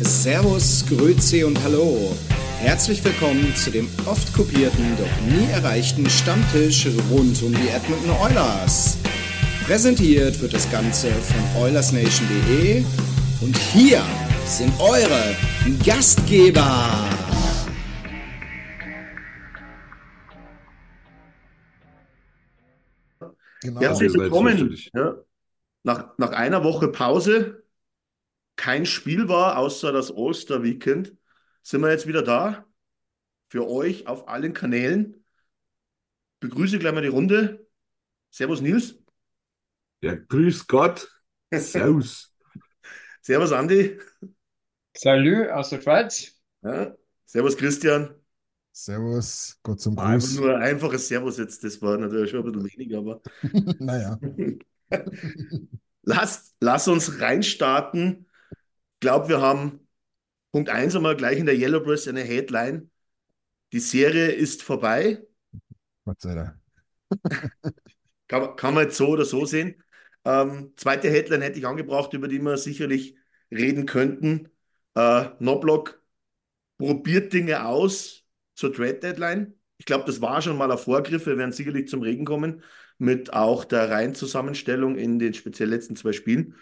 [0.00, 2.14] Servus, Grüezi und Hallo.
[2.58, 8.98] Herzlich willkommen zu dem oft kopierten, doch nie erreichten Stammtisch rund um die Edmonton Oilers.
[9.64, 12.84] Präsentiert wird das Ganze von OilersNation.de
[13.40, 14.02] und hier
[14.44, 15.34] sind eure
[15.84, 16.90] Gastgeber.
[23.62, 23.80] Genau.
[23.80, 24.76] Herzlich willkommen.
[24.94, 25.14] Ja.
[25.84, 27.65] Nach, nach einer Woche Pause,
[28.56, 31.14] kein Spiel war, außer das All-Star-Weekend,
[31.62, 32.66] sind wir jetzt wieder da
[33.50, 35.24] für euch auf allen Kanälen.
[36.40, 37.66] Begrüße gleich mal die Runde.
[38.30, 38.96] Servus Nils.
[40.02, 41.08] Ja, grüß Gott.
[41.52, 42.32] Servus.
[43.22, 43.98] Servus Andi.
[44.96, 46.32] Salut aus der Schweiz.
[46.62, 46.94] Ja.
[47.24, 48.14] Servus Christian.
[48.72, 50.34] Servus, Gott zum Ah, Einfach Gruß.
[50.34, 53.22] nur ein einfaches Servus jetzt, das war natürlich schon ein bisschen wenig, aber
[53.80, 54.18] Naja,
[56.02, 58.25] Lass, lass uns reinstarten.
[58.96, 59.86] Ich glaube, wir haben
[60.52, 62.90] Punkt 1 einmal gleich in der Yellow Press eine Headline.
[63.72, 65.22] Die Serie ist vorbei.
[66.04, 66.56] Gott sei Dank.
[68.28, 69.82] Kann, man- kann man jetzt so oder so sehen.
[70.24, 73.16] Ähm, zweite Headline hätte ich angebracht, über die wir sicherlich
[73.50, 74.48] reden könnten.
[74.94, 76.02] Äh, Noblock
[76.78, 79.54] probiert Dinge aus zur Trade Deadline.
[79.78, 81.26] Ich glaube, das war schon mal ein Vorgriff.
[81.26, 82.62] Wir werden sicherlich zum Regen kommen
[82.98, 86.54] mit auch der Reihenzusammenstellung in den speziell letzten zwei Spielen.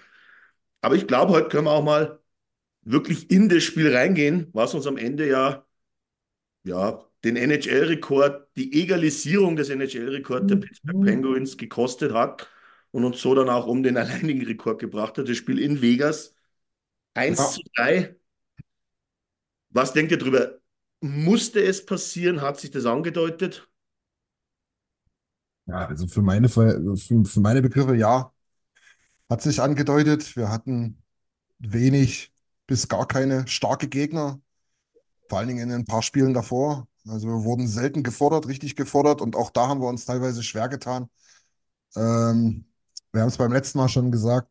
[0.82, 2.20] Aber ich glaube, heute können wir auch mal
[2.84, 5.66] wirklich in das Spiel reingehen, was uns am Ende ja,
[6.64, 12.48] ja den NHL-Rekord, die Egalisierung des NHL-Rekords der Pittsburgh Penguins gekostet hat
[12.90, 15.28] und uns so dann auch um den alleinigen Rekord gebracht hat.
[15.28, 16.34] Das Spiel in Vegas
[17.14, 17.52] 1 Ja.
[17.52, 18.16] zu 3.
[19.70, 20.58] Was denkt ihr drüber?
[21.02, 22.40] Musste es passieren?
[22.40, 23.68] Hat sich das angedeutet?
[25.66, 28.32] Ja, also für meine, für, für meine Begriffe, ja,
[29.30, 30.36] hat sich angedeutet.
[30.36, 31.02] Wir hatten
[31.60, 32.33] wenig
[32.66, 34.40] bis gar keine starke Gegner,
[35.28, 36.88] vor allen Dingen in ein paar Spielen davor.
[37.06, 40.68] Also wir wurden selten gefordert, richtig gefordert und auch da haben wir uns teilweise schwer
[40.68, 41.08] getan.
[41.96, 42.66] Ähm,
[43.12, 44.48] wir haben es beim letzten Mal schon gesagt,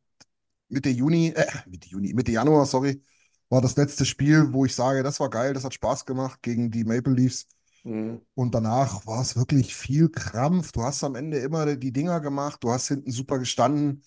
[0.70, 3.02] Mitte Juni, äh, Mitte Juni, Mitte Januar, sorry,
[3.50, 6.72] war das letzte Spiel, wo ich sage, das war geil, das hat Spaß gemacht gegen
[6.72, 7.48] die Maple Leafs.
[7.84, 8.22] Mhm.
[8.34, 10.72] Und danach war es wirklich viel Krampf.
[10.72, 14.04] Du hast am Ende immer die Dinger gemacht, du hast hinten super gestanden.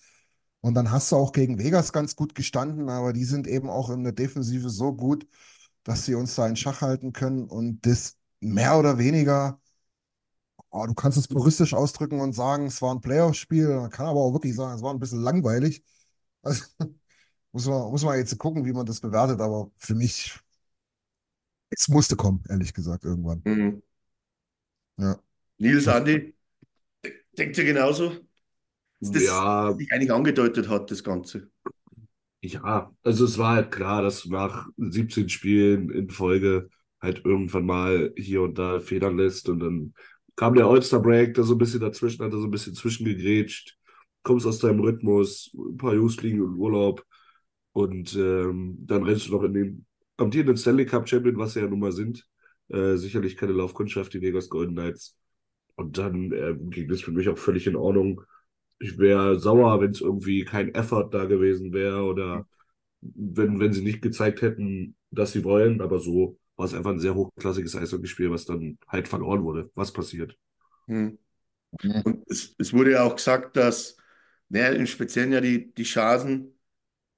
[0.61, 3.89] Und dann hast du auch gegen Vegas ganz gut gestanden, aber die sind eben auch
[3.89, 5.27] in der Defensive so gut,
[5.83, 7.45] dass sie uns da in Schach halten können.
[7.49, 9.61] Und das mehr oder weniger,
[10.71, 13.67] oh, du kannst es puristisch ausdrücken und sagen, es war ein Playoff-Spiel.
[13.69, 15.83] Man kann aber auch wirklich sagen, es war ein bisschen langweilig.
[16.43, 16.65] Also,
[17.51, 20.39] muss man, muss man jetzt gucken, wie man das bewertet, aber für mich,
[21.69, 23.45] es musste kommen, ehrlich gesagt, irgendwann.
[23.45, 23.81] Mhm.
[24.97, 25.17] Ja.
[25.59, 26.33] Nils, Andi,
[27.03, 28.26] de- denkt ihr genauso?
[28.99, 31.49] Ist das, Ja, was sich eigentlich angedeutet hat, das Ganze?
[32.41, 36.69] ja, also es war halt klar, dass nach 17 Spielen in Folge
[37.01, 39.93] halt irgendwann mal hier und da federn lässt und dann
[40.35, 43.75] kam der All-Star-Break, da so ein bisschen dazwischen, hat er so ein bisschen zwischengegrätscht,
[44.23, 47.03] kommst aus deinem Rhythmus, ein paar Jungs fliegen in Urlaub
[47.73, 49.85] und ähm, dann rennst du noch in den
[50.17, 52.25] amtierenden Stanley Cup Champion, was sie ja nun mal sind.
[52.69, 55.17] Äh, sicherlich keine Laufkundschaft, die Vegas Golden Knights.
[55.75, 58.23] Und dann äh, ging das für mich auch völlig in Ordnung.
[58.79, 62.45] Ich wäre sauer, wenn es irgendwie kein Effort da gewesen wäre oder
[63.01, 65.81] wenn, wenn sie nicht gezeigt hätten, dass sie wollen.
[65.81, 69.71] Aber so war es einfach ein sehr hochklassiges Eishockeyspiel, was dann halt verloren wurde.
[69.75, 70.37] Was passiert?
[70.87, 71.17] Hm.
[72.03, 73.97] Und es, es wurde ja auch gesagt, dass
[74.49, 76.57] naja, im Speziellen ja die, die Chancen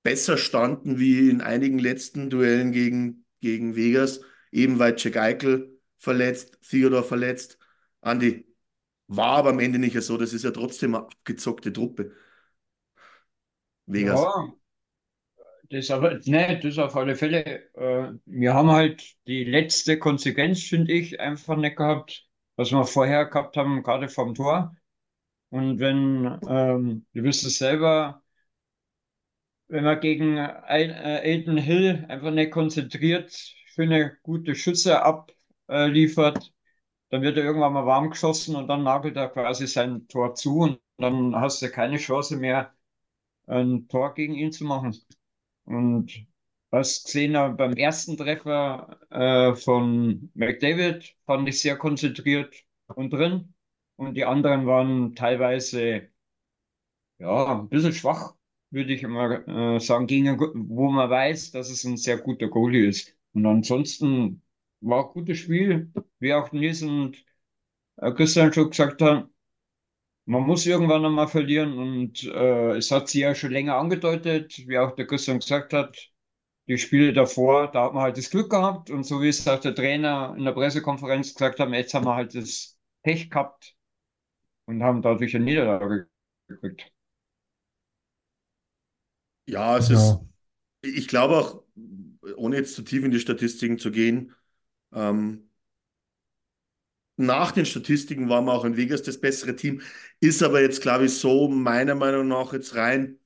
[0.04, 4.22] besser standen wie in einigen letzten Duellen gegen, gegen Vegas,
[4.52, 7.60] eben weil Jack Eichel verletzt, Theodor verletzt.
[8.02, 8.46] Andi,
[9.10, 12.14] war aber am Ende nicht so, das ist ja trotzdem eine abgezockte Truppe.
[13.88, 14.20] Vegas.
[14.22, 14.54] Ja,
[15.72, 17.64] das aber, ne, das auf alle Fälle.
[17.76, 23.26] Äh, wir haben halt die letzte Konsequenz, finde ich, einfach nicht gehabt, was wir vorher
[23.26, 24.76] gehabt haben, gerade vom Tor.
[25.50, 28.22] Und wenn, ähm, du wirst es selber,
[29.68, 33.32] wenn man gegen äh, Elton Hill einfach nicht konzentriert,
[33.74, 36.52] schöne, gute Schüsse abliefert,
[37.10, 40.60] dann wird er irgendwann mal warm geschossen und dann nagelt er quasi sein Tor zu
[40.62, 42.74] und dann hast du keine Chance mehr,
[43.48, 44.96] ein Tor gegen ihn zu machen.
[45.66, 46.28] Und
[46.72, 52.56] was gesehen habe beim ersten Treffer äh, von McDavid, fand ich sehr konzentriert
[52.88, 53.54] und drin.
[53.98, 56.10] Und die anderen waren teilweise
[57.18, 58.36] ja ein bisschen schwach,
[58.72, 60.40] würde ich immer äh, sagen, gegen,
[60.70, 63.16] wo man weiß, dass es ein sehr guter Goalie ist.
[63.34, 64.42] Und ansonsten
[64.82, 67.24] war ein gutes Spiel, wie auch Nils und
[67.98, 69.30] äh, Christian schon gesagt haben.
[70.26, 74.78] Man muss irgendwann einmal verlieren und äh, es hat sich ja schon länger angedeutet, wie
[74.78, 75.98] auch der Christian gesagt hat,
[76.68, 79.60] die Spiele davor, da hat man halt das Glück gehabt und so wie es auch
[79.60, 83.76] der Trainer in der Pressekonferenz gesagt hat, jetzt haben wir halt das Pech gehabt
[84.66, 86.08] und haben dadurch eine Niederlage
[86.48, 86.92] gekriegt.
[89.48, 90.20] Ja, es ist,
[90.82, 91.64] ich glaube auch,
[92.36, 94.36] ohne jetzt zu tief in die Statistiken zu gehen,
[94.94, 95.50] ähm,
[97.18, 99.82] nach den Statistiken waren wir auch in Vegas das bessere Team,
[100.22, 103.20] ist aber jetzt, glaube ich, so meiner Meinung nach jetzt rein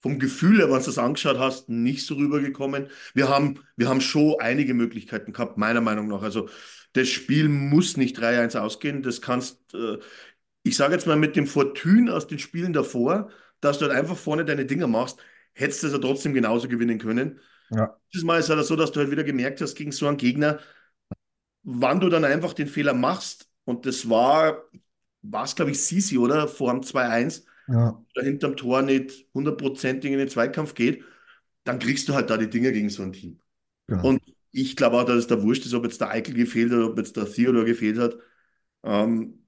[0.00, 2.88] vom Gefühl her, wenn du das angeschaut hast, nicht so rübergekommen.
[3.12, 6.22] Wir haben, wir haben schon einige Möglichkeiten gehabt, meiner Meinung nach.
[6.22, 6.48] Also
[6.92, 9.02] das Spiel muss nicht 3-1 ausgehen.
[9.02, 9.98] Das kannst, äh,
[10.62, 13.30] ich sage jetzt mal mit dem Fortune aus den Spielen davor,
[13.60, 15.18] dass du halt einfach vorne deine Dinger machst,
[15.52, 17.40] hättest du es ja trotzdem genauso gewinnen können.
[17.70, 17.96] Ja.
[18.12, 20.16] Dieses Mal ist es halt so, dass du halt wieder gemerkt hast, gegen so einen
[20.16, 20.60] Gegner,
[21.62, 24.64] wann du dann einfach den Fehler machst, und das war,
[25.22, 26.48] war es, glaube ich, Sisi, oder?
[26.48, 31.04] Vor dem 2-1, Ja, da hinterm Tor nicht hundertprozentig in den Zweikampf geht,
[31.64, 33.40] dann kriegst du halt da die Dinger gegen so ein Team.
[33.86, 34.02] genau.
[34.04, 34.22] Und
[34.52, 36.98] ich glaube auch, dass es da wurscht ist, ob jetzt der Eichel gefehlt hat, ob
[36.98, 38.16] jetzt der Theodor gefehlt hat.
[38.84, 39.44] Ähm,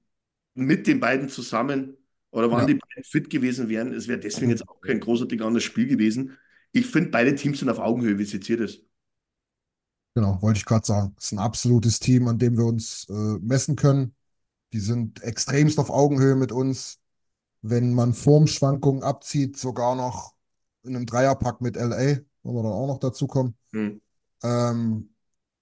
[0.55, 1.97] mit den beiden zusammen,
[2.31, 2.67] oder wann Ja.
[2.67, 6.37] die beiden fit gewesen wären, es wäre deswegen jetzt auch kein großartig anderes Spiel gewesen.
[6.71, 8.83] Ich finde, beide Teams sind auf Augenhöhe, wie es jetzt hier ist.
[10.15, 11.15] Genau, wollte ich gerade sagen.
[11.17, 14.15] Es ist ein absolutes Team, an dem wir uns äh, messen können.
[14.71, 16.99] Die sind extremst auf Augenhöhe mit uns.
[17.61, 20.33] Wenn man Formschwankungen abzieht, sogar noch
[20.83, 23.55] in einem Dreierpack mit LA, wo wir dann auch noch dazu kommen.
[23.71, 24.01] Hm.
[24.43, 25.09] Ähm,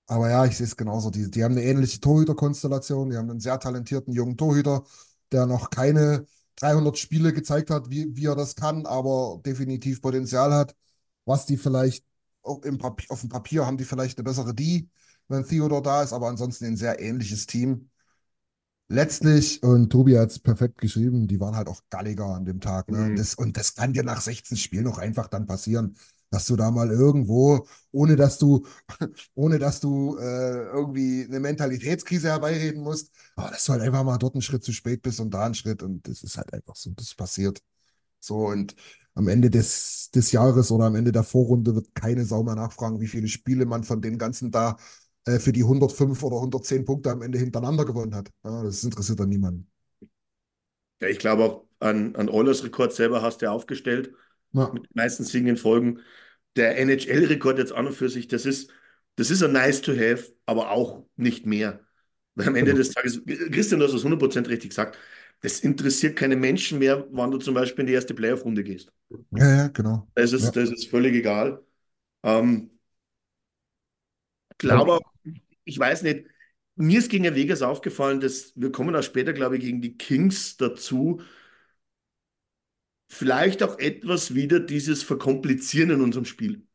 [0.08, 1.10] aber ja, ich sehe es genauso.
[1.10, 3.12] Die, die haben eine ähnliche Torhüterkonstellation.
[3.12, 4.84] Die haben einen sehr talentierten jungen Torhüter,
[5.32, 6.26] der noch keine
[6.58, 10.76] 300 Spiele gezeigt hat, wie, wie er das kann, aber definitiv Potenzial hat.
[11.26, 12.04] Was die vielleicht
[12.78, 14.90] Papier, auf dem Papier haben die vielleicht eine bessere Die,
[15.28, 17.90] wenn Theodor da ist, aber ansonsten ein sehr ähnliches Team.
[18.88, 22.90] Letztlich, und Tobi hat es perfekt geschrieben, die waren halt auch galliger an dem Tag.
[22.92, 22.98] Ne?
[22.98, 23.06] Mhm.
[23.06, 25.96] Und, das, und das kann dir nach 16 Spielen auch einfach dann passieren,
[26.30, 28.66] dass du da mal irgendwo, ohne dass du,
[29.34, 34.18] ohne dass du äh, irgendwie eine Mentalitätskrise herbeireden musst, aber dass du halt einfach mal
[34.18, 36.76] dort einen Schritt zu spät bist und da einen Schritt und das ist halt einfach
[36.76, 37.62] so, das passiert.
[38.20, 38.76] So und
[39.16, 43.00] am Ende des, des Jahres oder am Ende der Vorrunde wird keine Sau mehr nachfragen,
[43.02, 44.78] wie viele Spiele man von den ganzen da
[45.26, 48.30] äh, für die 105 oder 110 Punkte am Ende hintereinander gewonnen hat.
[48.44, 49.68] Ja, das interessiert dann niemanden.
[51.02, 54.14] Ja, ich glaube auch an, an Oilers Rekord selber hast du ja aufgestellt,
[54.54, 56.02] Ja, mit den meisten Siegen in Folgen.
[56.56, 58.72] Der NHL-Rekord jetzt an und für sich, das ist,
[59.16, 61.86] das ist ein nice to have, aber auch nicht mehr.
[62.36, 62.76] Weil am Ende Genau.
[62.76, 64.98] des Tages, Christian, du hast es 100% richtig gesagt,
[65.42, 68.92] das interessiert keine Menschen mehr, wann du zum Beispiel in die erste Playoff-Runde gehst.
[69.32, 70.08] ja, ja, genau.
[70.16, 70.52] Das ist, Ja.
[70.56, 71.64] das ist völlig egal.
[72.24, 72.72] Ähm,
[74.58, 75.02] glaube auch,
[75.66, 76.26] ich weiß nicht,
[76.76, 80.58] mir ist gegen Vegas aufgefallen, dass wir kommen auch später, glaube ich, gegen die Kings
[80.58, 81.22] dazu.
[83.10, 86.66] Vielleicht auch etwas wieder dieses Verkomplizieren in unserem Spiel.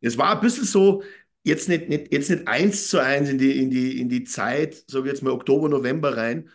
[0.00, 1.02] Es war ein bisschen so,
[1.44, 4.84] jetzt nicht, nicht, jetzt nicht eins zu eins in die, in die, in die Zeit,
[4.88, 6.48] sage ich jetzt mal Oktober, November rein,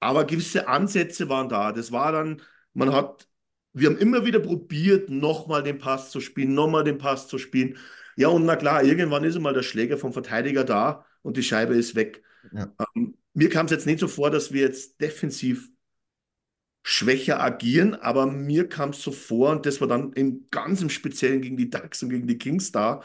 [0.00, 1.72] aber gewisse Ansätze waren da.
[1.72, 2.42] Das war dann,
[2.74, 3.28] man hat,
[3.72, 7.78] wir haben immer wieder probiert, nochmal den Pass zu spielen, nochmal den Pass zu spielen.
[8.16, 11.74] Ja, und na klar, irgendwann ist einmal der Schläger vom Verteidiger da und die Scheibe
[11.74, 12.22] ist weg.
[12.52, 12.72] Ja.
[12.96, 15.70] Ähm, mir kam es jetzt nicht so vor, dass wir jetzt defensiv
[16.82, 20.90] schwächer agieren, aber mir kam es so vor, und das war dann im ganz im
[20.90, 23.02] Speziellen gegen die Ducks und gegen die Kings da,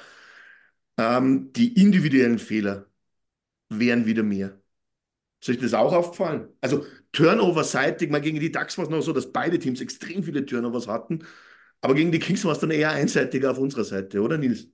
[0.98, 2.88] ähm, die individuellen Fehler
[3.70, 4.62] wären wieder mehr.
[5.43, 6.47] Ist euch das auch aufgefallen?
[6.62, 10.45] Also Turnover-seitig, mal gegen die Ducks war es noch so, dass beide Teams extrem viele
[10.45, 11.25] Turnovers hatten,
[11.81, 14.67] aber gegen die Kings war es dann eher einseitiger auf unserer Seite, oder Nils?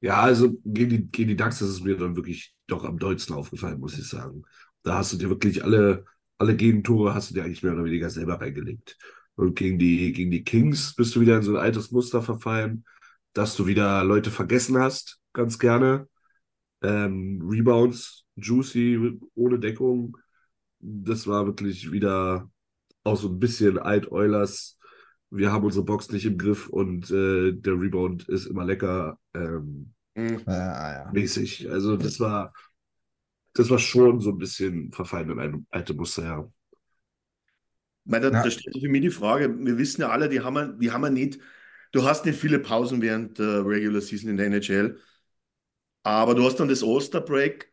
[0.00, 3.34] Ja, also gegen die, gegen die Ducks ist es mir dann wirklich doch am dollsten
[3.34, 4.44] aufgefallen, muss ich sagen.
[4.82, 6.04] Da hast du dir wirklich alle,
[6.38, 8.96] alle Gegentore hast du dir eigentlich mehr oder weniger selber reingelegt.
[9.34, 12.84] Und gegen die, gegen die Kings bist du wieder in so ein altes Muster verfallen,
[13.32, 16.08] dass du wieder Leute vergessen hast, ganz gerne.
[16.82, 20.16] Ähm, Rebounds, Juicy, ohne Deckung.
[20.80, 22.50] Das war wirklich wieder
[23.04, 24.78] auch so ein bisschen Alt-Oilers.
[25.30, 29.18] Wir haben unsere Box nicht im Griff und äh, der Rebound ist immer lecker.
[29.34, 30.44] Ähm, Mhm.
[30.46, 31.12] Ja, ja.
[31.12, 31.70] mäßig.
[31.70, 32.52] Also das war,
[33.54, 36.52] das war schon so ein bisschen verfallen in ein alte Muster, ja.
[38.04, 38.42] Meine, da, Ja.
[38.42, 41.02] da steht für mich die Frage, wir wissen ja alle, die haben, wir- die haben
[41.02, 41.38] wir nicht,
[41.92, 44.98] du hast nicht viele Pausen während der Regular Season in der NHL,
[46.04, 47.72] aber du hast dann das Oster-Break,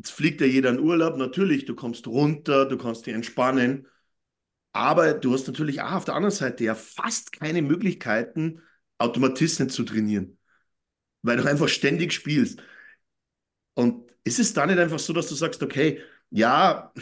[0.00, 3.86] jetzt fliegt ja jeder in Urlaub, natürlich, du kommst runter, du kannst dich entspannen,
[4.72, 8.62] aber du hast natürlich auch auf der anderen Seite ja fast keine Möglichkeiten,
[8.96, 10.38] Automatismen zu trainieren,
[11.20, 12.62] weil du einfach ständig spielst.
[13.74, 16.94] Und ist es da nicht einfach so, dass du sagst, okay, ja,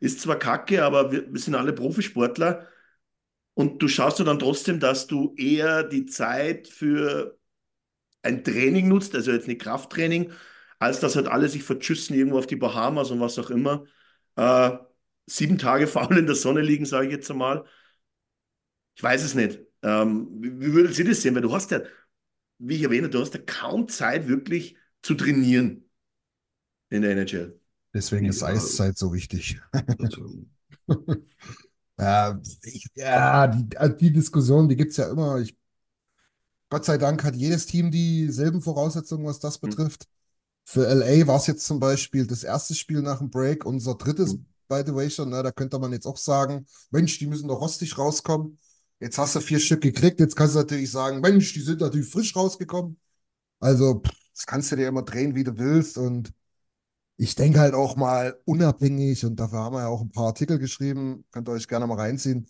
[0.00, 2.66] ist zwar kacke, aber wir, wir sind alle Profisportler.
[3.54, 7.38] Und du schaust du dann trotzdem, dass du eher die Zeit für
[8.22, 10.32] ein Training nutzt, also jetzt nicht Krafttraining,
[10.78, 13.84] als dass halt alle sich vertschüssen irgendwo auf die Bahamas und was auch immer.
[14.36, 14.78] Äh,
[15.26, 17.64] sieben Tage faul in der Sonne liegen, sage ich jetzt einmal.
[18.96, 19.60] Ich weiß es nicht.
[19.82, 21.34] Ähm, wie, wie würdet ihr das sehen?
[21.34, 21.80] Weil du hast ja,
[22.58, 25.88] wie ich erwähne, du hast ja kaum Zeit wirklich zu trainieren
[26.90, 27.60] in der NHL.
[27.94, 28.42] Deswegen ist Ja.
[28.42, 29.60] Eiszeit so wichtig.
[29.98, 30.44] Also,
[31.98, 35.40] Ja, ich, ja die, also die Diskussion, die gibt es ja immer.
[35.40, 35.56] Ich,
[36.70, 39.74] Gott sei Dank hat jedes Team dieselben Voraussetzungen, was das Mhm.
[39.76, 40.06] betrifft.
[40.70, 44.34] Für LA war es jetzt zum Beispiel das erste Spiel nach dem Break, unser drittes,
[44.34, 44.46] Mhm.
[44.68, 45.30] by the way, schon.
[45.30, 45.42] Ne?
[45.42, 48.58] Da könnte man jetzt auch sagen, Mensch, die müssen doch rostig rauskommen.
[49.00, 50.20] Jetzt hast du vier Stück gekriegt.
[50.20, 52.98] Jetzt kannst du natürlich sagen, Mensch, die sind natürlich frisch rausgekommen.
[53.60, 54.02] Also,
[54.34, 55.96] das kannst du dir immer drehen, wie du willst.
[55.98, 56.32] Und
[57.16, 60.58] ich denke halt auch mal unabhängig, und dafür haben wir ja auch ein paar Artikel
[60.58, 62.46] geschrieben, könnt ihr euch gerne mal reinziehen,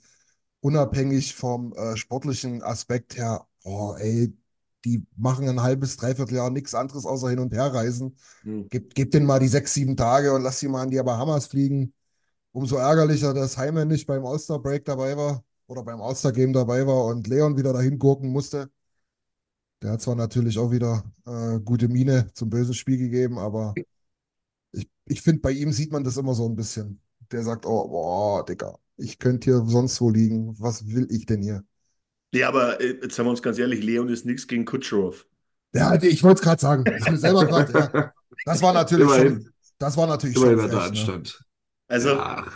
[0.60, 4.32] unabhängig vom äh, sportlichen Aspekt her, oh, ey,
[4.88, 8.16] die machen ein halbes, dreiviertel Jahr nichts anderes außer hin und her reisen.
[8.42, 8.66] Hm.
[8.70, 11.46] Gib, gib denen mal die sechs, sieben Tage und lass sie mal an die Bahamas
[11.46, 11.92] fliegen.
[12.52, 16.86] Umso ärgerlicher, dass Heimann nicht beim All-Star Break dabei war oder beim All-Star Game dabei
[16.86, 18.70] war und Leon wieder dahin gurken musste.
[19.82, 23.74] Der hat zwar natürlich auch wieder äh, gute Miene zum bösen Spiel gegeben, aber
[24.72, 27.00] ich, ich finde, bei ihm sieht man das immer so ein bisschen.
[27.30, 30.58] Der sagt, oh, boah, Digga, ich könnte hier sonst wo liegen.
[30.58, 31.64] Was will ich denn hier?
[32.32, 35.26] Ja, aber äh, jetzt sagen wir uns ganz ehrlich, Leon ist nichts gegen Kutscherow.
[35.72, 36.84] Ja, ich wollte es gerade sagen.
[36.84, 38.12] Gerade, ja.
[38.44, 41.12] Das war natürlich schon, immerhin, das war natürlich immerhin schon er frech, ne?
[41.12, 41.40] Anstand.
[41.88, 42.46] Also Ja,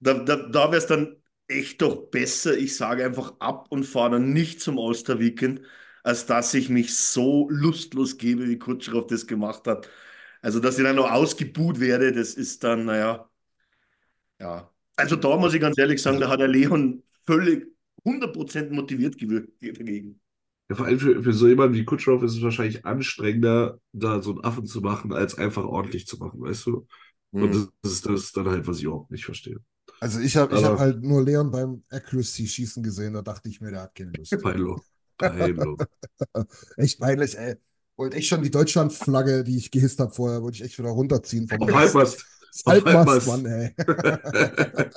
[0.00, 1.16] da, da, da wäre es dann
[1.48, 5.60] echt doch besser, ich sage einfach ab und fahre dann nicht zum All-Star-Weekend,
[6.02, 9.88] als dass ich mich so lustlos gebe, wie Kutscherow das gemacht hat.
[10.42, 13.30] Also, dass ich dann noch ausgebuht werde, das ist dann, naja,
[14.40, 14.70] ja.
[14.96, 17.73] Also da muss ich ganz ehrlich sagen, da hat der Leon völlig
[18.04, 20.20] 100% motiviert gewirkt dagegen.
[20.70, 24.30] Ja, vor allem für, für so jemanden wie Kutscherow ist es wahrscheinlich anstrengender, da so
[24.32, 26.86] einen Affen zu machen, als einfach ordentlich zu machen, weißt du?
[27.32, 27.68] Und Hm.
[27.82, 29.58] das ist, das ist dann halt, was ich überhaupt nicht verstehe.
[30.00, 33.70] Also ich habe ich hab halt nur Leon beim Accuracy-Schießen gesehen, da dachte ich mir,
[33.70, 34.32] der hat keine Lust.
[34.42, 34.80] Peinlo.
[35.18, 35.76] Peinlo.
[36.76, 37.56] Echt peinlich, ey.
[37.96, 41.46] Wollte echt schon die Deutschlandflagge, die ich gehisst habe vorher, wollte ich echt wieder runterziehen
[41.46, 42.26] vom Auf Halbmast.
[42.54, 43.26] Das Auf Halbmast, Halbmast.
[43.26, 43.74] Mann, ey.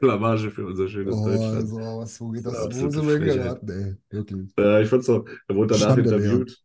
[0.00, 1.72] Blamage für unser schönes Oh, Deutschland.
[1.72, 2.68] also, was, wo geht das?
[2.70, 3.96] Wo sind wir geraten, ey?
[4.10, 4.50] Wirklich.
[4.58, 5.24] Ja, ich fand's auch.
[5.48, 6.62] Er wurde danach Schande, interviewt.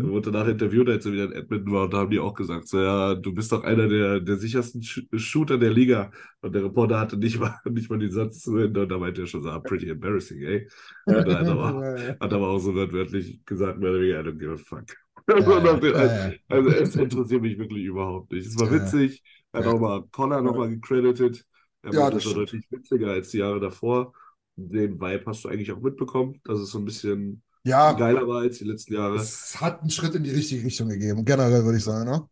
[0.00, 0.10] Er Hm?
[0.10, 2.68] wurde danach interviewt, als er wieder in Edmonton war, und da haben die auch gesagt,
[2.68, 6.12] so, ja, du bist doch einer der, der sichersten Sh Shooter der Liga.
[6.42, 9.22] Und der Reporter hatte nicht mal, nicht mal den Satz zu Ende, und da meinte
[9.22, 10.68] er schon so, ah, pretty embarrassing, ey.
[11.10, 11.80] Und hat er aber,
[12.20, 14.86] hat aber auch so wortwörtlich gesagt, mehr oder weniger, I don't give a fuck.
[15.38, 16.34] Also, Ja, ja, ja.
[16.48, 18.46] also es interessiert mich wirklich überhaupt nicht.
[18.46, 18.70] Es war Ja.
[18.70, 19.22] witzig,
[19.52, 19.74] er hat Ja.
[19.74, 21.44] auch mal Connor nochmal gecredited.
[21.82, 22.34] Er Ja, das das war stimmt.
[22.34, 24.12] deutlich witziger als die Jahre davor.
[24.56, 28.40] Den Vibe hast du eigentlich auch mitbekommen, dass es so ein bisschen Ja, geiler war
[28.42, 29.32] als die letzten Jahre.
[29.50, 31.24] es hat einen Schritt in die richtige Richtung gegeben.
[31.24, 32.28] Generell würde ich sagen, ne?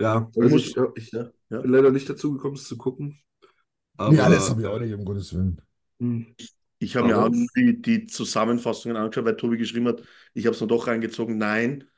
[0.00, 1.62] Ja, Ich also ich, ich Ja, ja.
[1.62, 3.20] bin leider nicht dazu gekommen, es zu gucken.
[4.04, 5.60] Nee, Aber alles habe ich auch nicht, um Gottes Willen.
[6.00, 6.34] hm,
[6.78, 10.02] Ich habe mir auch nur die, die Zusammenfassungen angeschaut, weil Tobi geschrieben hat,
[10.34, 11.38] ich habe es dann doch reingezogen.
[11.38, 11.88] Nein,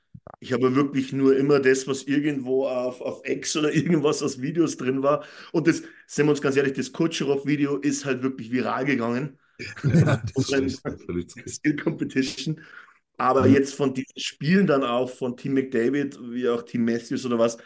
[0.41, 4.77] ich habe wirklich nur immer das, was irgendwo auf, auf X oder irgendwas aus Videos
[4.77, 5.25] drin war.
[5.53, 9.39] Und das, sind wir uns ganz ehrlich, das Kutscherow-Video ist halt wirklich viral gegangen.
[9.83, 10.85] Ja, das ist.
[11.47, 12.61] Skill Competition.
[13.19, 13.49] Aber Mhm.
[13.49, 17.59] jetzt von diesen Spielen dann auch von Team McDavid, wie auch Team Matthews oder was,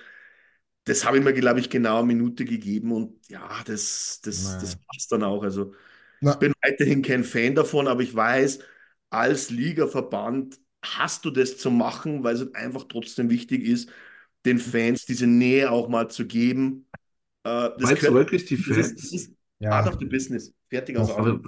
[0.84, 2.92] das habe ich mir, glaube ich, genau eine Minute gegeben.
[2.92, 5.42] Und ja, das, das, das passt dann auch.
[5.42, 5.74] Also
[6.20, 8.60] Na, bin weiterhin kein Fan davon, aber ich weiß,
[9.10, 13.90] als Ligaverband hast du das zu machen, weil es halt einfach trotzdem wichtig ist,
[14.46, 16.88] den Fans diese Nähe auch mal zu geben.
[17.44, 19.12] Äh, das Meinst du wirklich, die das ist, das Fans?
[19.12, 19.70] ist ja.
[19.70, 20.52] part of the business.
[20.70, 21.12] Fertig aus.
[21.16, 21.40] Aber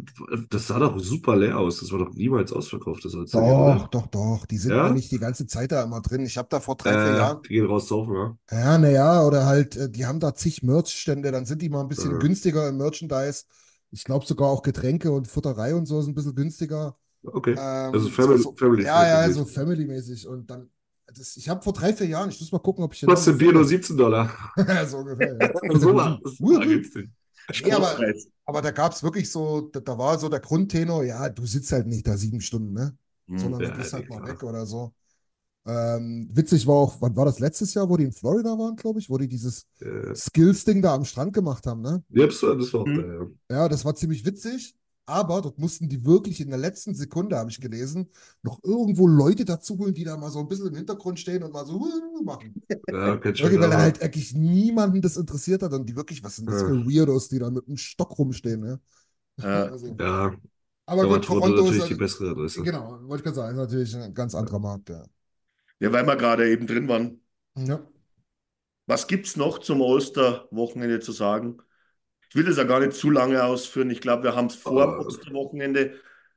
[0.50, 1.80] das sah doch super leer aus.
[1.80, 3.90] Das war doch niemals ausverkauft, das Doch, oder?
[3.90, 4.46] doch, doch.
[4.46, 4.78] Die sind Ja?
[4.78, 6.24] eigentlich die ganze Zeit da immer drin.
[6.26, 7.42] Ich habe da vor drei, vier Äh, Jahren.
[7.44, 8.36] die gehen raus saufen, ja?
[8.50, 11.88] Ja, naja, oder halt, äh, die haben da zig Merch-Stände, dann sind die mal ein
[11.88, 12.18] bisschen Ja.
[12.18, 13.44] günstiger im Merchandise.
[13.92, 16.96] Ich glaube sogar auch Getränke und Futterei und so ist ein bisschen günstiger.
[17.24, 17.56] Okay.
[17.56, 20.26] Ähm, Also Family, so, so, Family ja, ja, so Family-mäßig.
[20.28, 20.70] Und dann,
[21.06, 23.38] das, ich habe vor drei, vier Jahren, ich muss mal gucken, ob ich Was sind
[23.38, 24.30] Bier nur 17 Dollar?
[24.86, 25.34] so ungefähr.
[25.36, 25.52] Ja.
[25.78, 27.10] so war günstig.
[27.62, 27.96] Nee, aber,
[28.46, 31.72] aber da gab es wirklich so, da, da war so der Grundtenor, ja, du sitzt
[31.72, 32.96] halt nicht da sieben Stunden, ne?
[33.28, 33.36] Hm.
[33.36, 34.28] Sondern Ja, du gehst halt nee, mal klar.
[34.28, 34.94] weg oder so.
[35.66, 39.00] Ähm, witzig war auch, wann war das letztes Jahr, wo die in Florida waren, glaube
[39.00, 42.02] ich, wo die dieses Äh, Skills-Ding da am Strand gemacht haben, ne?
[42.10, 42.94] ja, das war, das war auch Hm.
[42.94, 44.76] geil, Ja, das war ziemlich witzig,
[45.06, 48.08] aber dort mussten die wirklich in der letzten Sekunde, habe ich gelesen,
[48.42, 51.52] noch irgendwo Leute dazu holen, die da mal so ein bisschen im Hintergrund stehen und
[51.52, 52.54] mal so uh, machen.
[52.68, 52.96] ja.
[52.96, 56.62] Ja, Wirklich, weil halt wirklich niemanden das interessiert hat und die wirklich, was sind das
[56.62, 56.68] Ja.
[56.68, 58.80] für Weirdos, die da mit dem Stock rumstehen, ne?
[59.38, 60.34] Äh, Also, Ja,
[60.86, 62.62] aber war gut, Toronto ist natürlich die bessere Adresse.
[62.62, 65.04] Genau, wollte ich gerade sagen, ist natürlich ein ganz anderer Markt, ja.
[65.78, 67.20] ja, weil wir gerade eben drin waren.
[67.56, 67.80] Ja.
[68.86, 71.58] Was gibt es noch zum Osterwochenende zu sagen?
[72.30, 73.90] Ich will das ja gar nicht zu lange ausführen.
[73.90, 75.06] Ich glaube, wir haben es vor dem Oh.
[75.06, 75.94] Osterwochenende,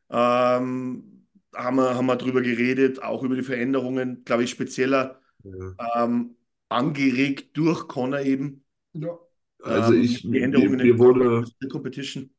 [0.10, 5.76] ähm, haben wir, haben wir drüber geredet, auch über die Veränderungen, glaube ich, spezieller Ja.
[5.96, 6.36] ähm,
[6.70, 8.66] angeregt durch Connor eben.
[8.94, 9.18] ja.
[9.62, 12.32] Also Ähm, ich, die mir, Änderungen mir in wurde, der Competition.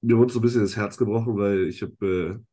[0.00, 2.44] mir wurde so ein bisschen das Herz gebrochen, weil ich habe äh,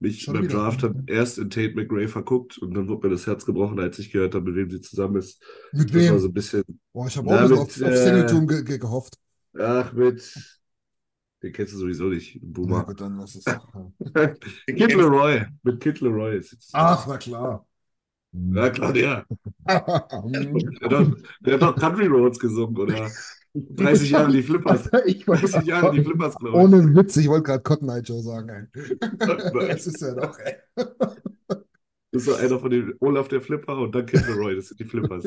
[0.00, 0.54] mich Schon beim wieder.
[0.54, 3.98] Draft hab erst in Tate McRae verguckt und dann wurde mir das Herz gebrochen, als
[3.98, 5.42] ich gehört habe, mit wem sie zusammen ist.
[5.72, 6.18] Mit Das war wem?
[6.18, 9.18] so ein bisschen, Boah, ich habe auch mit, auf, auf äh, Singleton ge ge gehofft.
[9.58, 10.60] Ach, mit,
[11.42, 12.84] den kennst du sowieso nicht, Na Boomer.
[12.84, 13.44] gut, dann lass es.
[14.66, 16.70] Kid Leroy, mit Kid Leroy ist.
[16.72, 17.66] Ach, na klar.
[18.32, 19.26] Ja, klar, der.
[19.66, 23.10] Der hat doch, der hat doch Country Roads gesungen, oder?
[23.54, 24.88] 30 Jahre die Flippers.
[25.06, 28.22] ich weiß 30 Jahre die Flippers, glaube Ohne Witz, ich wollte gerade Cotton Eye Joe
[28.22, 28.96] sagen, ey.
[29.18, 30.54] Das ist ja doch, ey.
[30.76, 30.86] ich.
[32.12, 34.80] Das ist so einer von den Olaf der Flipper und dann Kid Leroy, das sind
[34.80, 35.24] die Flippers.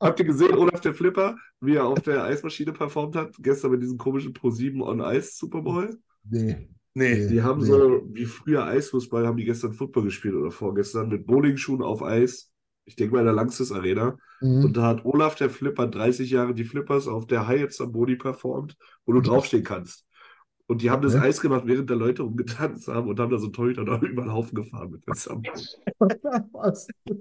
[0.00, 3.82] Habt ihr gesehen, Olaf der Flipper, wie er auf der Eismaschine performt hat, gestern mit
[3.82, 5.98] diesem komischen Pro7 on Ice Super Bowl?
[6.28, 6.68] Nee.
[6.94, 7.66] Nee, Die haben Nee.
[7.66, 12.52] so, wie früher Eisfußball, haben die gestern Football gespielt oder vorgestern mit Bowlingschuhen auf Eis.
[12.84, 14.16] Ich denke mal in der Langsys Arena.
[14.40, 14.66] Mhm.
[14.66, 18.76] Und da hat Olaf der Flipper 30 Jahre die Flippers auf der Hyatt Zamboni performt,
[19.06, 20.06] wo du draufstehen kannst.
[20.66, 21.20] Und die haben das Ja.
[21.22, 24.32] Eis gemacht, während da Leute rumgetanzt haben und haben da so Torhüter noch über den
[24.32, 25.60] Haufen gefahren mit der Zamboni.
[26.52, 26.88] Was?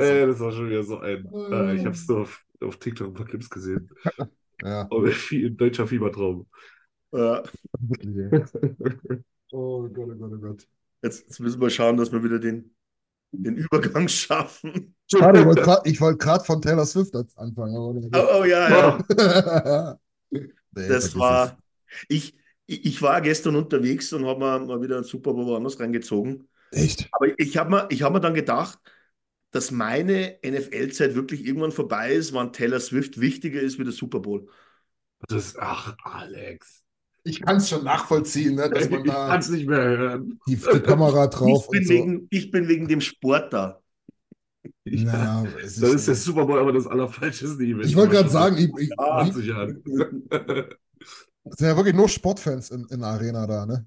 [0.00, 1.26] Äh, das war schon wieder so ein.
[1.32, 3.88] Äh, ich habe es nur auf, auf TikTok ein paar Clips gesehen.
[4.62, 6.46] Ja, wie ein deutscher Fiebertraum.
[7.12, 7.40] ey.
[9.52, 10.68] Oh Gott, oh Gott, oh Gott.
[11.02, 12.74] jetzt, jetzt müssen wir schauen, dass wir wieder den,
[13.32, 14.94] den Übergang schaffen.
[15.10, 15.40] Schade,
[15.84, 17.74] ich wollte gerade von Taylor Swift als anfangen.
[17.74, 19.98] Oh, oh ja, ja.
[20.30, 21.56] Nee, Das war.
[22.08, 22.34] Ich,
[22.70, 26.48] ich ich war gestern unterwegs und habe mir mal wieder einen Super Bowl woanders reingezogen.
[26.70, 27.08] Echt?
[27.12, 28.78] Aber ich habe mir, ich hab mir dann gedacht,
[29.50, 34.20] dass meine NFL-Zeit wirklich irgendwann vorbei ist, wann Taylor Swift wichtiger ist wie der Super
[34.20, 34.46] Bowl.
[35.28, 36.82] Das, ach, Alex.
[37.24, 40.40] Ich kann es schon nachvollziehen, ne, dass man Ich da kann es nicht mehr hören.
[40.48, 41.92] die, die Kamera drauf Ich bin, und so.
[41.92, 43.82] wegen, ich bin wegen dem Sport da.
[44.84, 47.86] Naja, es Dann ist der ist, Super Bowl aber das allerfalscheste Event.
[47.86, 49.82] ich wollte gerade sagen, ich, ich, Ah, wie- 80 Jahren.
[51.44, 53.86] Es sind ja wirklich nur Sportfans in, in der Arena da, ne?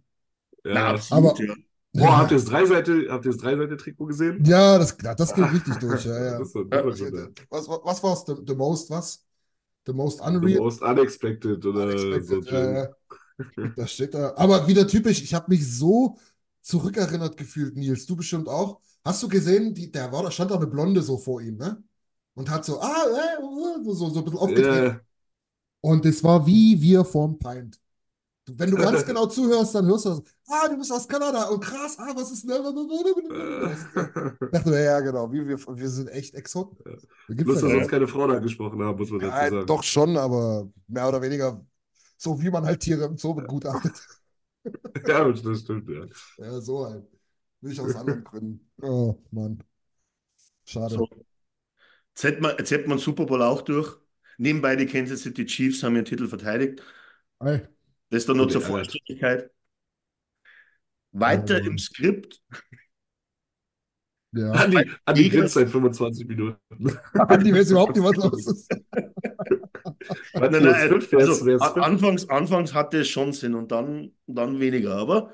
[0.63, 0.89] Na, Ja.
[0.91, 1.53] absolut, Aber- ja.
[1.95, 4.43] Boah, habt ihr das Dreiseite, habt ihr das Dreiseite-Trikot gesehen?
[4.45, 6.39] Ja, das, das geht richtig durch, ja, ja.
[6.39, 6.67] Das das
[7.51, 8.23] Was, was, was war's?
[8.25, 9.23] The, the most, was?
[9.85, 10.59] The most the unreal?
[10.61, 12.49] most unexpected oder Unexpected, so.
[12.49, 12.87] äh,
[13.75, 14.33] das steht da.
[14.37, 16.17] Aber wieder typisch, ich habe mich so
[16.61, 18.05] zurückerinnert gefühlt, Nils.
[18.07, 18.79] Du bestimmt auch.
[19.05, 21.83] Hast du gesehen, die, der war, da stand da eine Blonde so vor ihm, ne?
[22.35, 23.41] Und hat so, ah, äh,
[23.83, 24.95] so, so, so ein bisschen aufgedreht.
[24.95, 24.99] Äh,
[25.83, 27.77] Und es war wie wir vorm Pint.
[28.47, 30.23] Wenn du ganz genau zuhörst, dann hörst du das.
[30.47, 32.45] Ah, du bist aus Kanada und krass, ah, was ist.
[32.45, 32.49] Ich
[34.51, 36.77] dachte mir, ja, genau, wie wir, wir sind echt Exoten.
[36.85, 36.97] Ja.
[37.27, 39.67] Da Bloß, ja dass uns keine Frauen angesprochen haben, muss man dazu Ja, sagen.
[39.67, 41.65] doch schon, aber mehr oder weniger
[42.17, 43.93] so, wie man halt Tiere im Zoo begutachtet.
[45.05, 46.05] Ja, das stimmt, ja.
[46.37, 47.05] Ja, so halt.
[47.59, 48.71] Nicht aus anderen Gründen.
[48.81, 49.61] Oh, Mann.
[50.63, 50.95] Schade.
[50.95, 51.09] So.
[52.15, 53.97] Jetzt wir, jetzt wir den Super Bowl auch durch.
[54.37, 56.81] Nebenbei die Kansas City Chiefs haben ihren Titel verteidigt.
[57.39, 57.61] Ey,
[58.09, 58.61] Das dann nur zur.
[58.61, 59.49] Vollständigkeit.
[61.11, 61.67] Weiter Oh.
[61.67, 62.41] im Skript.
[64.31, 64.51] ja.
[64.51, 66.57] Andi, Andi grinst seit 25 Minuten.
[67.13, 68.71] Andi weiß überhaupt nicht, was los ist.
[70.33, 74.95] Nein, Nein, nein, also, anfangs, anfangs hatte es schon Sinn und dann, dann weniger.
[74.95, 75.31] Aber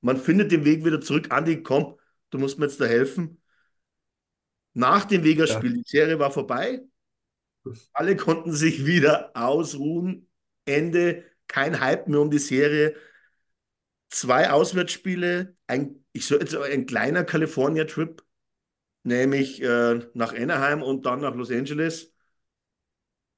[0.00, 1.30] man findet den Weg wieder zurück.
[1.30, 1.96] Andi, komm,
[2.30, 3.40] du musst mir jetzt da helfen.
[4.74, 6.80] Nach dem Vegas-Spiel, die Serie war vorbei.
[7.92, 10.28] Alle konnten sich wieder ausruhen.
[10.64, 12.94] Ende, kein Hype mehr um die Serie.
[14.10, 18.22] Zwei Auswärtsspiele, ein, ich soll ein kleiner California-Trip,
[19.04, 22.14] nämlich äh, nach Anaheim und dann nach Los Angeles.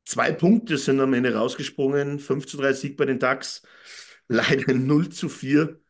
[0.04, 2.18] Zwei Punkte sind am Ende rausgesprungen.
[2.18, 3.62] 5 zu 3 Sieg bei den Ducks.
[4.28, 5.80] Leider 0 zu 4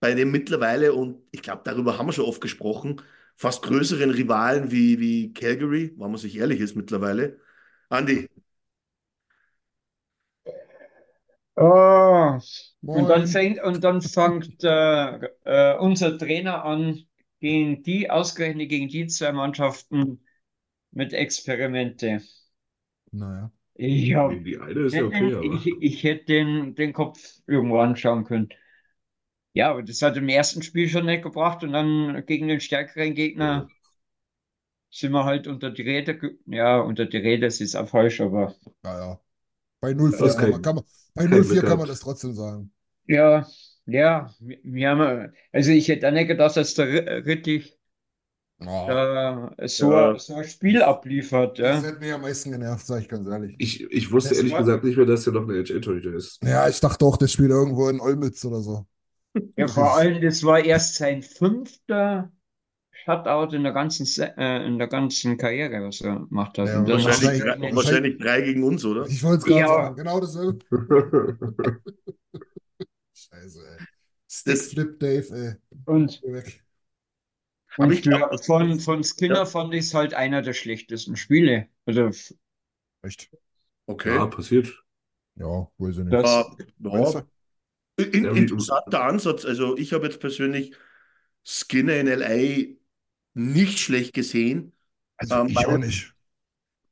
[0.00, 3.02] bei dem mittlerweile, und ich glaube, darüber haben wir schon oft gesprochen,
[3.36, 7.40] fast größeren Rivalen wie, wie Calgary, wenn man sich ehrlich ist mittlerweile.
[7.92, 8.28] Andi,
[11.56, 12.38] Oh,
[12.86, 17.04] und dann fängt, und dann fängt äh, äh, unser Trainer an,
[17.40, 20.24] gegen die, ausgerechnet gegen die zwei Mannschaften
[20.92, 22.22] mit Experimente.
[23.12, 23.50] Naja.
[23.74, 25.44] Ich, hab, Die eine ist ja okay, aber.
[25.54, 28.48] ich, ich hätte den, den Kopf irgendwo anschauen können.
[29.54, 33.14] Ja, aber das hat im ersten Spiel schon nicht gebracht und dann gegen den stärkeren
[33.14, 33.68] Gegner
[34.92, 38.20] sind wir halt unter die Räder, ge- ja, unter die Räder, es ist auch falsch,
[38.20, 39.20] aber Ja, ja.
[39.80, 42.00] Bei 0-4 Das ist kann, man- kann man, bei kein 0-4 Glück kann man das
[42.00, 42.72] trotzdem sagen.
[43.08, 43.46] Ja,
[43.86, 47.76] ja, wir wir haben, also ich hätte auch nicht gedacht, dass der Ri- Rittich
[48.64, 50.16] Oh, äh, so, Ja.
[50.20, 51.58] so ein Spiel abliefert.
[51.58, 51.88] das Ja.
[51.88, 53.56] hätte mich am meisten genervt, sage ich ganz ehrlich.
[53.58, 56.38] Ich, ich wusste Das ehrlich war- gesagt nicht mehr, dass der noch eine HL-Torhüter ist.
[56.44, 58.86] Ja, ich dachte auch, das Spielt irgendwo in Olmütz oder so.
[59.56, 62.30] Ja, vor allem, das war erst sein fünfter
[63.04, 66.68] Shutout in der ganzen, Se äh, in der ganzen Karriere, was er gemacht hat.
[66.68, 69.06] Ja, Und dann Wahrscheinlich, wahrscheinlich- drei, wahrscheinlich drei gegen uns, oder?
[69.06, 69.66] Ich wollte es gerade Ja.
[69.68, 70.58] sagen, genau dasselbe.
[73.14, 73.86] Scheiße, ey.
[74.28, 75.54] Stickflip Dave, ey.
[75.84, 76.22] Und,
[77.76, 79.44] und ich glaub, von, von Skinner Ja.
[79.46, 81.68] fand ich es halt einer der schlechtesten Spiele.
[81.86, 82.10] Also,
[83.02, 83.30] Echt?
[83.86, 84.14] Okay.
[84.14, 84.68] Ja, passiert.
[85.36, 86.12] Ja, weiß ich nicht.
[86.12, 86.46] das,
[86.78, 87.24] Meinst ja,
[88.04, 89.44] in, interessanter Ansatz.
[89.44, 90.74] Also ich habe jetzt persönlich
[91.44, 92.76] Skinner in LA
[93.34, 94.72] nicht schlecht gesehen.
[95.16, 96.14] Also Ähm, ich weil- auch nicht.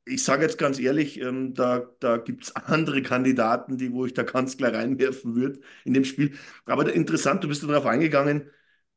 [0.05, 4.13] Ich sage jetzt ganz ehrlich, ähm, da, da gibt es andere Kandidaten, die, wo ich
[4.13, 6.37] da ganz klar reinwerfen würde in dem Spiel.
[6.65, 8.49] Aber interessant, du bist darauf eingegangen,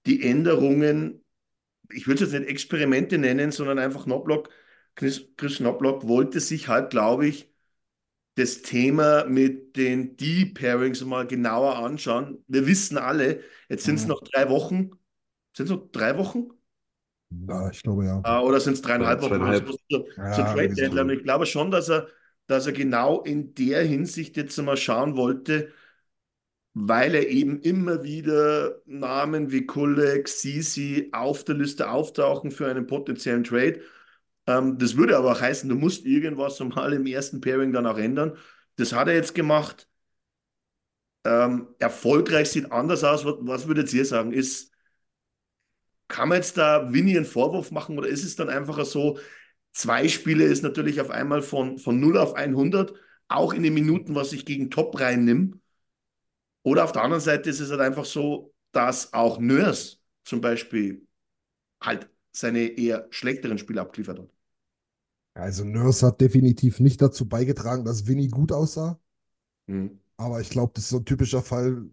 [0.06, 1.22] die Änderungen,
[1.92, 4.48] ich würde es jetzt nicht Experimente nennen, sondern einfach Knobloch.
[4.96, 7.50] Chris, Chris Knobloch wollte sich halt, glaube ich,
[8.36, 12.44] das Thema mit den D-Pairings mal genauer anschauen.
[12.48, 14.08] Wir wissen alle, jetzt sind es Mhm.
[14.08, 14.90] noch drei Wochen.
[15.56, 16.48] Sind es noch drei Wochen?
[17.48, 18.22] Ja, ich glaube ja.
[18.24, 19.40] Äh, oder sind es dreieinhalb Wochen?
[20.16, 20.68] Ja, Trade.
[20.74, 21.10] Deadline.
[21.10, 22.08] Ich glaube schon, dass er,
[22.46, 25.70] dass er genau in der Hinsicht jetzt mal schauen wollte,
[26.74, 32.86] weil er eben immer wieder Namen wie Kulek, Sisi auf der Liste auftauchen für einen
[32.86, 33.80] potenziellen Trade.
[34.46, 37.98] Ähm, das würde aber auch heißen, du musst irgendwas mal im ersten Pairing dann auch
[37.98, 38.36] ändern.
[38.76, 39.88] Das hat er jetzt gemacht.
[41.24, 43.24] Ähm, erfolgreich sieht anders aus.
[43.24, 44.32] Was, was würdet ihr sagen?
[44.32, 44.73] Ist,
[46.08, 49.18] kann man jetzt da Winnie einen Vorwurf machen oder ist es dann einfach so,
[49.72, 52.94] zwei Spiele ist natürlich auf einmal von, von 0 auf 100,
[53.28, 55.60] auch in den Minuten, was ich gegen Top reinnehme.
[56.62, 61.06] Oder auf der anderen Seite ist es halt einfach so, dass auch Nurse zum Beispiel
[61.82, 64.30] halt seine eher schlechteren Spiele abgeliefert hat.
[65.34, 68.98] Also Nurse hat definitiv nicht dazu beigetragen, dass Winnie gut aussah.
[69.68, 69.98] Mhm.
[70.16, 71.84] Aber ich glaube, das ist so ein typischer Fall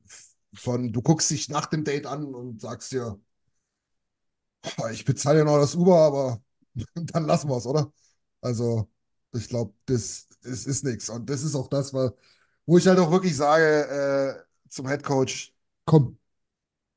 [0.54, 3.22] von, du guckst dich nach dem Date an und sagst dir, "Oh,
[4.92, 6.42] ich bezahle ja noch das Uber, aber
[6.96, 7.92] dann lassen wir es, oder?
[8.42, 8.90] Also,
[9.34, 11.10] ich glaube, das, das ist nichts.
[11.10, 12.12] Und das ist auch das, weil,
[12.66, 15.54] wo ich halt auch wirklich sage, äh, zum Headcoach,
[15.86, 16.18] komm,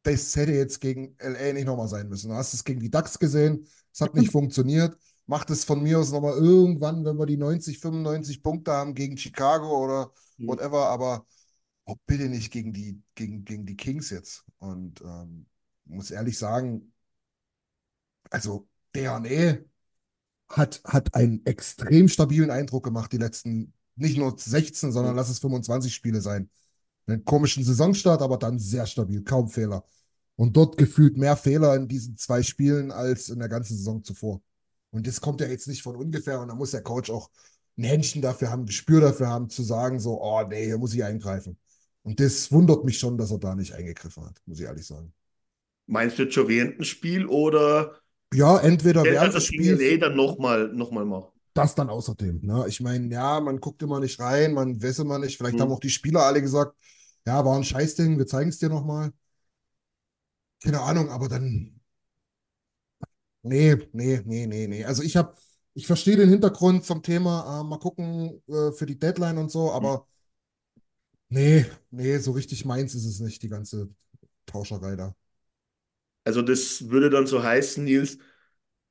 [0.04, 2.30] das hätte jetzt gegen LA nicht nochmal sein müssen.
[2.30, 4.96] Du hast es gegen die Ducks gesehen, es hat nicht funktioniert.
[5.26, 9.16] Macht es von mir aus nochmal irgendwann, wenn wir die 90, 95 Punkte haben gegen
[9.18, 10.46] Chicago oder Mhm.
[10.46, 11.26] whatever, aber
[11.86, 14.44] oh, bitte nicht gegen die, gegen, gegen die Kings jetzt.
[14.58, 15.46] Und ähm,
[15.86, 16.93] muss ehrlich sagen,
[18.34, 18.66] also
[18.96, 19.58] DNA
[20.48, 25.38] hat, hat einen extrem stabilen Eindruck gemacht, die letzten, nicht nur 16, sondern lass es
[25.38, 26.50] 25 Spiele sein.
[27.06, 29.84] Einen komischen Saisonstart, aber dann sehr stabil, kaum Fehler.
[30.34, 34.42] Und dort gefühlt mehr Fehler in diesen zwei Spielen als in der ganzen Saison zuvor.
[34.90, 37.30] Und das kommt ja jetzt nicht von ungefähr und da muss der Coach auch
[37.78, 40.94] ein Händchen dafür haben, ein Gespür dafür haben, zu sagen, so, oh nee, hier muss
[40.94, 41.56] ich eingreifen.
[42.02, 45.12] Und das wundert mich schon, dass er da nicht eingegriffen hat, muss ich ehrlich sagen.
[45.86, 48.00] Meinst du jetzt schon während dem Spiel oder
[48.34, 51.32] Ja, entweder während das Spiels, LA dann nochmal noch mal macht?
[51.54, 52.40] das dann außerdem.
[52.42, 52.64] Ne?
[52.68, 55.36] Ich meine, ja, man guckt immer nicht rein, man weiß immer nicht.
[55.36, 55.60] Vielleicht Mhm.
[55.60, 56.76] haben auch die Spieler alle gesagt,
[57.26, 59.12] ja, war ein Scheißding, wir zeigen es dir nochmal.
[60.60, 61.80] Keine Ahnung, aber dann.
[63.42, 64.84] Nee, nee, nee, nee, nee.
[64.84, 65.34] Also ich habe,
[65.74, 69.70] ich verstehe den Hintergrund zum Thema, äh, mal gucken äh, für die Deadline und so,
[69.72, 70.06] aber
[71.28, 73.88] nee, nee, so richtig meins ist es nicht, die ganze
[74.46, 75.14] Tauscherei da.
[76.24, 78.18] Also das würde dann so heißen, Nils,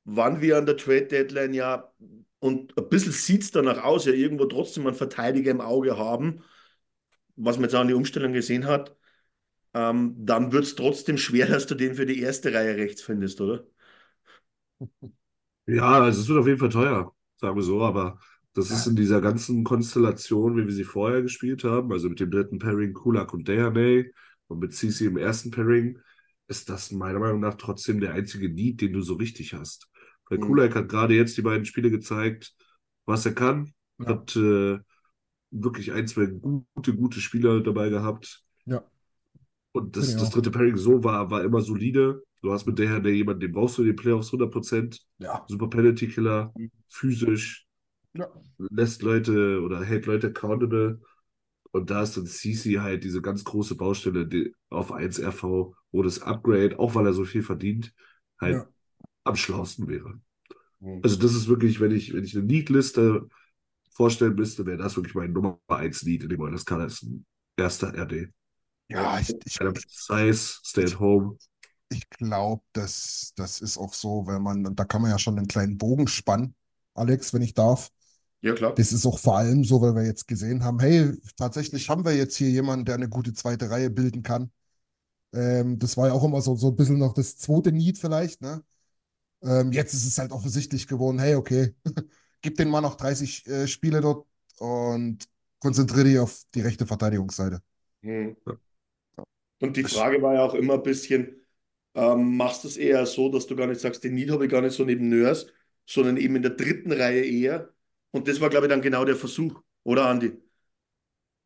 [0.04, 1.92] wann wir an der Trade Deadline ja,
[2.40, 6.42] und ein bisschen sieht es danach aus, ja irgendwo trotzdem einen Verteidiger im Auge haben,
[7.36, 8.96] was man jetzt auch an die Umstellung gesehen hat,
[9.74, 13.40] ähm, dann wird es trotzdem schwer, dass du den für die erste Reihe rechts findest,
[13.40, 13.66] oder?
[15.66, 18.18] Ja, also es wird auf jeden Fall teuer, sagen wir so, aber
[18.54, 18.86] das ist Ja.
[18.86, 22.92] in dieser ganzen Konstellation, wie wir sie vorher gespielt haben, also mit dem dritten Pairing
[22.92, 24.12] Kulak und Dehaney
[24.48, 25.98] und mit CC im ersten Pairing,
[26.48, 29.88] ist das meiner Meinung nach trotzdem der einzige Need, den du so richtig hast.
[30.28, 30.42] Weil Mhm.
[30.42, 32.54] Kulak hat gerade jetzt die beiden Spiele gezeigt,
[33.06, 34.06] was er kann, Ja.
[34.08, 34.78] hat äh,
[35.50, 38.42] wirklich ein, zwei gute, gute Spieler dabei gehabt.
[38.66, 38.82] Ja.
[39.72, 42.22] Und das, das dritte Pairing so war, war immer solide.
[42.42, 45.00] Du hast mit Dehaney jemanden, den brauchst du in den Playoffs 100%.
[45.18, 45.44] Ja.
[45.48, 46.52] Super Penalty Killer,
[46.88, 47.66] physisch,
[48.12, 48.28] Ja.
[48.58, 51.00] lässt Leute oder hält Leute accountable.
[51.74, 56.22] Und da ist dann CC halt diese ganz große Baustelle auf 1 RV, wo das
[56.22, 57.92] Upgrade, auch weil er so viel verdient,
[58.40, 58.68] halt Ja.
[59.24, 60.20] am schlausten wäre.
[61.02, 63.28] Also das ist wirklich, wenn ich, wenn ich eine Need-Liste
[63.90, 66.86] vorstellen müsste, wäre das wirklich mein Nummer 1 Lied in dem Kader.
[66.86, 68.28] ist ein erster RD.
[68.88, 69.58] Ja, ich, ich,
[69.88, 71.38] Size, Stay at Home.
[71.90, 75.38] ich glaube, das, das ist auch so, wenn man, und da kann man ja schon
[75.38, 76.54] einen kleinen Bogen spannen,
[76.94, 77.90] Alex, wenn ich darf.
[78.44, 78.74] Ja, klar.
[78.74, 82.14] Das ist auch vor allem so, weil wir jetzt gesehen haben, hey, tatsächlich haben wir
[82.14, 84.50] jetzt hier jemanden, der eine gute zweite Reihe bilden kann.
[85.32, 88.42] Ähm, das war ja auch immer so, so ein bisschen noch das zweite Need vielleicht,
[88.42, 88.62] ne?
[89.42, 91.74] Ähm, jetzt ist es halt offensichtlich geworden, hey, okay,
[92.42, 94.26] gib den mal noch 30 äh, Spiele dort
[94.58, 95.24] und
[95.58, 97.62] konzentriere dich auf die rechte Verteidigungsseite.
[98.02, 98.36] Hm.
[99.60, 101.40] Und die Frage war ja auch immer ein bisschen,
[101.94, 104.50] ähm, machst du es eher so, dass du gar nicht sagst, den Need habe ich
[104.50, 105.46] gar nicht so neben Nörs,
[105.86, 107.73] sondern eben in der dritten Reihe eher.
[108.14, 110.40] Und das war, glaube ich, dann genau der Versuch, oder Andi?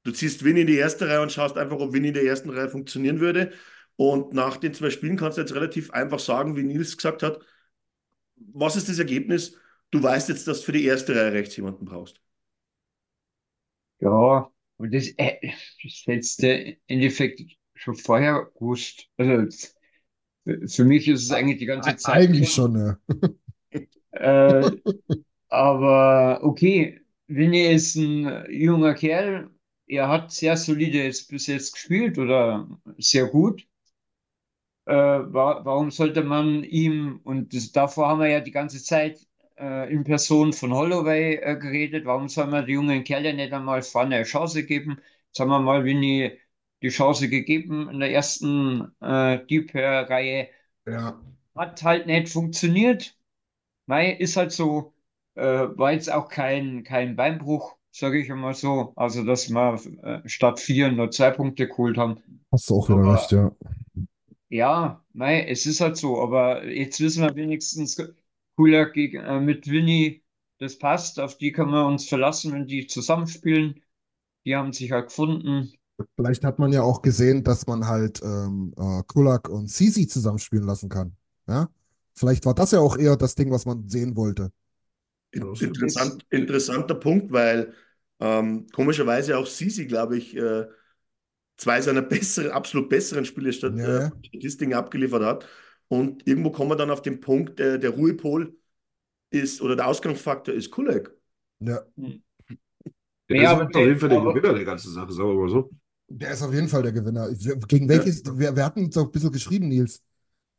[0.04, 2.50] Du ziehst Winnie in die erste Reihe und schaust einfach, ob Winnie in der ersten
[2.50, 3.52] Reihe funktionieren würde.
[3.96, 7.40] Und nach den zwei Spielen kannst du jetzt relativ einfach sagen, wie Nils gesagt hat,
[8.37, 9.57] was ist das Ergebnis?
[9.90, 12.20] Du weißt jetzt, dass du für die erste Reihe rechts jemanden brauchst.
[14.00, 15.38] Ja, und das, äh,
[15.83, 17.40] das hättest du im Endeffekt
[17.76, 19.09] schon vorher gewusst.
[19.16, 19.46] Also
[20.66, 22.98] für mich ist es eigentlich die ganze Zeit Eigentlich schon, ja.
[24.11, 24.70] Äh,
[25.48, 29.50] aber okay, Vinny ist ein junger Kerl.
[29.87, 33.66] Er hat sehr solide jetzt bis jetzt gespielt oder sehr gut.
[34.87, 39.26] Äh, wa warum sollte man ihm, und das, davor haben wir ja die ganze Zeit
[39.58, 43.82] äh, in Person von Holloway äh, geredet, warum soll man die jungen Kerle nicht einmal
[43.82, 44.98] vorne eine Chance geben?
[45.26, 46.38] Jetzt haben wir mal Vinny
[46.82, 50.48] die Chance gegeben in der ersten äh, Deep-Reihe.
[50.87, 51.20] Ja.
[51.54, 53.14] Hat halt nicht funktioniert.
[53.87, 54.94] Mei, ist halt so,
[55.42, 58.92] war jetzt auch kein, kein Beinbruch, sage ich einmal so.
[58.96, 62.18] Also, dass wir äh, statt vier nur zwei Punkte geholt haben.
[62.53, 63.53] Hast du auch wieder Aber- recht, ja.
[64.51, 66.20] Ja, mei, es ist halt so.
[66.22, 67.96] Aber jetzt wissen wir wenigstens,
[68.57, 70.22] cooler gegen, äh, mit Winnie,
[70.59, 71.20] das passt.
[71.20, 73.81] Auf die können wir uns verlassen, wenn die zusammenspielen.
[74.46, 75.70] Die haben sich halt gefunden.
[76.16, 80.64] Vielleicht hat man ja auch gesehen, dass man halt ähm, äh, Kulak und Sisi zusammenspielen
[80.64, 81.12] lassen kann.
[81.46, 81.68] Ja?
[82.14, 84.51] Vielleicht war das ja auch eher das Ding, was man sehen wollte.
[85.34, 87.74] Ja, Interessant, interessanter Punkt, weil
[88.20, 90.66] ähm, komischerweise auch Sisi, glaube ich, äh,
[91.56, 94.06] zwei seiner besseren, absolut besseren Spiele statt, Ja.
[94.06, 95.46] äh, Statistiken abgeliefert hat.
[95.88, 98.56] Und irgendwo kommen wir dann auf den Punkt, äh, der Ruhepol
[99.30, 101.12] ist oder der Ausgangsfaktor ist Kulak.
[101.60, 101.84] Ja.
[103.30, 105.70] Der Ja, ist auf jeden Fall der Gewinner der ganzen Sache, sagen wir mal so.
[106.10, 107.28] Der ist auf jeden Fall der Gewinner.
[107.68, 110.02] Gegen welches, wir, wir hatten uns auch ein bisschen geschrieben, Nils.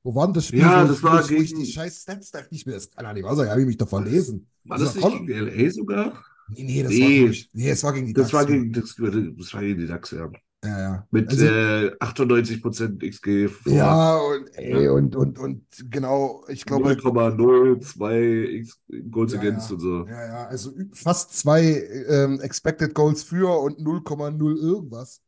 [0.03, 2.31] Wo war denn das Spiel, Ja, das wo war wo ich gegen- die scheiß Stats
[2.51, 4.47] nicht mehr, das kann ja nicht wahr sein, habe ich mich doch verlesen.
[4.63, 5.27] War Also, das nicht komm.
[5.27, 6.23] gegen LA sogar?
[6.49, 7.23] Nee, nee, das Nee.
[7.23, 8.53] war, ich, nee, es war gegen die Das war Ducks.
[8.53, 8.95] gegen, das,
[9.37, 10.31] das war gegen die Ducks, ja.
[10.63, 11.07] Ja, ja.
[11.11, 14.91] Mit Also- äh, 98% XG vor Ja, und, ey, Ja.
[14.91, 18.79] und, und, und genau, ich glaube, 0,02 X
[19.11, 19.73] Goals Ja, against ja.
[19.75, 20.05] und so.
[20.07, 21.63] Ja, ja, also fast zwei
[22.09, 25.21] ähm, Expected Goals für und 0,0 irgendwas.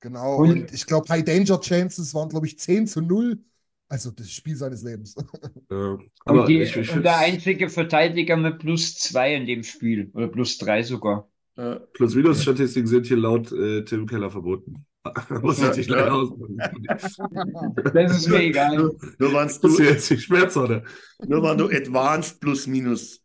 [0.00, 3.40] Genau, Und- und ich glaube, High Danger Chances waren, glaube ich, 10 zu 0.
[3.88, 5.14] Also das Spiel seines Lebens.
[5.70, 5.98] Ja.
[6.24, 10.10] Aber und, die, ich, ich und der einzige Verteidiger mit plus zwei in dem Spiel.
[10.14, 11.28] Oder plus drei sogar.
[11.56, 14.84] Äh, Plus-Minus-Statistiken sind hier laut äh, Tim Keller verboten.
[15.42, 16.56] Muss Ja, ich dich leider ausmachen.
[17.94, 18.76] Das ist mir egal.
[18.76, 20.84] nur, nur, ist du, jetzt die Schmerzhorne.
[21.26, 23.22] nur wenn du Advanced plus minus.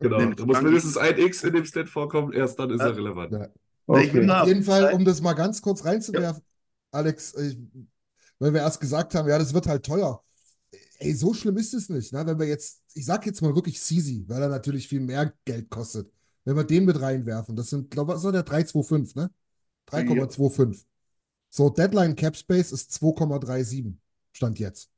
[0.00, 0.18] Genau.
[0.18, 2.88] Nimm- Da muss mindestens ein X in dem Stat vorkommen, erst dann ist Ja.
[2.88, 3.32] er relevant.
[3.32, 3.48] Ja.
[3.86, 4.28] Okay.
[4.30, 6.42] Auf jeden Fall, um das mal ganz kurz reinzuwerfen,
[6.90, 7.56] Alex, ich,
[8.38, 10.22] weil wir erst gesagt haben, ja, das wird halt teuer.
[10.98, 12.26] Ey, so schlimm ist es nicht, ne?
[12.26, 15.70] Wenn wir jetzt, ich sag jetzt mal wirklich Sisi, weil er natürlich viel mehr Geld
[15.70, 16.10] kostet.
[16.44, 19.30] Wenn wir den mit reinwerfen, das sind, glaube ich, was war der 325, ne?
[19.88, 20.84] 3,25.
[21.50, 23.94] So, Deadline Cap Space ist 2,37.
[24.32, 24.90] Stand jetzt.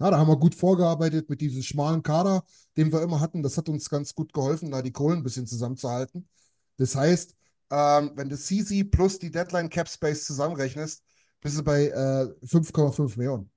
[0.00, 2.44] Ja, da haben wir gut vorgearbeitet mit diesem schmalen Kader,
[2.76, 3.42] den wir immer hatten.
[3.42, 6.28] Das hat uns ganz gut geholfen, da die Kohlen ein bisschen zusammenzuhalten.
[6.76, 7.34] Das heißt,
[7.70, 11.02] ähm, wenn du CC plus die Deadline Cap Space zusammenrechnest,
[11.44, 13.50] bist du bei äh, 5,5 Millionen.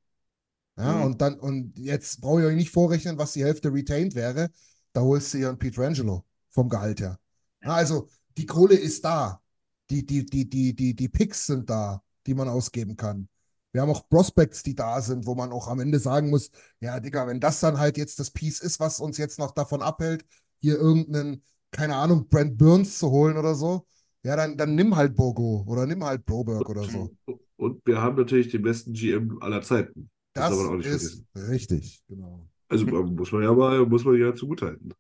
[0.78, 1.06] Ja, Mhm.
[1.06, 4.52] und dann, und jetzt brauche ich euch nicht vorrechnen, was die Hälfte retained wäre.
[4.94, 7.20] Da holst du einen Pietrangelo vom Gehalt her.
[7.64, 9.42] Ja, also die Kohle ist da.
[9.90, 13.30] Die, die, die, die, die, die Picks sind da, die man ausgeben kann.
[13.72, 17.00] Wir haben auch Prospects, die da sind, wo man auch am Ende sagen muss, ja,
[17.00, 20.26] Digga, wenn das dann halt jetzt das Piece ist, was uns jetzt noch davon abhält,
[20.60, 23.88] hier irgendeinen, keine Ahnung, Brent Burns zu holen oder so,
[24.24, 27.12] ja, dann, dann nimm halt Bogo oder nimm halt Broberg oder so.
[27.58, 30.10] Und wir haben natürlich den besten GM aller Zeiten.
[30.34, 32.48] Das Das darf man auch nicht ist richtig, genau.
[32.70, 34.94] Also muss man ja mal, muss man ja zugutehalten.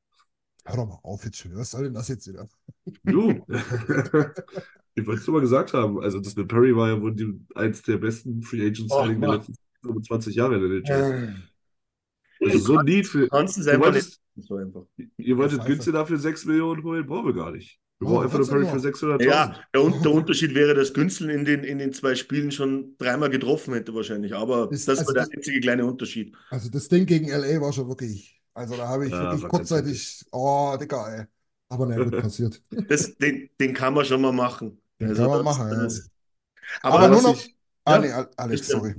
[0.65, 1.55] Hör doch mal auf jetzt schon.
[1.55, 2.47] Was soll denn das jetzt wieder?
[3.03, 3.29] Du.
[4.95, 5.99] ich wollte es nur mal gesagt haben.
[6.01, 9.15] Also das mit Perry war ja wohl die, eins der besten Free Agent Oh, der
[9.37, 11.35] letzten 25 Jahre in der NHL.
[12.43, 13.27] Also so ein Lied für.
[13.29, 14.19] Kannst es Ihr einfach nicht.
[14.35, 14.85] wolltet, So einfach.
[15.17, 15.65] ihr wolltet.
[15.65, 17.79] Günze dafür 6 Millionen holen, brauchen wir gar nicht.
[17.99, 18.83] Oh, einfach nur Perry für noch.
[18.83, 19.23] 600.000.
[19.25, 23.29] Ja, der, der Unterschied wäre, dass Günzel in den, in den zwei Spielen schon dreimal
[23.31, 24.35] getroffen hätte wahrscheinlich.
[24.35, 26.35] Aber Das- das, also war der das- einzige kleine Unterschied.
[26.51, 30.23] Also das Ding gegen LA war schon wirklich, also da habe ich Ja, wirklich kurzzeitig,
[30.31, 31.25] oh, Digga, ey.
[31.69, 32.61] Aber ne, wird passiert.
[32.87, 34.79] Das, den, den kann man schon mal machen.
[34.99, 35.83] Den Also kann man das- machen, ja.
[35.83, 36.09] das-
[36.83, 37.55] Aber, Aber, nur noch, ich,
[37.85, 38.93] ah ja, nee, Al- Alex, sorry.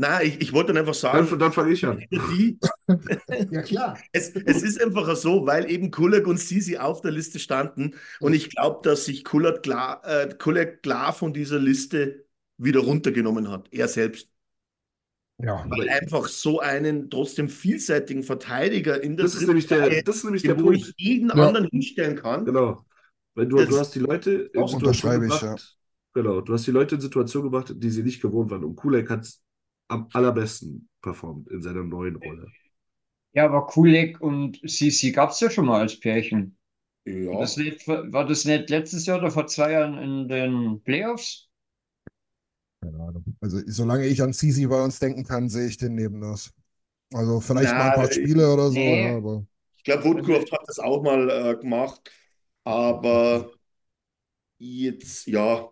[0.00, 1.98] Nein, ich, ich wollte dann einfach sagen, Dann, dann fange ich an.
[2.10, 2.58] die,
[3.50, 3.98] Ja, klar.
[4.12, 7.94] Es, es ist einfach so, weil eben Kulak und Sisi auf der Liste standen.
[8.20, 12.24] Und ich glaube, dass sich Kulak klar, äh, Kulak klar von dieser Liste
[12.58, 13.68] wieder runtergenommen hat.
[13.72, 14.28] Er selbst.
[15.38, 15.64] Ja.
[15.68, 20.24] Weil einfach so einen trotzdem vielseitigen Verteidiger in der Das ist nämlich der, das ist
[20.24, 21.46] nämlich der wo ich jeden Ja.
[21.46, 22.44] anderen hinstellen kann.
[22.44, 22.84] Genau.
[23.34, 25.78] Wenn du, du hast die Leute in Auch Situationen unterschreibe ich, gebracht,
[26.12, 28.64] genau, du hast die Leute in Situationen gebracht, die sie nicht gewohnt waren.
[28.64, 29.40] Und Kulak hat es
[29.90, 32.52] am allerbesten performt in seiner neuen Rolle.
[33.32, 36.56] Ja, aber Kulek und Sisi gab es ja schon mal als Pärchen.
[37.04, 37.32] Ja.
[37.40, 41.50] Das nicht, war das nicht letztes Jahr oder vor zwei Jahren in den Playoffs?
[42.80, 43.24] Keine Ahnung.
[43.40, 46.52] Also solange ich an Sisi bei uns denken kann, sehe ich den neben das.
[47.12, 48.96] Also vielleicht mal ein paar Na, Spiele oder so, nee.
[48.96, 49.46] ja, aber
[49.78, 52.10] Ich glaube, Woodcroft hat das auch mal äh, gemacht.
[52.64, 53.52] Aber
[54.58, 55.70] jetzt, ja.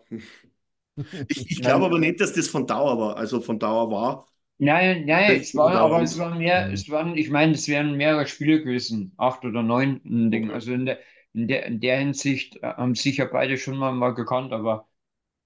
[1.28, 3.16] Ich, ich glaube aber nicht, dass das von Dauer war.
[3.16, 4.28] Also von Dauer war.
[4.60, 6.72] Nein, nein, es war, aber es waren mehr, Mhm.
[6.72, 10.00] es waren, ich meine, es wären mehrere Spiele gewesen, acht oder neun
[10.32, 10.50] Ding.
[10.50, 10.50] Okay.
[10.50, 10.98] Also in der,
[11.32, 14.88] in der, in der Hinsicht äh, haben sicher beide schon mal, mal gekannt, aber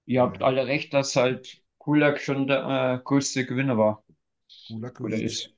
[0.07, 0.45] ihr habt Ja.
[0.45, 4.05] alle recht, dass halt Kulak schon der äh, größte Gewinner war
[4.69, 5.55] cooler oder ist.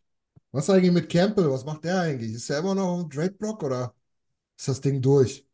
[0.52, 1.50] Was eigentlich mit Campbell?
[1.50, 2.32] Was macht der eigentlich?
[2.34, 3.94] Ist er immer noch dem Trade-Block oder
[4.58, 5.46] ist das Ding durch?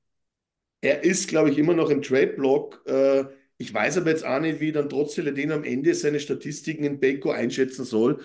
[0.83, 2.83] Er ist, glaube ich, immer noch im Trade-Block.
[2.87, 3.25] Äh,
[3.61, 6.99] ich weiß aber jetzt auch nicht, wie dann trotzdem den am Ende seine Statistiken in
[6.99, 8.23] Beko einschätzen soll.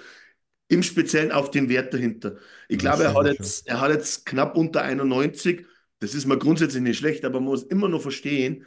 [0.70, 2.38] Im Speziellen auf den Wert dahinter.
[2.70, 5.66] Ich glaube, er hat jetzt, er hat jetzt knapp unter 91.
[6.00, 8.66] Das ist mal grundsätzlich nicht schlecht, aber man muss immer noch verstehen,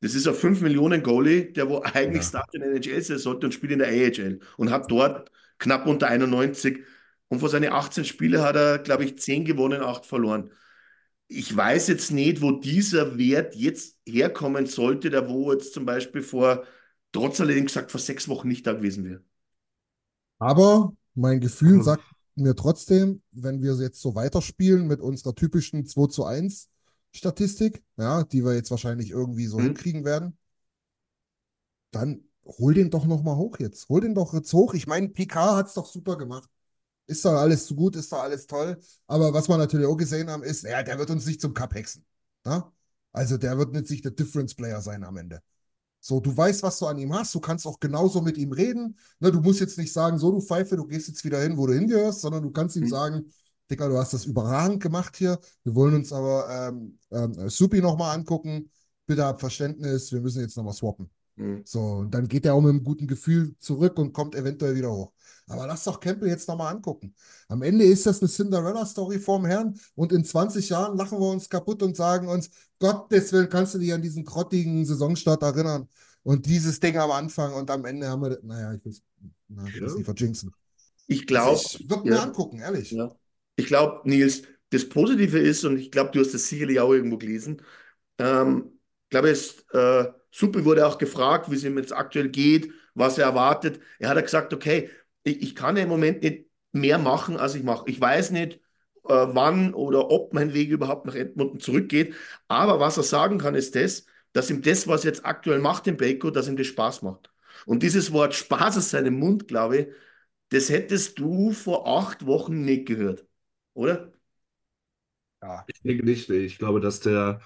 [0.00, 2.28] das ist ein 5 Millionen Goalie, der wo eigentlich Ja.
[2.28, 5.86] Start in der NHL sein sollte und spielt in der AHL und hat dort knapp
[5.86, 6.80] unter 91.
[7.28, 10.52] Und von seinen 18 Spielen hat er, glaube ich, 10 gewonnen, 8 verloren.
[11.32, 16.22] Ich weiß jetzt nicht, wo dieser Wert jetzt herkommen sollte, der wo jetzt zum Beispiel
[16.22, 16.64] vor,
[17.12, 19.22] trotz alledem gesagt, vor sechs Wochen nicht da gewesen wäre.
[20.40, 25.86] Aber mein Gefühl Aber- sagt mir trotzdem, wenn wir jetzt so weiterspielen mit unserer typischen
[25.86, 26.68] 2 zu 1
[27.12, 29.64] Statistik, ja, die wir jetzt wahrscheinlich irgendwie so Mhm.
[29.64, 30.36] hinkriegen werden,
[31.92, 33.88] dann hol den doch noch mal hoch jetzt.
[33.88, 34.74] Hol den doch jetzt hoch.
[34.74, 36.50] Ich meine, Picard hat es doch super gemacht.
[37.10, 38.78] Ist doch alles so gut, ist doch alles toll.
[39.08, 41.74] Aber was wir natürlich auch gesehen haben, ist, ja, der wird uns nicht zum Cup
[41.74, 42.04] hexen.
[42.46, 42.72] Ja?
[43.12, 45.42] Also der wird nicht sich der Difference Player sein am Ende.
[45.98, 48.96] So, du weißt, was du an ihm hast, du kannst auch genauso mit ihm reden.
[49.18, 51.66] Ne, du musst jetzt nicht sagen, so du Pfeife, du gehst jetzt wieder hin, wo
[51.66, 52.88] du hingehörst, sondern du kannst ihm Mhm.
[52.88, 53.32] sagen,
[53.68, 55.38] Digga, du hast das überragend gemacht hier.
[55.64, 58.70] Wir wollen uns aber ähm, ähm, Supi nochmal angucken.
[59.06, 61.10] Bitte hab Verständnis, wir müssen jetzt nochmal swappen.
[61.40, 61.62] Mhm.
[61.64, 64.92] So, und dann geht er auch mit einem guten Gefühl zurück und kommt eventuell wieder
[64.92, 65.12] hoch.
[65.46, 67.14] Aber lass doch Campbell jetzt nochmal angucken.
[67.48, 71.48] Am Ende ist das eine Cinderella-Story vorm Herrn und in 20 Jahren lachen wir uns
[71.48, 75.88] kaputt und sagen uns, Gottes Willen, kannst du dich an diesen grottigen Saisonstart erinnern?
[76.22, 78.94] Und dieses Ding am Anfang und am Ende haben wir, naja, ich will
[79.48, 79.86] na, es Ja.
[79.94, 80.52] nicht verjinxen.
[81.06, 82.22] Ich glaube, Also ich würde mir ja.
[82.22, 82.90] angucken, ehrlich.
[82.92, 83.10] Ja.
[83.56, 87.18] Ich glaube, Nils, das Positive ist, und ich glaube, du hast das sicherlich auch irgendwo
[87.18, 87.62] gelesen,
[88.18, 88.72] ähm,
[89.04, 93.18] ich glaube, es, äh, Suppe wurde auch gefragt, wie es ihm jetzt aktuell geht, was
[93.18, 93.80] er erwartet.
[93.98, 94.90] Er hat gesagt, okay,
[95.24, 97.84] ich, ich kann ja im Moment nicht mehr machen, als ich mache.
[97.88, 98.58] Ich weiß nicht, äh,
[99.08, 102.14] wann oder ob mein Weg überhaupt nach Edmonton zurückgeht.
[102.48, 105.86] Aber was er sagen kann, ist das, dass ihm das, was er jetzt aktuell macht
[105.86, 107.30] in Beko, dass ihm das Spaß macht.
[107.66, 109.86] Und dieses Wort Spaß aus seinem Mund, glaube ich,
[110.50, 113.26] das hättest du vor acht Wochen nicht gehört,
[113.74, 114.12] oder?
[115.42, 115.64] Ja.
[115.66, 116.28] Ich denke nicht.
[116.30, 117.40] Ich glaube, dass der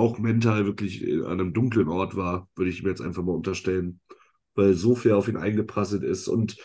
[0.00, 4.00] auch mental wirklich an einem dunklen Ort war, würde ich mir jetzt einfach mal unterstellen,
[4.54, 6.28] weil so viel auf ihn eingeprasselt ist.
[6.28, 6.56] Und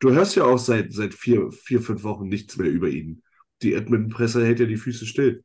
[0.00, 3.22] du hörst ja auch seit, seit vier, vier, fünf Wochen nichts mehr über ihn.
[3.62, 5.44] Die Edmonton-Presse hält ja die Füße still.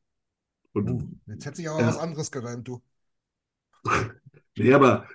[0.74, 1.88] Und Uh, jetzt hätte sich aber Ja.
[1.88, 2.82] was anderes gereimt, du.
[4.58, 5.08] Nee, aber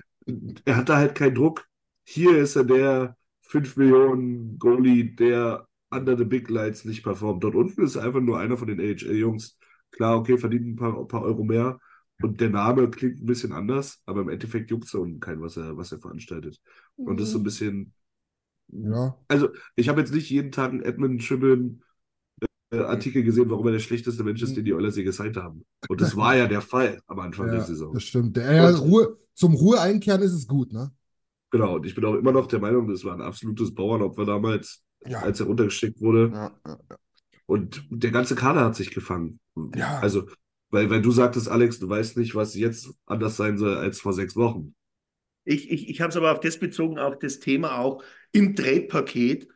[0.64, 1.66] er hat da halt keinen Druck.
[2.04, 7.44] Hier ist er der 5 Millionen Goalie, der under the big lights nicht performt.
[7.44, 9.58] Dort unten ist einfach nur einer von den AHL-Jungs.
[9.90, 11.78] Klar, okay, verdient ein paar, paar Euro mehr.
[12.22, 15.40] Und der Name klingt ein bisschen anders, aber im Endeffekt juckt es da unten kein,
[15.40, 16.60] was er, was er veranstaltet.
[16.96, 17.92] Und das ist so ein bisschen.
[18.68, 19.16] Ja.
[19.28, 21.82] Also, ich habe jetzt nicht jeden Tag einen Edmund Schibbeln
[22.70, 25.64] äh, Artikel gesehen, warum er der schlechteste Mensch ist, den die Oilers je gesigned haben.
[25.88, 27.92] Und das war ja der Fall am Anfang der Ja, Saison.
[27.92, 28.36] das stimmt.
[28.36, 30.90] Der, ja, Ruhe, zum Ruhe einkehren ist es gut, ne?
[31.50, 34.82] Genau, und ich bin auch immer noch der Meinung, das war ein absolutes Bauernopfer damals.
[35.04, 35.18] Ja.
[35.20, 36.30] als er runtergeschickt wurde.
[36.32, 36.96] Ja, ja, ja.
[37.46, 39.40] Und der ganze Kader hat sich gefangen.
[39.74, 39.98] Ja.
[39.98, 40.28] Also,
[40.72, 44.14] weil, weil du sagtest, Alex, du weißt nicht, was jetzt anders sein soll als vor
[44.14, 44.74] sechs Wochen.
[45.44, 48.02] Ich, ich, ich habe es aber auf das bezogen, auf das Thema auch
[48.32, 49.48] im Trade-Paket.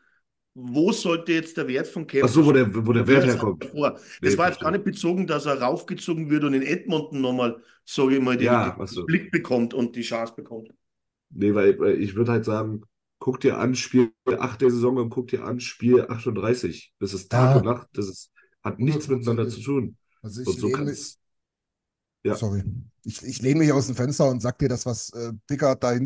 [0.55, 3.63] Wo sollte jetzt der Wert von Kevin Ach so, wo der, wo der Wert herkommt.
[3.65, 4.01] davor.
[4.23, 7.63] Das Nee, war jetzt gar nicht bezogen, dass er raufgezogen wird und in Edmonton nochmal,
[7.85, 9.07] sage ich mal, den, Ja, den so.
[9.07, 10.71] Blick bekommt und die Chance bekommt.
[11.31, 12.83] Nee, weil, weil ich würde halt sagen,
[13.19, 16.95] guck dir an Spiel 8 der Saison und guck dir an Spiel 38.
[16.99, 17.57] Das ist Tag Ja.
[17.57, 17.89] und Nacht.
[17.93, 19.97] Das ist, hat nichts miteinander zu tun.
[20.27, 21.17] Also ich so lehne mich,
[22.25, 22.35] Ja.
[22.35, 22.65] sorry,
[23.05, 25.93] ich, ich lehne mich aus dem Fenster und sag dir, das, was äh, Pickard da
[25.93, 25.99] äh,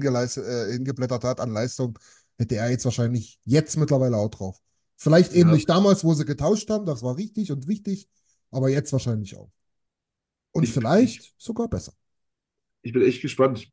[0.72, 1.98] hingeblättert hat an Leistung,
[2.38, 4.58] hätte er jetzt wahrscheinlich jetzt mittlerweile auch drauf.
[4.96, 5.54] Vielleicht eben Ja.
[5.54, 8.08] nicht damals, wo sie getauscht haben, das war richtig und wichtig,
[8.50, 9.50] aber jetzt wahrscheinlich auch.
[10.52, 11.94] Und Ich- vielleicht sogar besser.
[12.82, 13.70] Ich bin echt gespannt.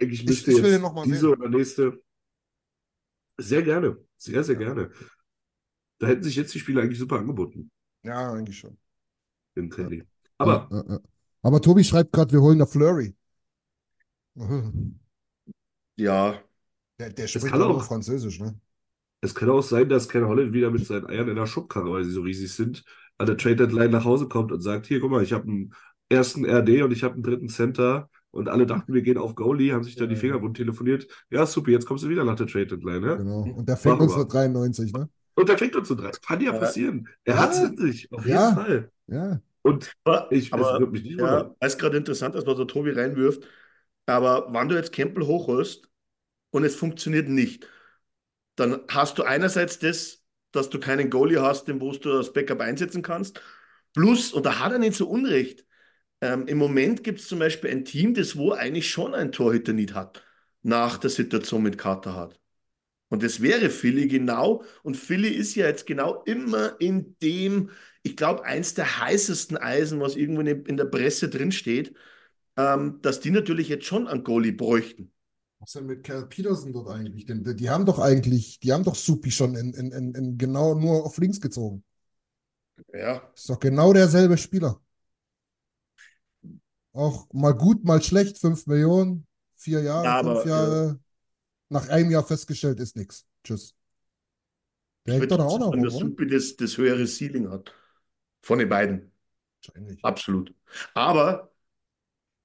[0.00, 1.28] Eigentlich Ich- müsste ich will jetzt den noch mal diese sehen.
[1.28, 2.02] oder nächste.
[3.38, 3.96] Sehr gerne.
[4.16, 4.90] Sehr, sehr gerne.
[6.00, 7.70] Da hätten sich jetzt die Spiele eigentlich super angeboten
[8.02, 8.76] Ja, eigentlich schon.
[9.54, 10.04] In Kelly.
[10.38, 11.00] Aber Ja, ja, ja.
[11.42, 13.14] Aber Tobi schreibt gerade, wir holen eine Flurry.
[15.96, 16.34] Ja,
[16.98, 18.58] Der, der spricht kann auch nur auch- Französisch, ne?
[19.20, 22.04] es kann auch sein, dass Ken Holland wieder mit seinen Eiern in der Schubkarre, weil
[22.04, 22.82] sie so riesig sind,
[23.18, 25.74] an der Trade Deadline nach Hause kommt und sagt: Hier, guck mal, ich habe einen
[26.08, 28.08] ersten RD und ich habe einen dritten Center.
[28.32, 30.16] Und alle dachten, wir gehen auf Goalie, haben sich dann die.
[30.16, 31.06] Finger wund telefoniert.
[31.30, 33.16] Ja, super, jetzt kommst du wieder nach der Trade Deadline, ne?
[33.18, 33.42] Genau.
[33.42, 35.08] Und der fängt uns mit 93, ne?
[35.34, 36.10] Und der kriegt uns zu drei.
[36.10, 37.08] Kann ja passieren.
[37.24, 37.40] Er Ja.
[37.42, 38.52] hat es in sich, auf jeden Ja.
[38.54, 38.90] Fall.
[39.06, 39.40] Ja.
[39.62, 39.92] Und
[40.30, 43.44] ich, es aber würde mich nicht ja, ist gerade interessant, dass was der Tobi reinwirft.
[44.06, 45.88] Aber wenn du jetzt Campbell hochholst
[46.50, 47.66] und es funktioniert nicht,
[48.56, 50.22] dann hast du einerseits das,
[50.52, 53.40] dass du keinen Goalie hast, den wo du als Backup einsetzen kannst.
[53.94, 55.64] Plus, und da hat er nicht so Unrecht,
[56.22, 59.74] ähm, im Moment gibt es zum Beispiel ein Team, das wo eigentlich schon ein Torhüter
[59.74, 60.24] nicht hat,
[60.62, 62.40] nach der Situation mit Carter hat.
[63.12, 64.64] Und das wäre Philly genau.
[64.82, 67.68] Und Philly ist ja jetzt genau immer in dem,
[68.02, 71.94] ich glaube, eins der heißesten Eisen, was irgendwo in der Presse drinsteht,
[72.56, 75.12] ähm, dass die natürlich jetzt schon einen Goalie bräuchten.
[75.58, 77.26] Was ist denn mit Cal Peterson dort eigentlich?
[77.26, 80.74] Denn die haben doch eigentlich, die haben doch Supi schon in, in, in, in genau
[80.74, 81.84] nur auf links gezogen.
[82.94, 83.22] Ja.
[83.34, 84.80] Ist doch genau derselbe Spieler.
[86.94, 91.00] Auch mal gut, mal schlecht, 5 Millionen, vier Jahre, Ja, aber, fünf Jahre.
[91.72, 93.26] Nach einem Jahr festgestellt ist nichts.
[93.44, 93.74] Tschüss.
[95.06, 95.90] Der hängt doch auch noch dass oder?
[95.90, 97.74] Supi das, das höhere Ceiling hat.
[98.42, 99.12] Von den beiden.
[99.64, 100.04] Wahrscheinlich.
[100.04, 100.54] Absolut.
[100.94, 101.52] Aber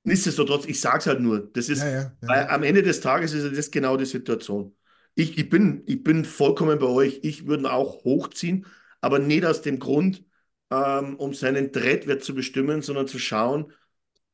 [0.04, 2.50] nichtsdestotrotz, ich sage es halt nur, das ist, Ja, ja, ja.
[2.50, 4.76] am Ende des Tages ist das genau die Situation.
[5.16, 7.20] Ich, ich, bin, ich bin vollkommen bei euch.
[7.24, 8.66] Ich würde auch hochziehen,
[9.02, 10.24] aber nicht aus dem Grund,
[10.72, 13.74] ähm, um seinen Drehtwert zu bestimmen, sondern zu schauen,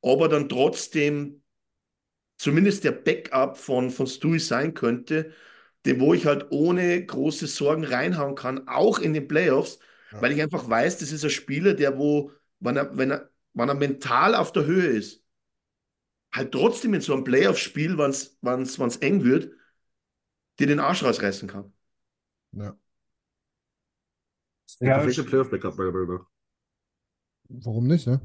[0.01, 1.42] ob er dann trotzdem
[2.43, 5.33] zumindest der Backup von, von Stewie sein könnte,
[5.85, 9.79] den wo ich halt ohne große Sorgen reinhauen kann, auch in den Playoffs,
[10.11, 10.19] Ja.
[10.19, 13.69] weil ich einfach weiß, das ist ein Spieler, der wo, wenn er, wenn er, wenn
[13.69, 15.23] er mental auf der Höhe ist,
[16.33, 18.11] halt trotzdem in so einem Playoff-Spiel, wenn
[18.63, 19.51] es eng wird,
[20.59, 21.71] dir den Arsch rausreißen kann.
[22.53, 22.75] ja.
[24.79, 25.77] Ja, perfekte Playoff-Backup.
[27.49, 28.19] Warum nicht, ne?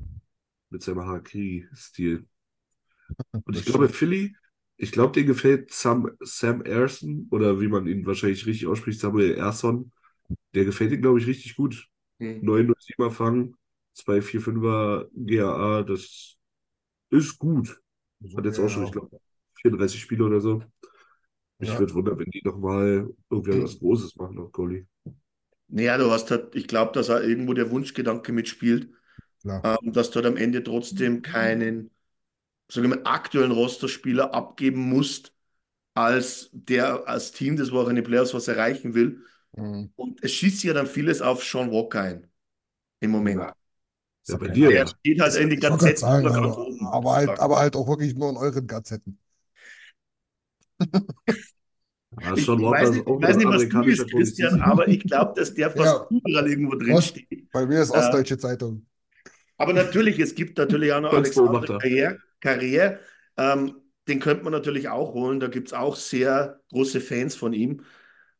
[0.71, 2.27] Mit seinem Harakiri-Stil.
[3.44, 4.36] Und ich glaube, Philly,
[4.76, 9.34] ich glaube, denen gefällt Sam, Sam Erson, oder wie man ihn wahrscheinlich richtig ausspricht, Samuel
[9.36, 9.92] Erson.
[10.54, 11.88] Der gefällt ihm, glaube ich, richtig gut.
[12.40, 13.56] 907er Fang,
[13.94, 16.36] 245er GAA, das
[17.11, 17.80] ist gut.
[18.36, 19.11] Hat jetzt auch schon, ich glaube,
[19.56, 20.62] 34 Spiele oder so.
[21.61, 21.78] Ich Ja.
[21.78, 24.86] würde wundern, wenn die nochmal irgendwie was Großes machen auf Goalie.
[25.68, 28.90] Naja, du hast halt, ich glaube, dass auch irgendwo der Wunschgedanke mitspielt,
[29.62, 31.90] ähm, dass du halt am Ende trotzdem keinen,
[32.71, 35.33] sagen wir mal, aktuellen Rosterspieler abgeben musst,
[35.95, 39.23] als der, als Team, das wo auch in die Playoffs was erreichen will.
[39.57, 39.91] Mhm.
[39.97, 42.29] Und es schießt ja dann vieles auf Sean Walker ein.
[43.01, 43.41] Im Moment.
[43.41, 43.55] Ja.
[44.29, 44.87] Ja, bei dir, Der ja.
[44.87, 45.97] steht halt in die Gazetten.
[45.97, 49.19] sagen, aber, oben, aber, halt, aber halt auch wirklich nur in euren Gazetten.
[52.21, 55.55] Ja, Ich, weiß nicht, ich weiß nicht was du bist, Christian, aber ich glaube, dass
[55.55, 56.07] der fast Ja.
[56.11, 57.51] überall irgendwo drin Ost- steht.
[57.53, 58.87] Bei mir ist Äh, Ostdeutsche Zeitung.
[59.57, 61.79] Aber natürlich, es gibt natürlich auch noch Alexander Beobachter.
[61.79, 62.19] Karriere.
[62.41, 63.01] Karriere
[63.36, 63.76] ähm,
[64.09, 65.39] den könnte man natürlich auch holen.
[65.39, 67.82] Da gibt es auch sehr große Fans von ihm.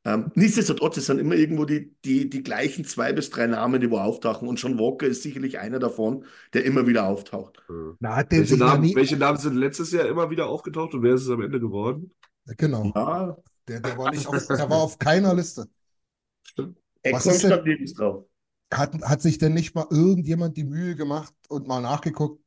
[0.05, 3.90] Ähm, nichtsdestotrotz, es sind immer irgendwo die, die, die gleichen zwei bis drei Namen, die
[3.90, 4.49] wo auftauchen.
[4.49, 6.24] Und John Walker ist sicherlich einer davon,
[6.55, 7.62] der immer wieder auftaucht.
[7.68, 7.74] Ja.
[8.01, 8.94] Na, Welche ja Namen, nie.
[8.96, 12.12] welche Namen sind letztes Jahr immer wieder aufgetaucht und wer ist es am Ende geworden?
[12.57, 12.90] Genau.
[12.94, 13.36] Ja,
[13.68, 15.66] Der, der war nicht auf, der war auf keiner Liste.
[16.57, 18.24] Was Ekholm ist denn- drauf.
[18.72, 22.42] Hat, hat sich denn nicht mal irgendjemand die Mühe gemacht und mal nachgeguckt,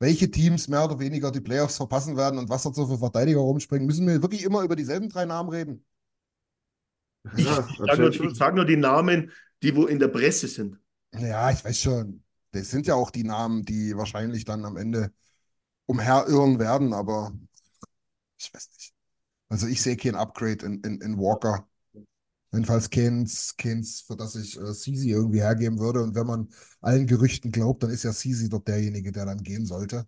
[0.00, 3.86] welche Teams mehr oder weniger die Playoffs verpassen werden und was so für Verteidiger rumspringen?
[3.86, 5.84] Müssen wir wirklich immer über dieselben drei Namen reden?
[7.36, 9.32] Ich Ja, sage nur, ich sag nur die Namen,
[9.62, 10.78] die wo in der Presse sind.
[11.14, 12.24] Ja, ich weiß schon.
[12.50, 15.12] Das sind ja auch die Namen, die wahrscheinlich dann am Ende
[15.86, 17.32] umherirren werden, aber
[18.38, 18.94] ich weiß nicht.
[19.50, 21.68] Also ich sehe kein Upgrade in, in, in Walker.
[22.54, 26.02] Jedenfalls keins, keins, für das ich äh, Sisi irgendwie hergeben würde.
[26.02, 26.48] Und wenn man
[26.80, 30.06] allen Gerüchten glaubt, dann ist ja Sisi dort derjenige, der dann gehen sollte.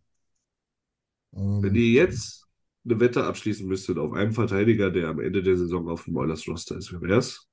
[1.60, 2.46] Wenn Ähm, ihr jetzt
[2.84, 6.46] eine Wette abschließen müsstet auf einen Verteidiger, der am Ende der Saison auf dem Oilers
[6.48, 7.46] Roster ist, wer wär's?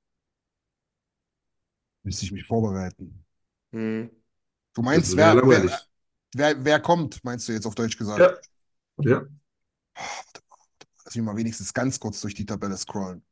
[2.02, 3.24] müsste ich mich vorbereiten.
[3.72, 4.10] Hm.
[4.74, 5.66] Du meinst, wer, wer,
[6.34, 8.34] wer, wer kommt, meinst du jetzt auf Deutsch gesagt?
[8.98, 9.04] Ja.
[9.04, 9.26] Ja.
[11.04, 13.24] Lass mich mal wenigstens ganz kurz durch die Tabelle scrollen.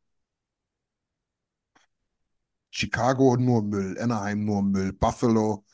[2.73, 5.65] Chicago nur Müll, Anaheim nur Müll, Buffalo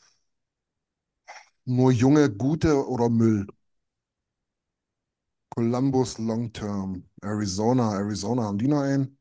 [1.65, 3.47] nur junge, gute oder Müll.
[5.51, 9.15] Columbus Long Term, Arizona, Arizona haben die noch einen?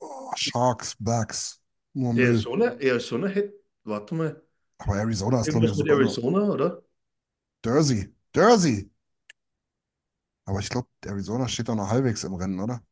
[0.00, 1.60] Oh, Sharks, Bucks,
[1.94, 2.44] nur Müll.
[2.44, 4.42] Arizona, Arizona hätte, warte mal,
[4.78, 6.18] Aber Arizona ist, glaube ich, irgendwas mit sogar noch.
[6.18, 6.82] Arizona, oder?
[7.64, 8.90] Jersey, Jersey.
[10.46, 12.82] Aber ich glaube, Arizona steht da noch halbwegs im Rennen, oder?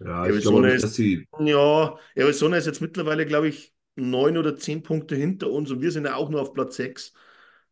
[0.00, 1.26] Ja, ich Arizona glaube nicht, ist- die.
[1.38, 5.90] Ja, Arizona ist jetzt mittlerweile, glaube ich, neun oder zehn Punkte hinter uns und wir
[5.92, 7.12] sind ja auch nur auf Platz sechs.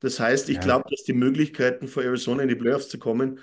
[0.00, 0.60] Das heißt, ich Ja.
[0.60, 3.40] glaube, dass die Möglichkeiten für Arizona in die Playoffs zu kommen,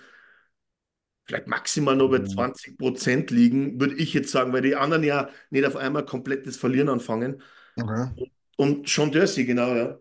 [1.26, 2.24] vielleicht maximal nur bei Mhm.
[2.24, 6.48] 20 Prozent liegen, würde ich jetzt sagen, weil die anderen ja nicht auf einmal komplett
[6.48, 7.42] das Verlieren anfangen.
[7.78, 8.30] Okay.
[8.58, 10.00] Und Sean Dursey, genau, ja.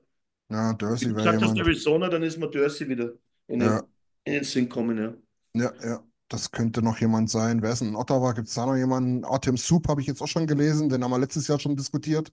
[0.50, 1.58] Ja, Wie Jersey du wäre hast, jemand.
[1.58, 3.12] Arizona, dann ist mir Dursey wieder
[3.46, 3.86] in den, Ja,
[4.24, 5.14] in den Sinn kommen, ja.
[5.54, 6.07] ja, ja.
[6.28, 7.62] Das könnte noch jemand sein.
[7.62, 8.32] Wer ist denn in Ottawa?
[8.32, 9.24] Gibt es da noch jemanden?
[9.24, 12.32] Artem Soup habe ich jetzt auch schon gelesen, den haben wir letztes Jahr schon diskutiert.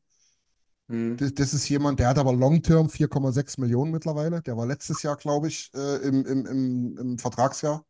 [0.89, 1.17] Hm.
[1.17, 4.41] Das, das ist jemand, der hat aber Long-Term 4,6 Millionen mittlerweile.
[4.41, 7.85] Der war letztes Jahr, glaube ich, äh, im, im, im, im Vertragsjahr.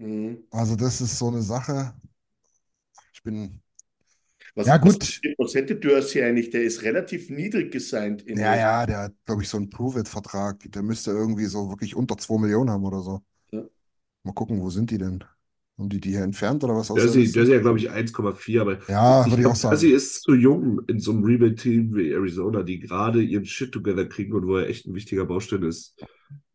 [0.00, 0.42] Hm.
[0.50, 1.94] Also das ist so eine Sache.
[3.12, 3.62] Ich bin,
[4.54, 5.20] Was, Ja, gut.
[5.38, 6.50] was hätte Dursey eigentlich?
[6.50, 8.22] Der ist relativ niedrig gesigned.
[8.22, 10.70] In ja, ja, der hat, glaube ich, so einen Prove-It-Vertrag.
[10.72, 13.22] Der müsste irgendwie so wirklich unter 2 Millionen haben oder so.
[14.24, 14.28] Ja.
[14.28, 15.24] Mal gucken, wo sind die denn?
[15.78, 17.24] Haben die die hier entfernt oder was Jersey?
[17.24, 19.74] Jersey hat, glaube ich, 1,4, aber Ja, ich würde ich auch sagen.
[19.74, 24.06] Jersey ist zu jung in so einem Rebuild-Team wie Arizona, die gerade ihren Shit together
[24.06, 25.96] kriegen und wo er echt ein wichtiger Baustein ist.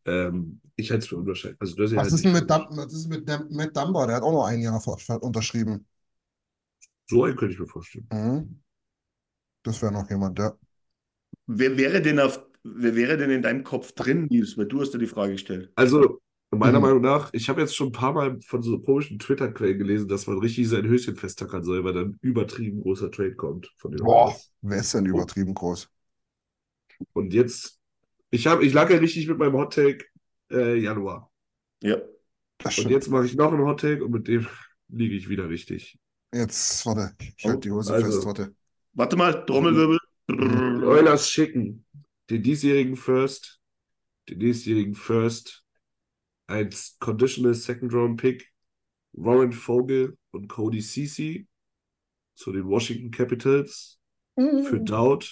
[0.06, 1.60] Ähm, ich halte es für unwahrscheinlich.
[1.60, 4.06] Also Jersey Was halte ist denn mit, Dam was ist mit Matt Dumba?
[4.06, 4.80] Der hat auch noch ein Jahr
[5.20, 5.84] unterschrieben.
[7.10, 8.06] So einen könnte ich mir vorstellen.
[8.12, 8.60] Mhm.
[9.64, 10.56] Das wäre noch jemand, ja.
[11.46, 14.56] Wer wäre denn auf, wer wäre denn in deinem Kopf drin, Nils?
[14.56, 15.72] Weil du hast dir die Frage gestellt.
[15.74, 16.20] Also,
[16.50, 16.80] meiner Mhm.
[16.80, 20.26] Meinung nach, ich habe jetzt schon ein paar Mal von so komischen Twitter-Quellen gelesen, dass
[20.26, 24.34] man richtig sein Höschen festtackern soll, weil dann übertrieben großer Trade kommt von den Boah,
[24.62, 25.88] wer ist denn übertrieben groß?
[27.12, 27.78] Und jetzt,
[28.30, 30.06] ich habe, ich lag ja richtig mit meinem Hot Take
[30.52, 31.32] äh, Januar.
[31.82, 31.98] Ja.
[32.58, 34.46] Das Und jetzt mache ich noch einen Hot Take und mit dem
[34.88, 35.98] liege ich wieder richtig.
[36.32, 37.96] Jetzt, warte, ich halte die Hose Also.
[37.96, 38.54] fest, warte.
[38.94, 39.98] Warte mal, Trommelwirbel.
[40.30, 41.86] Die Oilers schicken
[42.30, 43.60] den diesjährigen First,
[44.28, 45.64] den nächstjährigen First,
[46.48, 48.50] ein Conditional Second Round Pick,
[49.12, 51.46] Warren Vogel und Cody Ceci
[52.34, 54.00] zu den Washington Capitals
[54.36, 55.26] für Dowd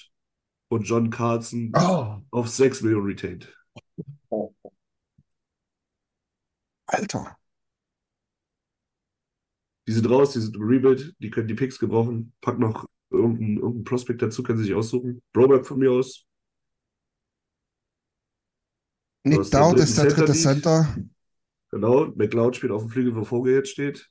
[0.69, 3.53] und John Carlson Oh, auf 6 Millionen retained.
[6.87, 7.37] Alter.
[9.87, 12.33] Die sind raus, die sind im Rebuild, die können die Picks gebrauchen.
[12.41, 15.23] Pack noch irgendeinen irgendein Prospect dazu, können sie sich aussuchen.
[15.33, 16.26] Broberg von mir aus.
[19.27, 20.97] Nick Dowd ist der dritte Center Center.
[21.70, 24.09] Genau, McLeod spielt auf dem Flügel, wo Vogel jetzt steht.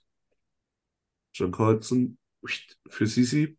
[1.34, 2.18] John Carlson
[2.90, 3.58] für Sisi.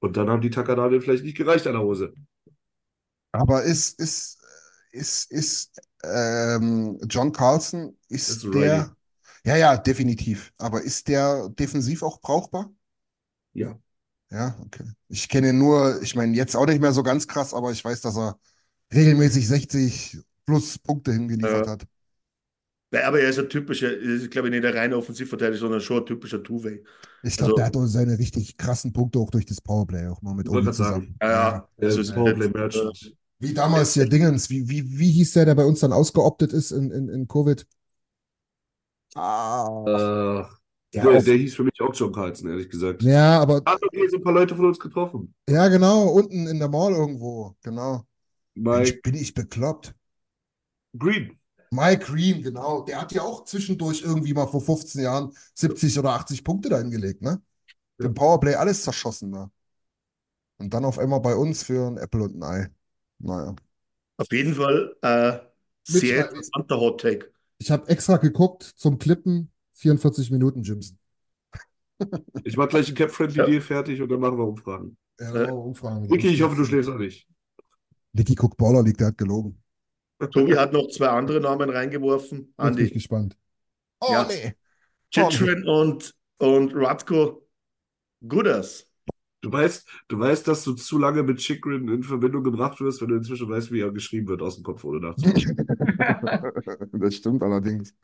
[0.00, 2.12] Und dann haben die Tackernadel vielleicht nicht gereicht an der Hose.
[3.32, 4.38] Aber ist, ist,
[4.92, 8.80] ist, ist ähm, John Carlson, ist Ist der.
[8.80, 8.90] Righty.
[9.44, 10.52] Ja, ja, definitiv.
[10.58, 12.70] Aber ist der defensiv auch brauchbar?
[13.54, 13.78] Ja.
[14.30, 14.84] Ja, okay.
[15.08, 17.82] Ich kenne ihn nur, ich meine, jetzt auch nicht mehr so ganz krass, aber ich
[17.82, 18.38] weiß, dass er
[18.92, 21.72] regelmäßig 60 plus Punkte hingeliefert Ja.
[21.72, 21.86] hat.
[22.90, 25.80] Nein, aber er ist ein typischer, er ist, glaube ich, nicht der reine Offensivverteidiger, sondern
[25.82, 26.82] schon ein typischer Two-Way.
[27.22, 30.22] Ich glaube, Also- der hat auch seine richtig krassen Punkte auch durch das Powerplay auch
[30.22, 30.72] mal mit sagen.
[30.72, 31.16] zusammen.
[31.20, 31.68] Ja, ja.
[31.76, 33.14] Er Also, ist es- Powerplay äh, Merchant.
[33.40, 36.70] Wie damals hier Dingens, wie, wie, wie hieß der, der bei uns dann ausgeoptet ist
[36.70, 37.66] in, in, in Covid?
[39.14, 40.56] Ah, Äh,
[40.94, 43.02] der der, auch, der hieß für mich auch John Carlson, ehrlich gesagt.
[43.02, 45.34] ja, aber Hat noch hier so ein paar Leute von uns getroffen.
[45.48, 48.04] ja, genau, unten in der Mall irgendwo, genau.
[48.62, 49.94] Mensch, Mike bin ich bekloppt.
[50.98, 51.38] Green.
[51.70, 56.12] Mike Green, genau, der hat ja auch zwischendurch irgendwie mal vor 15 Jahren 70 oder
[56.14, 57.42] 80 Punkte da hingelegt, ne?
[57.98, 59.50] Im Powerplay alles zerschossen da.
[60.58, 62.70] Und dann auf einmal bei uns für ein Apple und ein Ei.
[63.18, 63.54] Naja.
[64.16, 65.38] Auf jeden Fall äh,
[65.84, 67.30] sehr Mit- interessanter Hot Take.
[67.58, 70.96] Ich habe extra geguckt zum Klippen, 44 Minuten Jimson.
[72.44, 74.96] Ich mache gleich einen Cap-Friendly Deal fertig und dann machen wir Umfragen.
[75.20, 76.06] Ja, Äh, dann machen wir Umfragen.
[76.06, 77.26] Niki, ich hoffe, du schläfst auch nicht.
[78.14, 79.62] Niki guckt Baller League, der hat gelogen.
[80.32, 82.38] Tobi hat noch zwei andere Namen reingeworfen.
[82.38, 83.36] Jetzt bin ich Andi, gespannt.
[84.00, 84.24] Oh, Ja.
[84.24, 84.54] nee.
[85.10, 87.46] Chitrin und, und Radko
[88.26, 88.86] Gudas.
[89.40, 93.08] Du weißt, du weißt, dass du zu lange mit Chikrin in Verbindung gebracht wirst, wenn
[93.10, 95.66] du inzwischen weißt, wie er geschrieben wird aus dem Kopf, ohne nachzudenken.
[96.92, 97.94] Das stimmt allerdings.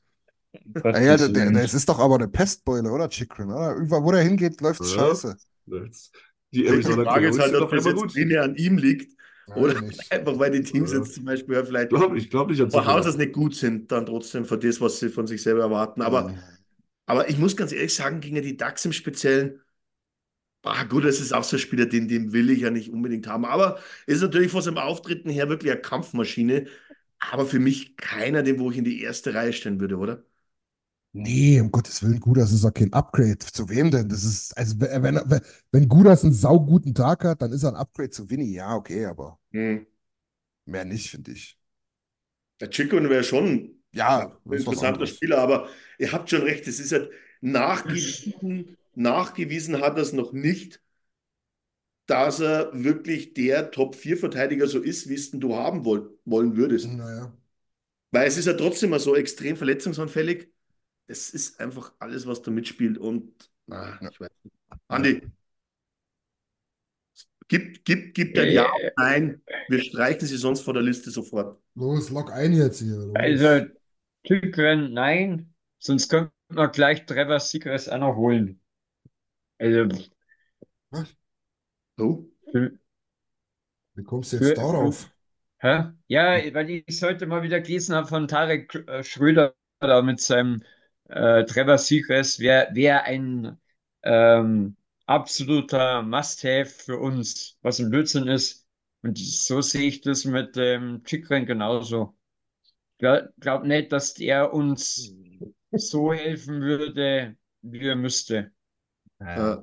[0.75, 3.51] Was Ja, der, der, das ist doch aber eine Pestbeule, oder, Chikrin?
[3.51, 3.75] Oder?
[3.75, 5.09] Überall, wo der hingeht, läuft's Ja.
[5.09, 5.37] scheiße.
[5.67, 8.17] Die Die Frage ist halt, ob das jetzt gut.
[8.17, 9.14] an ihm liegt
[9.53, 10.05] oder nicht.
[10.11, 10.93] einfach, weil die Teams Ja.
[10.93, 13.09] jetzt zum Beispiel ja vielleicht Ich glaube ich glaub nicht an von Haus Zukunft.
[13.09, 16.03] aus nicht gut sind, dann trotzdem für das, was sie von sich selber erwarten.
[16.03, 16.35] Aber,
[17.07, 19.61] aber ich muss ganz ehrlich sagen, gegen die Ducks im Speziellen,
[20.63, 23.27] ah, gut, das ist auch so ein Spieler, den, den will ich ja nicht unbedingt
[23.27, 23.45] haben.
[23.45, 26.67] Aber ist natürlich von seinem Auftreten her wirklich eine Kampfmaschine.
[27.19, 30.25] Aber für mich keiner, den wo ich in die erste Reihe stellen würde, oder?
[31.17, 33.39] Nee, um Gottes Willen, Gudas ist auch kein Upgrade.
[33.39, 34.09] Zu wem denn?
[34.09, 35.41] Das ist, also wenn, wenn, wenn-
[35.71, 38.53] wenn Gudas einen sauguten Tag hat, dann ist er ein Upgrade zu Winnie.
[38.53, 39.85] Ja, okay, aber Hm.
[40.67, 41.59] mehr nicht, finde ich.
[42.61, 45.07] Der Chikon wäre schon Ja, ein interessanter.
[45.07, 47.11] Spieler, aber ihr habt schon recht, es ist halt
[47.41, 50.81] nachgewiesen, nachgewiesen hat er es noch nicht,
[52.07, 56.99] dass er wirklich der Top-4-Verteidiger so ist, wie es denn du haben woll wollen würdest.
[56.99, 57.33] Naja.
[58.13, 60.49] Weil es ist ja trotzdem mal so extrem verletzungsanfällig.
[61.07, 63.33] Es ist einfach alles, was da mitspielt und
[63.71, 64.11] ah, Ja.
[64.11, 64.55] ich weiß nicht.
[64.89, 65.21] Andi,
[67.49, 71.61] gib, gib, gib dein Ja Äh, Nein, wir streichen sie sonst vor der Liste sofort.
[71.75, 72.97] Los, log ein jetzt hier.
[72.97, 73.15] Los.
[73.17, 73.67] Also,
[74.25, 78.61] Tykren, nein, sonst könnten wir gleich Trevor Seagrass auch noch holen.
[79.59, 79.89] Also,
[81.99, 82.79] Oh, für,
[83.95, 85.11] Wie kommst du für, jetzt darauf?
[85.59, 85.85] hä?
[86.07, 90.63] Ja, weil ich heute mal wieder gelesen habe von Tarek äh, Schröder da mit seinem
[91.09, 93.59] äh, Trevor Seagrass, wäre wär ein
[94.03, 94.77] ähm,
[95.07, 98.67] absoluter Must-have für uns, was ein Blödsinn ist.
[99.03, 102.17] Und so sehe ich das mit dem Tykren genauso.
[102.99, 105.17] Glaub, glaub nicht, dass der uns
[105.73, 108.53] so helfen würde, wie er müsste.
[109.35, 109.57] äh,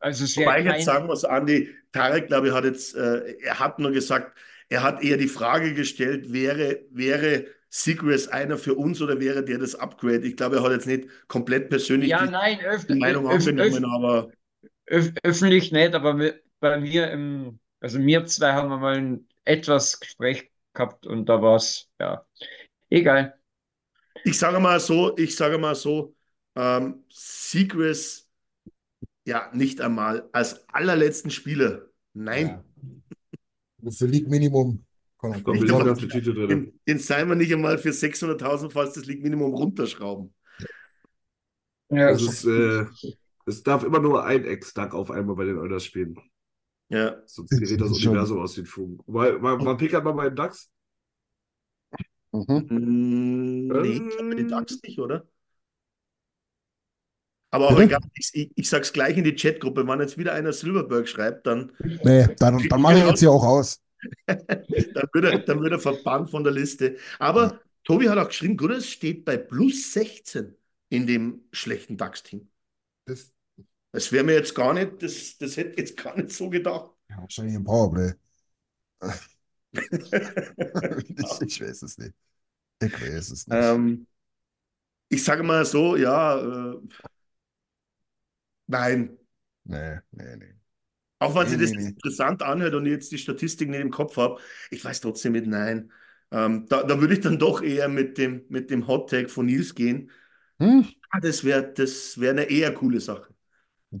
[0.00, 3.58] Also es Wobei ich jetzt sagen muss, Andi, Tarek, glaube ich, hat jetzt, äh, er
[3.58, 9.00] hat nur gesagt, er hat eher die Frage gestellt, wäre, wäre Seagrass einer für uns
[9.02, 10.26] oder wäre der das Upgrade?
[10.26, 12.58] Ich glaube, er hat jetzt nicht komplett persönlich ja, die nein,
[12.88, 14.30] die Meinung angenommen, aber
[14.86, 20.00] öff, öffentlich nicht, aber bei mir im, also wir zwei haben wir mal ein etwas
[20.00, 22.24] Gespräch gehabt und da war es, ja,
[22.90, 23.34] egal.
[24.24, 26.14] ich sage mal so, ich sage mal so,
[26.56, 28.28] ähm, Seagrass,
[29.26, 31.86] ja, nicht einmal als allerletzten Spieler.
[32.14, 32.64] Nein,
[33.82, 33.90] Ja.
[33.90, 34.84] Für League Minimum.
[35.18, 36.48] Komm, Komm, Nicht einmal- auf die Titel drin.
[36.86, 40.32] den, den wir nicht einmal für 600.000, falls das League Minimum runterschrauben.
[41.90, 42.84] Ja, Es ist, äh,
[43.46, 46.16] es darf immer nur ein Ex-Duck auf einmal bei den Oilers spielen.
[46.88, 48.98] Ja, Sonst gerät das Das Universum aus den Fugen.
[49.06, 50.70] Weil, man, man pickert mal bei den Ducks.
[52.32, 52.66] Mhm.
[52.68, 55.26] Mm, nee, ich glaube, die Ducks nicht, oder?
[57.50, 60.52] Aber auch egal, ich, ich, ich sag's gleich in die Chatgruppe, wenn jetzt wieder einer
[60.52, 61.72] Silverberg schreibt, dann,
[62.04, 63.80] Nee, dann, dann mache ich jetzt hier auch aus.
[64.26, 66.96] Dann, wird er, dann wird er verbannt von der Liste.
[67.18, 70.54] Aber Tobi hat auch geschrieben, Gooders steht bei plus 16
[70.88, 72.48] in dem schlechten DAX-Team.
[73.06, 73.32] Das,
[73.92, 76.90] Das wäre mir jetzt gar nicht, das, das hätte ich jetzt gar nicht so gedacht.
[77.10, 78.12] ja, wahrscheinlich im Powerplay.
[79.72, 82.14] ich, ich weiß es nicht.
[82.80, 83.60] Ich weiß es nicht.
[83.60, 84.06] ähm,
[85.08, 86.38] ich sage mal so, ja,
[86.72, 86.78] äh,
[88.66, 89.18] nein.
[89.64, 90.57] Nee, nee, nee.
[91.20, 91.96] Auch wenn Nee, sich das nee, nee.
[92.04, 94.40] interessant anhört und ich jetzt die Statistiken nicht im Kopf habe,
[94.70, 95.92] ich weiß trotzdem mit Nein.
[96.30, 99.46] Ähm, da, da würde ich dann doch eher mit dem, mit dem Hot Tag von
[99.46, 100.10] Nils gehen.
[100.60, 100.80] Hm?
[101.10, 103.34] Ah, das wäre das wär eine eher coole Sache.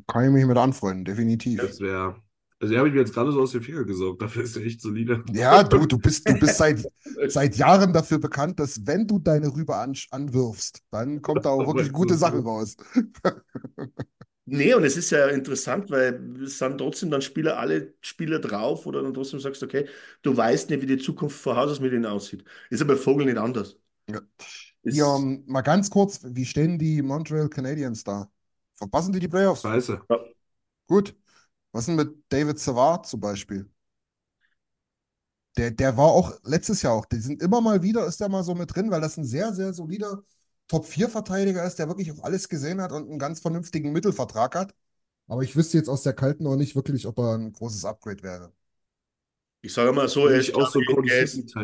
[0.06, 1.62] Kann ich mich mit anfreunden, definitiv.
[1.62, 2.22] Das wäre.
[2.60, 4.20] Also, die habe ich mir jetzt gerade so aus den Fingern gesaugt.
[4.22, 5.24] Dafür ist er echt solide.
[5.30, 6.88] Ja, du, du bist, du bist seit,
[7.26, 11.66] seit Jahren dafür bekannt, dass wenn du deine Rübe an, anwirfst, dann kommt da auch
[11.66, 12.16] wirklich gute?
[12.16, 12.76] Sachen raus.
[14.50, 18.86] Nee, und es ist ja interessant, weil es sind trotzdem dann Spieler, alle Spieler drauf,
[18.86, 19.86] oder dann trotzdem sagst, okay,
[20.22, 22.44] du weißt nicht, wie die Zukunft vor Haus aus mit ihnen aussieht.
[22.70, 23.76] Ist aber bei Vogel nicht anders.
[24.08, 24.20] Ja.
[24.82, 28.30] Ist, Ja, um, mal ganz kurz, wie stehen die Montreal Canadiens da?
[28.74, 29.70] Verpassen die die Playoffs?
[29.72, 30.00] Scheiße.
[30.88, 31.16] Gut.
[31.72, 33.70] Was denn mit David Savard zum Beispiel?
[35.56, 38.44] Der, der war auch letztes Jahr auch, die sind immer mal wieder, ist der mal
[38.44, 40.22] so mit drin, weil das ein sehr, sehr solider
[40.68, 44.74] Top-4-Verteidiger ist, der wirklich auch alles gesehen hat und einen ganz vernünftigen Mittelvertrag hat.
[45.26, 48.22] Aber ich wüsste jetzt aus der Kalten noch nicht wirklich, ob er ein großes Upgrade
[48.22, 48.52] wäre.
[49.60, 51.56] ich sage mal so, er ich ist, auch so ein ich, er ist,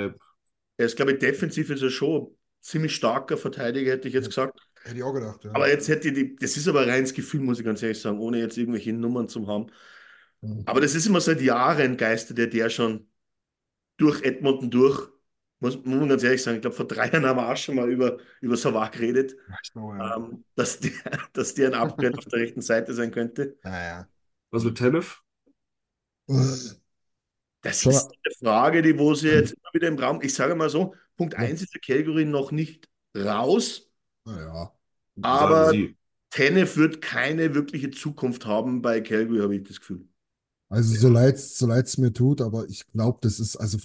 [0.76, 4.60] er glaube ich, defensiv ist er schon ein ziemlich starker Verteidiger, hätte ich jetzt gesagt.
[4.82, 5.50] Hätte ich auch gedacht, ja.
[5.54, 8.38] Aber jetzt hätte die, das ist aber reines Gefühl, muss ich ganz ehrlich sagen, ohne
[8.38, 9.68] jetzt irgendwelche Nummern zu haben.
[10.42, 10.62] Mhm.
[10.66, 13.08] Aber das ist immer seit Jahren geistert der, der schon
[13.96, 15.08] durch Edmonton durch.
[15.60, 17.76] Muss, muss man ganz ehrlich sagen, ich glaube, vor drei Jahren haben wir auch schon
[17.76, 19.36] mal über, über Savard geredet,
[19.72, 20.16] glaube, ja.
[20.16, 20.92] ähm, dass, der,
[21.32, 23.56] dass der ein Upgrade auf der rechten Seite sein könnte.
[23.62, 24.08] Naja.
[24.50, 25.20] Was mit Tanev?
[26.26, 30.20] Das ist eine Frage, die wo sie jetzt immer wieder im Raum.
[30.22, 33.90] Ich sage mal so, Punkt 1 ist der Calgary noch nicht raus,
[34.24, 34.72] Naja.
[35.22, 35.96] aber Sagen Sie.
[36.30, 40.08] Tenef wird keine wirkliche Zukunft haben bei Calgary, habe ich das Gefühl.
[40.68, 43.78] Also so leid so leid's mir tut, aber ich glaube, das ist also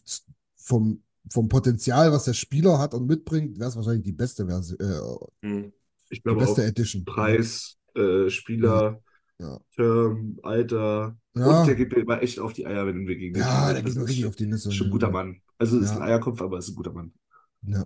[0.56, 4.80] vom, vom Potenzial, was der Spieler hat und mitbringt, wäre es wahrscheinlich die beste Version,
[4.80, 5.74] äh, Hm.
[6.10, 7.06] Ich die glaube beste auch Edition.
[7.06, 9.02] Preis, äh, Spieler,
[9.40, 9.60] Ja.
[9.76, 11.16] Term, Alter.
[11.36, 11.60] Ja.
[11.62, 13.84] Und der geht mir immer echt auf die Eier, wenn wir gegen den Ja, der
[13.84, 14.72] geht mir ist richtig auf die Nüsse.
[14.72, 15.40] Schon ein guter Mann.
[15.58, 15.98] Also ist Ja.
[15.98, 17.14] ein Eierkopf, aber ist ein guter Mann.
[17.62, 17.86] Ja.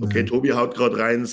[0.00, 0.26] Okay, Ja.
[0.26, 1.26] Tobi haut gerade rein,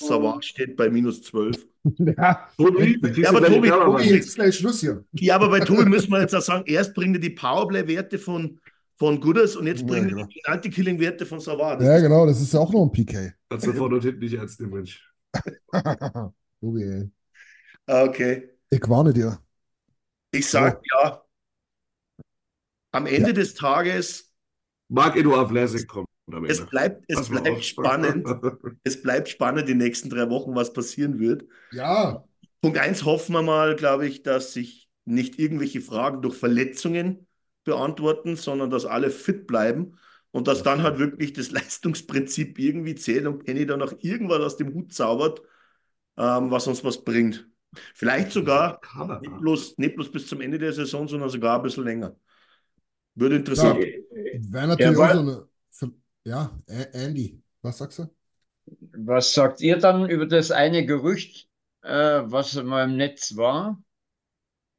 [0.00, 1.66] Savard steht bei minus 12.
[1.98, 2.48] Ja.
[2.56, 5.04] Tobi, aber Tobi, die Tobi, jetzt ist gleich Schluss hier.
[5.12, 8.60] Ja, aber bei Tobi müssen wir jetzt auch sagen, erst bringt er die Powerplay-Werte von,
[8.98, 10.26] von Gooders und jetzt Ja, bringt er genau.
[10.26, 11.82] die Penalty-Killing-Werte von Savard.
[11.82, 13.32] Ja, genau, das ist ja auch noch ein PK.
[13.48, 15.04] Kannst du vorne und hinten nicht ernst nehmen, Mensch.
[16.62, 17.10] Ey.
[17.86, 18.50] Okay.
[18.70, 19.38] Ich warne dir.
[20.32, 21.22] Ich sag ja,
[22.92, 24.32] am Ende des Tages,
[24.88, 28.26] Marc Eduard Vlasic kommt am es bleibt, es bleibt spannend.
[28.84, 31.44] Es bleibt spannend die nächsten drei Wochen, was passieren wird.
[31.72, 32.24] Ja.
[32.60, 37.27] Punkt eins hoffen wir mal, glaube ich, dass sich nicht irgendwelche Fragen durch Verletzungen
[37.68, 39.98] beantworten, sondern dass alle fit bleiben
[40.32, 44.58] und dass dann halt wirklich das Leistungsprinzip irgendwie zählt und Penny dann noch irgendwas aus
[44.58, 45.42] dem Hut zaubert,
[46.18, 47.48] ähm, was uns was bringt.
[47.94, 48.84] Vielleicht sogar
[49.20, 52.16] nicht bloß, nicht bloß bis zum Ende der Saison, sondern sogar ein bisschen länger.
[53.14, 53.90] Würde interessant.
[54.32, 55.48] Wäre natürlich Ja, auch so eine.
[56.24, 58.08] Ja, A- Andy, was sagst du?
[58.92, 61.48] Was sagt ihr dann über das eine Gerücht,
[61.82, 61.88] äh,
[62.24, 63.82] was mal im Netz war?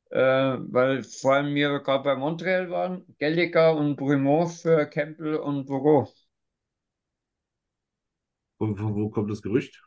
[0.10, 5.66] Äh, weil vor allem wir gerade bei Montreal waren, Gallagher und Brumont für Campbell und
[5.66, 6.07] Bogo.
[8.57, 9.82] Wo, wo, wo kommt das Gerücht?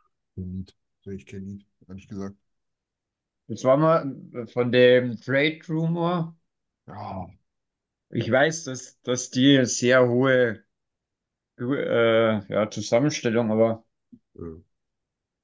[1.05, 2.37] Ich kein Lied, ehrlich gesagt.
[3.49, 6.37] Das war mal von dem Trade Rumor.
[6.87, 7.27] Ja.
[8.11, 10.63] Ich weiß, dass, dass die sehr hohe
[11.59, 13.85] äh, ja, Zusammenstellung, aber.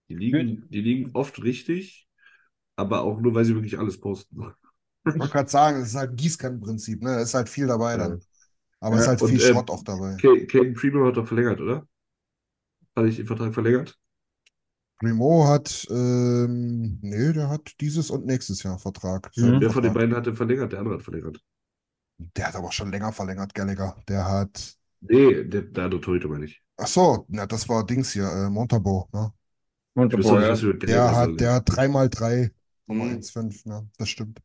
[0.08, 2.08] Die liegen, die liegen oft richtig,
[2.76, 4.54] aber auch nur, weil sie wirklich alles posten.
[5.06, 7.10] Ich wollte gerade sagen, es ist halt ein Gießkannenprinzip, ne?
[7.16, 8.20] Da ist halt viel dabei dann.
[8.80, 10.20] Aber es ist Ja, halt und, viel ähm, Schrott auch dabei.
[10.20, 11.86] Ca- Caden Primo hat doch verlängert, oder?
[12.96, 13.98] Hat ich den Vertrag verlängert?
[14.98, 19.30] Primo hat, ähm, nee, der hat dieses und nächstes Jahr Vertrag.
[19.36, 19.60] Mhm.
[19.60, 20.72] Wer von den beiden hat den verlängert?
[20.72, 21.40] Der andere hat verlängert.
[22.36, 23.96] Der hat aber schon länger verlängert, Gallagher.
[24.08, 26.62] Der hat, Nee, der, der andere Torhüter meine ich.
[26.76, 29.32] ach so, na, das war Dings hier, äh, Montabaur, ne?
[30.12, 30.64] Nicht, ja.
[30.86, 32.52] Der Gallagher hat, der hat drei mal drei,
[32.88, 33.28] Mhm.
[33.28, 33.88] 1,5, ne?
[33.98, 34.40] Das stimmt.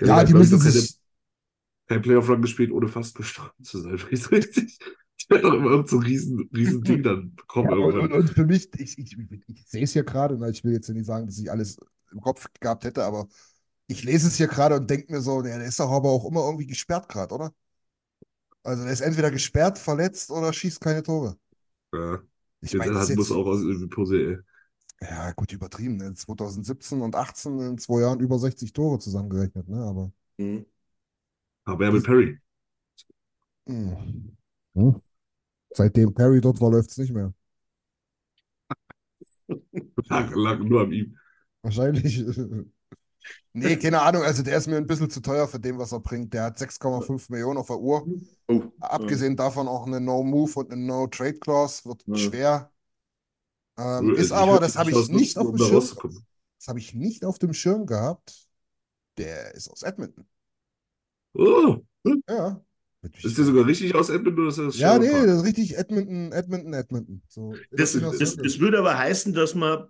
[0.00, 0.98] Gallagher Ja, hat, die glaub ich, müssen keine, sich,
[1.88, 4.00] kein Playoff-Run gespielt, ohne fast gestorben zu sein.
[4.10, 4.78] Ist richtig.
[5.22, 7.70] Die werden doch immer so ein riesen, riesen Ding dann bekommen.
[7.70, 9.16] Ja, und, und, und für mich, ich, ich,
[9.48, 11.76] ich sehe es hier gerade, und ich will jetzt nicht sagen, dass ich alles
[12.10, 13.28] im Kopf gehabt hätte, aber
[13.88, 16.24] ich lese es hier gerade und denke mir so, der, der ist doch aber auch
[16.26, 17.52] immer irgendwie gesperrt gerade, oder?
[18.62, 21.36] Also der ist entweder gesperrt, verletzt oder schießt keine Tore.
[21.92, 22.22] Ja,
[22.62, 24.38] Ich meine, das muss auch aus irgendwie Pose, ey.
[25.02, 26.14] Ja gut übertrieben, ne?
[26.14, 29.78] 2017 und 18 in zwei Jahren über 60 Tore zusammengerechnet, ne?
[29.84, 30.64] Aber Mhm.
[31.64, 32.38] Aber ja, mit Perry.
[33.66, 33.96] mh.
[34.74, 35.00] Hm.
[35.74, 37.34] seitdem Perry dort war, läuft es nicht mehr.
[40.10, 41.16] Lag, lag nur an ihm.
[41.62, 42.24] Wahrscheinlich.
[43.52, 44.22] Nee, keine Ahnung.
[44.22, 46.32] Also der ist mir ein bisschen zu teuer für den, was er bringt.
[46.34, 48.08] Der hat 6,5 Millionen auf der Uhr.
[48.48, 51.86] Oh, Abgesehen davon auch eine No-Move und eine No-Trade-Clause.
[51.86, 52.16] Wird Ja.
[52.18, 52.72] schwer.
[53.80, 55.88] Ähm, Ich ist aber, das habe ich nicht auf dem Schirm.
[56.58, 58.48] Das habe ich nicht auf dem Schirm gehabt.
[59.18, 60.26] Der ist aus Edmonton.
[61.34, 61.82] Oh,
[62.28, 62.60] Ja.
[63.22, 65.26] ist der sogar richtig aus Edmonton oder ist das Ja, nee, Park?
[65.26, 67.22] das ist richtig Edmonton, Edmonton, Edmonton.
[67.28, 69.86] So, Das, das, das würde aber heißen, dass man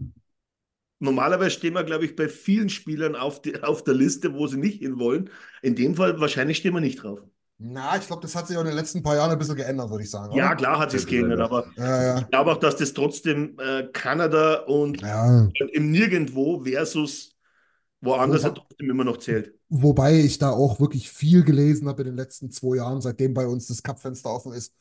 [0.99, 4.59] normalerweise stehen wir, glaube ich, bei vielen Spielern auf, die, auf der Liste, wo sie
[4.59, 5.31] nicht hin wollen.
[5.63, 7.21] In dem Fall wahrscheinlich stehen wir nicht drauf.
[7.63, 9.91] Na, ich glaube, das hat sich auch in den letzten paar Jahren ein bisschen geändert,
[9.91, 10.35] würde ich sagen.
[10.35, 10.57] Ja, oder?
[10.57, 12.19] klar hat sich geändert, aber Ja, ja.
[12.21, 15.47] ich glaube auch, dass das trotzdem äh, Kanada und Ja.
[15.75, 17.37] im Nirgendwo versus
[18.01, 19.55] woanders Wobei- trotzdem immer noch zählt.
[19.69, 23.47] Wobei ich da auch wirklich viel gelesen habe in den letzten zwei Jahren, seitdem bei
[23.47, 24.73] uns das Cup-Fenster offen ist,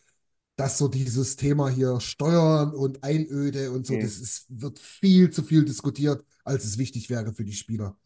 [0.55, 4.01] dass so dieses Thema hier Steuern und Einöde und so, Mhm.
[4.01, 7.97] das ist, wird viel zu viel diskutiert, als es wichtig wäre für die Spieler.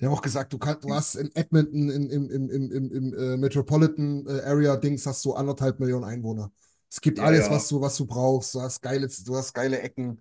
[0.00, 2.92] Der hat auch gesagt, du, kannst, du hast in Edmonton in, im, im, im, im,
[2.92, 6.52] im äh, Metropolitan äh, Area Dings hast du anderthalb Millionen Einwohner.
[6.90, 7.50] Es gibt Ja, alles, ja.
[7.50, 8.54] was du, was du brauchst.
[8.54, 10.20] Du hast geile, du hast geile Ecken.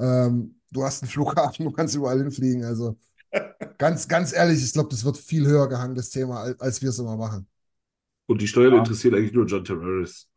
[0.00, 2.64] Ähm, du hast einen Flughafen, du kannst überall hinfliegen.
[2.64, 2.96] Also
[3.78, 6.90] ganz, ganz ehrlich, ich glaube, das wird viel höher gehangen, das Thema, als, als wir
[6.90, 7.48] es immer machen.
[8.26, 8.76] Und die Steuern Ja.
[8.76, 10.28] interessieren eigentlich nur John Tavares.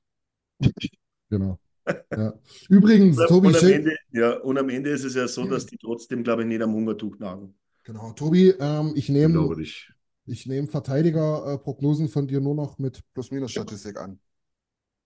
[1.29, 1.59] Genau.
[2.15, 2.33] Ja.
[2.69, 5.65] Übrigens, Tobi, und, am schön, Ende, ja, und am Ende ist es ja so, dass
[5.67, 7.55] die trotzdem, glaube ich, nicht am Hungertuch nagen.
[7.83, 9.91] Genau, Tobi, ähm, ich Ich nehme nicht.
[10.25, 14.19] ich nehm Verteidiger-Prognosen von dir nur noch mit Plus-Minus-Statistik an.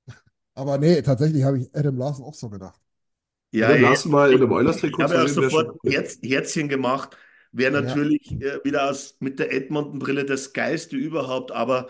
[0.54, 2.80] Aber nee, tatsächlich habe ich Adam Larson auch so gedacht.
[3.52, 7.18] Ja, ey, lass mal in einem ich Oilers-Trikot habe ja sofort Herz, Herzchen gemacht.
[7.52, 7.82] Wäre Ja.
[7.82, 11.90] natürlich äh, wieder aus, mit der Edmonton-Brille das Geilste überhaupt, aber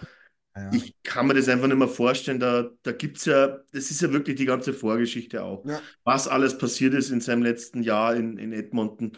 [0.56, 2.40] Ja, ich kann mir das einfach nicht mehr vorstellen.
[2.40, 5.66] Da, da gibt es ja, das ist ja wirklich die ganze Vorgeschichte auch.
[5.66, 5.82] Ja.
[6.04, 9.14] Was alles passiert ist in seinem letzten Jahr in, in Edmonton.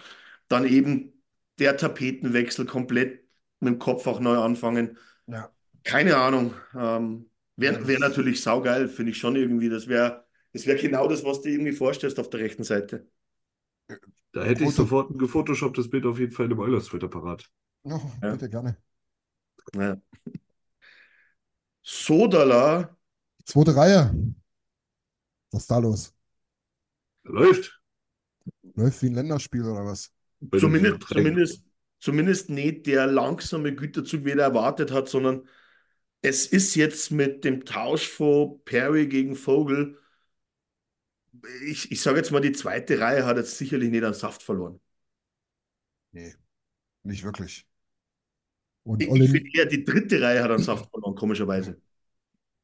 [0.49, 1.13] Dann eben
[1.59, 3.23] der Tapetenwechsel komplett
[3.59, 4.97] mit dem Kopf auch neu anfangen.
[5.27, 5.51] ja.
[5.83, 6.53] Keine Ahnung.
[6.75, 9.69] Ähm, wäre wär natürlich saugeil, finde ich schon irgendwie.
[9.69, 13.07] Das wäre das wär genau das, was du irgendwie vorstellst auf der rechten Seite.
[14.33, 17.49] Da hätte ich Foto- sofort ein gefotoshopptes Bild auf jeden Fall in einem Oilers-Twitter parat.
[17.83, 18.31] Oh, Ja.
[18.33, 18.77] bitte gerne.
[19.75, 19.95] Ja.
[21.81, 22.95] Sodala,
[23.45, 24.13] Zweite Reihe.
[25.51, 26.13] Was ist da los?
[27.23, 27.81] Läuft.
[28.75, 30.11] Läuft wie ein Länderspiel oder was?
[30.55, 31.63] Zumindest, zumindest,
[31.99, 35.47] zumindest nicht der langsame Güterzug, wie er erwartet hat, sondern
[36.21, 39.97] es ist jetzt mit dem Tausch von Perry gegen Vogel,
[41.65, 44.79] ich, ich sage jetzt mal, die zweite Reihe hat jetzt sicherlich nicht an Saft verloren.
[46.11, 46.35] Nee,
[47.03, 47.67] nicht wirklich.
[48.83, 51.79] Und Ich, ich finde eher, die dritte Reihe hat an Saft verloren, komischerweise.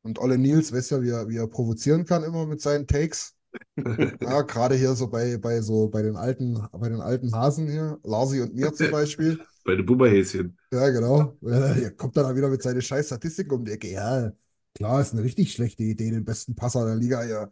[0.01, 3.32] und Olle Nils weiß ja, wie er, wie er provozieren kann immer mit seinen Takes.
[3.77, 7.99] Ja, gerade hier so bei, bei so bei den alten, bei den alten Hasen hier,
[8.03, 9.39] Larsi und mir zum Beispiel.
[9.65, 10.57] Bei den Boomerhäschen.
[10.73, 11.37] Ja, genau.
[11.41, 13.89] Er kommt dann wieder mit seinen scheiß Statistiken um die Ecke.
[13.89, 14.31] Ja,
[14.75, 17.49] klar, ist eine richtig schlechte Idee, den besten Passer der Liga hier.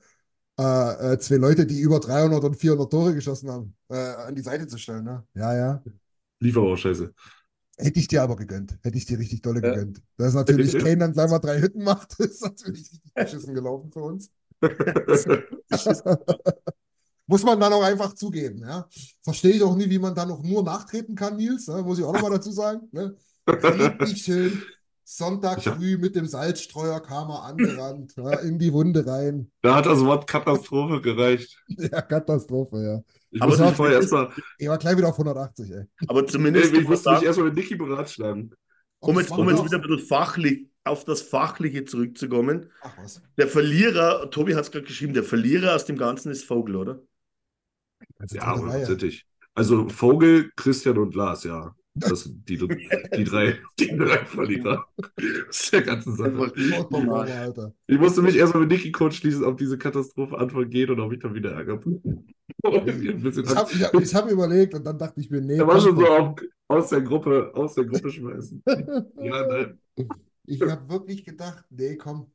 [0.60, 4.42] Äh, äh, zwei Leute, die über 300 und 400 Tore geschossen haben, äh, an die
[4.42, 5.06] Seite zu stellen.
[5.06, 5.24] Ne?
[5.36, 5.84] Ja, ja.
[6.40, 7.14] Lief aber auch scheiße.
[7.78, 8.78] Hätte ich dir aber gegönnt.
[8.84, 9.74] Hätte ich dir richtig dolle Ja.
[9.74, 10.02] gegönnt.
[10.18, 12.20] Da ist natürlich Kane dann gleich mal drei Hütten macht.
[12.20, 14.30] Ist natürlich richtig beschissen gelaufen für uns.
[17.28, 18.88] Muss man dann auch einfach zugeben, ja.
[19.24, 21.82] Verstehe ich auch nie, wie man dann noch nur nachtreten kann, Nils, ne?
[21.82, 22.90] Muss ich auch nochmal dazu sagen.
[22.92, 23.16] Ne?
[23.48, 24.62] Richtig schön.
[25.14, 29.52] Sonntag Ich früh mit dem Salzstreuer kam er angerannt, ja, in die Wunde rein.
[29.62, 31.62] Da hat das Wort Katastrophe gereicht.
[31.68, 33.02] Ja, Katastrophe, ja.
[33.30, 35.84] Ich Aber mich vorher erstmal, Ich war gleich wieder auf 180, ey.
[36.08, 38.54] Aber zumindest, ich muss musste mich erstmal mit Niki beratschlagen.
[39.02, 42.68] um jetzt, war um jetzt wieder ein bisschen fachlich, auf das Fachliche zurückzukommen.
[42.82, 43.22] Ach was.
[43.38, 47.02] Der Verlierer, Tobi hat es gerade geschrieben, der Verlierer aus dem Ganzen ist Vogel, oder?
[48.20, 49.26] Also Ja, hundertprozentig.
[49.54, 51.76] Also Vogel, Christian und Lars, ja.
[51.94, 54.88] Das sind die, die drei, die drei Verlierer
[55.50, 56.30] aus der ganzen Sache.
[56.30, 57.30] Einfach normal.
[57.30, 57.74] Alter.
[57.88, 61.12] Ich musste mich erstmal mit Niki kurz schließen, ob diese Katastrophe Antwort geht oder ob
[61.12, 61.78] ich dann wieder Ärger
[62.64, 65.68] bisschen Ich habe ich hab, ich hab überlegt und dann dachte ich mir, nee, Er
[65.68, 68.64] war schon so auf, aus der Gruppe, aus der Gruppe schmeißen.
[69.22, 69.80] Ja, nein.
[70.52, 72.32] Ich habe wirklich gedacht, nee, komm.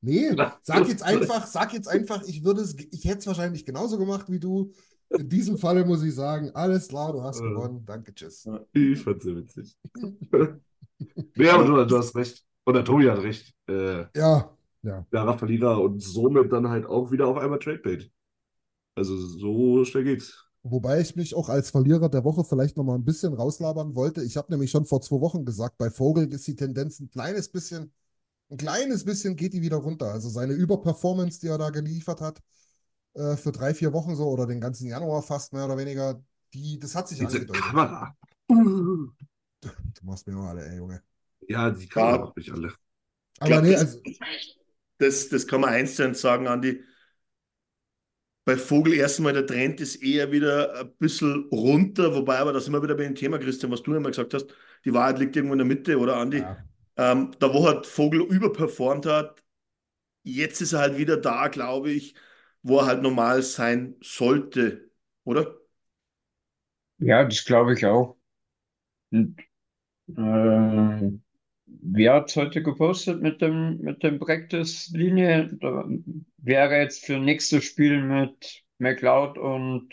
[0.00, 0.30] Nee,
[0.62, 4.30] sag jetzt einfach, sag jetzt einfach, ich würde es, ich hätte es wahrscheinlich genauso gemacht
[4.30, 4.72] wie du.
[5.10, 8.48] In diesem Falle muss ich sagen, alles klar, du hast gewonnen, danke, tschüss.
[8.72, 9.76] Ich fand's sehr witzig.
[11.36, 12.44] nee, aber du, du hast recht.
[12.66, 13.52] Oder Tobi hat recht.
[13.66, 15.04] Äh, Ja, ja.
[15.10, 18.10] klarer Verlierer und somit dann halt auch wieder auf einmal Tradebait.
[18.94, 20.49] Also so schnell geht's.
[20.62, 24.22] Wobei ich mich auch als Verlierer der Woche vielleicht noch mal ein bisschen rauslabern wollte.
[24.22, 27.48] Ich habe nämlich schon vor zwei Wochen gesagt, bei Vogel ist die Tendenz ein kleines
[27.48, 27.92] bisschen,
[28.50, 30.12] ein kleines bisschen geht die wieder runter.
[30.12, 32.40] Also seine Überperformance, die er da geliefert hat,
[33.14, 36.22] äh, für drei, vier Wochen so oder den ganzen Januar fast mehr oder weniger,
[36.54, 37.62] die, das hat sich Diese angedeutet.
[37.64, 38.16] Kamera.
[38.48, 41.02] Du machst mir auch alle, ey, Junge.
[41.48, 42.24] Ja, die Kamera Ja.
[42.24, 42.68] macht mich alle.
[42.68, 44.00] Ich Aber glaub, nee, das, also,
[44.98, 46.82] das, das kann man eins sagen, Andi.
[48.44, 52.72] Bei Vogel erstmal der Trend ist eher wieder ein bisschen runter, wobei aber da sind
[52.72, 54.46] wir wieder bei dem Thema, Christian, was du immer gesagt hast,
[54.84, 56.38] die Wahrheit liegt irgendwo in der Mitte, oder Andi?
[56.38, 56.56] ja.
[56.96, 59.42] Ähm, da wo halt Vogel überperformt hat,
[60.24, 62.14] jetzt ist er halt wieder da, glaube ich,
[62.62, 64.90] wo er halt normal sein sollte,
[65.24, 65.56] oder?
[66.98, 68.16] Ja, das glaube ich auch.
[69.12, 69.38] Und,
[70.16, 71.10] äh,
[71.82, 75.50] wer hat heute gepostet mit dem, mit dem Practice-Linie?
[75.60, 75.84] Da
[76.38, 79.88] wäre jetzt für nächstes Spiel mit McLeod und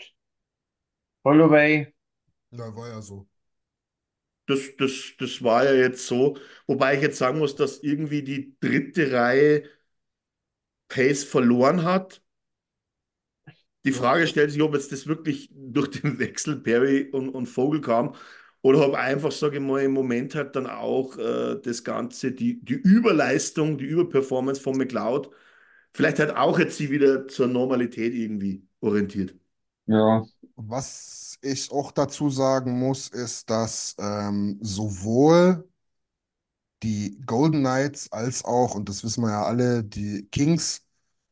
[1.24, 1.92] Holloway.
[2.50, 3.28] Ja, war ja so.
[4.46, 6.38] Das, das, das war ja jetzt so.
[6.66, 9.64] Wobei ich jetzt sagen muss, dass irgendwie die dritte Reihe
[10.88, 12.22] Pace verloren hat.
[13.84, 17.80] Die Frage stellt sich, ob jetzt das wirklich durch den Wechsel Perry und, und Vogel
[17.80, 18.14] kam
[18.62, 22.60] oder ob einfach, sage ich mal, im Moment halt dann auch äh, das Ganze, die,
[22.64, 25.30] die Überleistung, die Überperformance von McLeod
[25.94, 29.34] vielleicht halt auch jetzt sie wieder zur Normalität irgendwie orientiert.
[29.86, 30.24] Ja,
[30.56, 35.66] Was ich auch dazu sagen muss, ist, dass ähm, sowohl
[36.82, 40.82] die Golden Knights als auch, und das wissen wir ja alle, die Kings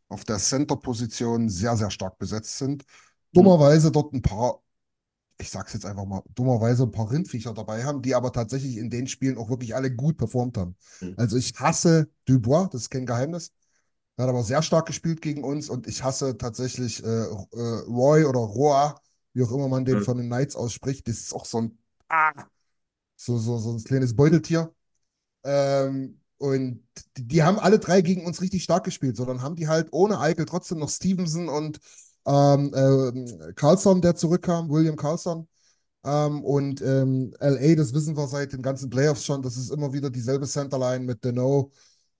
[0.08, 2.84] auf der Center-Position sehr, sehr stark besetzt sind.
[3.34, 4.62] Dummerweise dort ein paar,
[5.38, 8.90] ich sag's jetzt einfach mal, dummerweise ein paar Rindviecher dabei haben, die aber tatsächlich in
[8.90, 10.76] den Spielen auch wirklich alle gut performt haben.
[11.00, 11.14] Mhm.
[11.16, 13.52] Also ich hasse Dubois, das ist kein Geheimnis.
[14.16, 17.26] Er hat aber sehr stark gespielt gegen uns und ich hasse tatsächlich äh, äh,
[17.86, 19.00] Roy oder Roa,
[19.34, 20.04] wie auch immer man den Mhm.
[20.04, 21.06] von den Knights ausspricht.
[21.08, 21.78] Das ist auch so ein,
[22.10, 22.48] ah,
[23.16, 24.72] so, so, so ein kleines Beuteltier.
[25.44, 26.84] Ähm, und
[27.16, 29.16] die, die haben alle drei gegen uns richtig stark gespielt.
[29.16, 31.80] So, dann haben die halt ohne Eichel trotzdem noch Stevenson und
[32.26, 35.48] ähm, äh, Carlson, der zurückkam, William Carlson.
[36.04, 39.92] Ähm, und ähm, LA, das wissen wir seit den ganzen Playoffs schon, das ist immer
[39.92, 41.72] wieder dieselbe Centerline mit Deneau,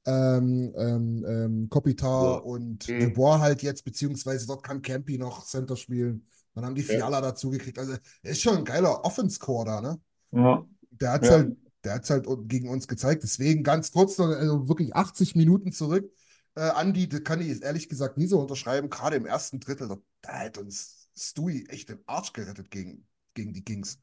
[0.07, 2.41] ähm, ähm, ähm, Kopitar Ja.
[2.45, 3.01] und Mhm.
[3.01, 6.27] Dubois halt jetzt, beziehungsweise dort kann Campy noch Center spielen.
[6.55, 6.97] Dann haben die Ja.
[6.99, 7.79] Fiala dazu gekriegt.
[7.79, 10.01] Also, ist schon ein geiler Offense-Core da, ne?
[10.33, 11.37] ja, Der hat es Ja.
[11.39, 13.23] halt, der hat's halt gegen uns gezeigt.
[13.23, 16.11] Deswegen ganz kurz, also wirklich 80 Minuten zurück.
[16.57, 18.91] Äh, Andi, das kann ich ehrlich gesagt nie so unterschreiben.
[18.91, 23.53] Gerade im ersten Drittel, da, da hat uns Stewie echt den Arsch gerettet gegen, gegen
[23.53, 24.01] die Kings.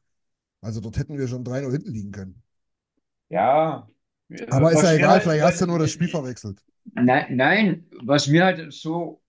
[0.62, 2.42] Also dort hätten wir schon 3-0 hinten liegen können.
[3.28, 3.86] ja.
[4.48, 6.62] Aber ist ja egal, halt- vielleicht hast du nur das Spiel verwechselt.
[6.94, 9.22] Nein, nein, was mir halt so,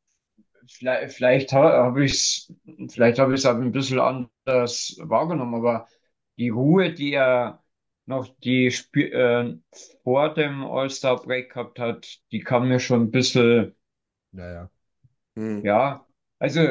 [0.67, 2.53] vielleicht, vielleicht habe ich es,
[2.93, 5.87] vielleicht habe ich es aber ein bisschen anders wahrgenommen, aber
[6.39, 7.63] die Ruhe, die er
[8.07, 9.57] noch die Sp äh,
[10.03, 13.75] vor dem All-Star-Break gehabt hat, die kam mir schon ein bisschen,
[14.31, 14.69] Ja, ja.
[15.35, 15.71] Mhm.
[15.71, 16.05] ja,
[16.39, 16.61] also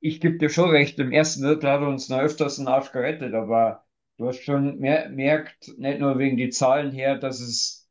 [0.00, 2.92] ich gebe dir schon recht, im ersten Drittel hat er uns noch öfters den Arsch
[2.92, 3.86] gerettet, aber
[4.18, 7.88] du hast schon mer merkt, nicht nur wegen die Zahlen her, dass es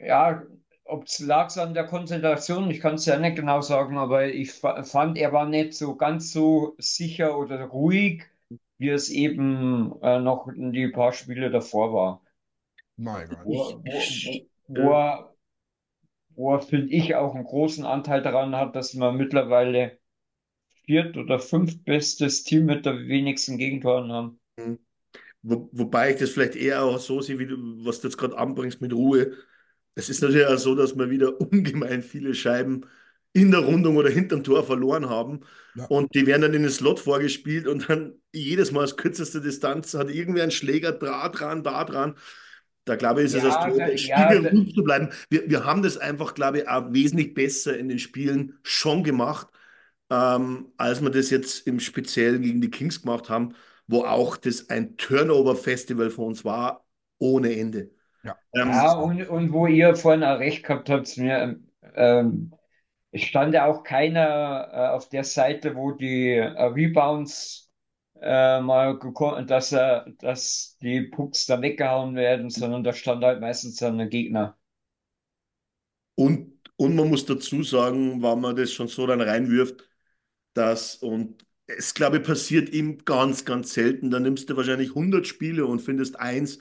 [0.00, 0.42] Ja,
[0.84, 4.52] ob es lag an der Konzentration, ich kann es ja nicht genau sagen, aber ich
[4.52, 8.24] fa- fand, er war nicht so ganz so sicher oder ruhig,
[8.82, 12.22] wie es eben äh, noch in die paar Spiele davor war.
[12.98, 13.44] Na egal.
[13.46, 15.34] Wo, wo, Ich- wo, wo er,
[16.36, 19.98] wo er, finde ich, auch einen großen Anteil daran hat, dass wir mittlerweile
[20.86, 24.40] viert- oder fünftbestes Team mit der wenigsten Gegentoren haben.
[25.42, 28.38] Wo, wobei ich das vielleicht eher auch so sehe, wie du, was du jetzt gerade
[28.38, 29.36] anbringst mit Ruhe.
[29.94, 32.86] Es ist natürlich auch so, dass wir wieder ungemein viele Scheiben
[33.34, 35.40] in der Rundung oder hinterm Tor verloren haben.
[35.74, 35.86] Ja.
[35.86, 39.94] Und die werden dann in den Slot vorgespielt und dann jedes Mal aus kürzester Distanz
[39.94, 42.16] hat irgendwer einen Schläger da dran, da dran.
[42.84, 45.08] Da glaube ich, ist es Ja, als Torhüter da- schwierig, ja, da- ruhig zu bleiben.
[45.30, 49.46] Wir, wir haben das einfach, glaube ich, auch wesentlich besser in den Spielen schon gemacht,
[50.10, 53.54] ähm, als wir das jetzt im Speziellen gegen die Kings gemacht haben,
[53.86, 56.84] wo auch das ein Turnover-Festival für uns war,
[57.18, 57.92] ohne Ende.
[58.24, 58.36] Ja.
[58.54, 61.60] Ähm, Ja, und, und wo ihr vorhin auch recht gehabt habt, mir,
[61.94, 62.52] ähm,
[63.12, 67.72] es stand ja auch keiner äh, auf der Seite, wo die äh, Rebounds
[68.20, 73.40] äh, mal gekommen, dass er, dass die Pucks da weggehauen werden, sondern da stand halt
[73.40, 74.58] meistens dann ein Gegner.
[76.14, 79.88] Und, und man muss dazu sagen, wenn man das schon so dann reinwirft,
[80.54, 85.26] dass, und es glaube ich passiert ihm ganz, ganz selten, da nimmst du wahrscheinlich 100
[85.26, 86.58] Spiele und findest eins,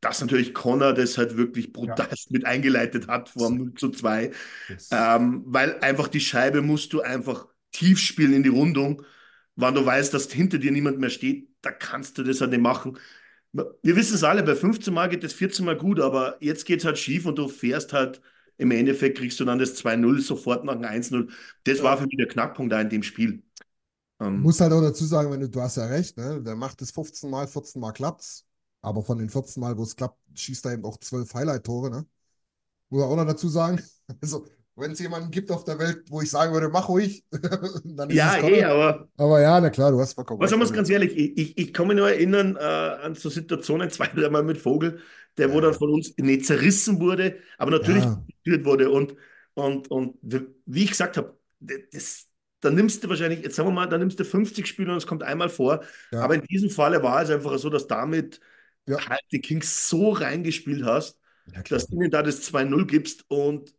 [0.00, 4.30] dass natürlich Connor das halt wirklich brutal mit eingeleitet hat vor dem 0 zu 2.
[4.68, 9.02] Das, Ähm, weil einfach die Scheibe musst du einfach tief spielen in die Rundung.
[9.56, 12.60] Wenn du weißt, dass hinter dir niemand mehr steht, da kannst du das halt nicht
[12.62, 12.98] machen.
[13.52, 16.80] Wir wissen es alle, bei 15 Mal geht das 14 Mal gut, aber jetzt geht
[16.80, 18.20] es halt schief und du fährst halt,
[18.58, 21.28] im Endeffekt kriegst du dann das 2-0 sofort nach dem 1-0.
[21.64, 23.42] Das war für mich der Knackpunkt da in dem Spiel.
[24.20, 26.42] Ähm, muss halt auch dazu sagen, wenn du, du hast ja recht, ne?
[26.42, 28.46] Der macht es 15 Mal, 14 Mal klappt's.
[28.82, 32.06] Aber von den 14 Mal, wo es klappt, schießt er eben auch 12 Highlight-Tore, ne?
[32.88, 33.80] Muss er auch noch dazu sagen.
[34.20, 37.24] Also, wenn es jemanden gibt auf der Welt, wo ich sagen würde, mach ruhig,
[37.84, 38.64] dann ist ja, es eh, Connor.
[38.66, 41.96] aber Aber ja, na klar, du hast vollkommen Also, ganz ehrlich, ich, ich, kann mich
[41.96, 45.00] nur erinnern äh, an so Situationen, zwei, dreimal mit Vogel,
[45.36, 45.60] der wo Ja.
[45.60, 48.22] dann von uns nicht zerrissen wurde, aber natürlich Ja.
[48.44, 48.90] geführt wurde.
[48.90, 49.14] Und,
[49.54, 50.16] und, und
[50.66, 52.26] wie ich gesagt habe, das,
[52.60, 55.06] da nimmst du wahrscheinlich, jetzt sagen wir mal, da nimmst du 50 Spiele und es
[55.06, 55.84] kommt einmal vor.
[56.10, 56.22] Ja.
[56.22, 58.40] Aber in diesem Falle war es einfach so, dass damit
[58.90, 59.00] Ja.
[59.08, 63.74] halt die Kings so reingespielt hast, ja, dass du ihnen da das 2-0 gibst und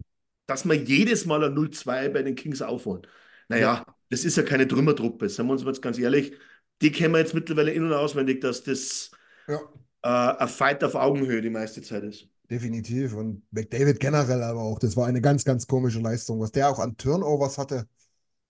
[0.48, 3.06] dass wir jedes Mal ein 0-2 bei den Kings aufholen.
[3.50, 6.34] Naja, das ist ja keine Trümmertruppe, sagen wir uns mal jetzt ganz ehrlich.
[6.82, 9.12] Die kennen wir jetzt mittlerweile in- und auswendig, dass das
[9.48, 9.62] Ja,
[10.04, 12.30] äh, ein Fight auf Augenhöhe die meiste Zeit ist.
[12.50, 13.14] definitiv.
[13.14, 14.80] Und McDavid generell aber auch.
[14.80, 17.88] Das war eine ganz, ganz komische Leistung, was der auch an Turnovers hatte.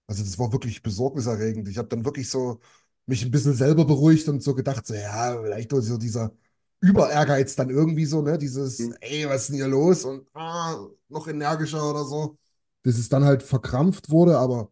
[0.08, 1.70] Also, das war wirklich besorgniserregend.
[1.70, 2.60] Ich habe dann wirklich so
[3.08, 6.34] mich ein bisschen selber beruhigt und so gedacht, so, ja, vielleicht so dieser
[6.82, 8.38] Überehrgeiz dann irgendwie so, ne?
[8.40, 8.96] Dieses, Mhm.
[9.02, 10.06] ey, was ist denn hier los?
[10.06, 10.78] Und ah,
[11.10, 12.38] noch energischer oder so.
[12.84, 14.72] Bis es dann halt verkrampft wurde, aber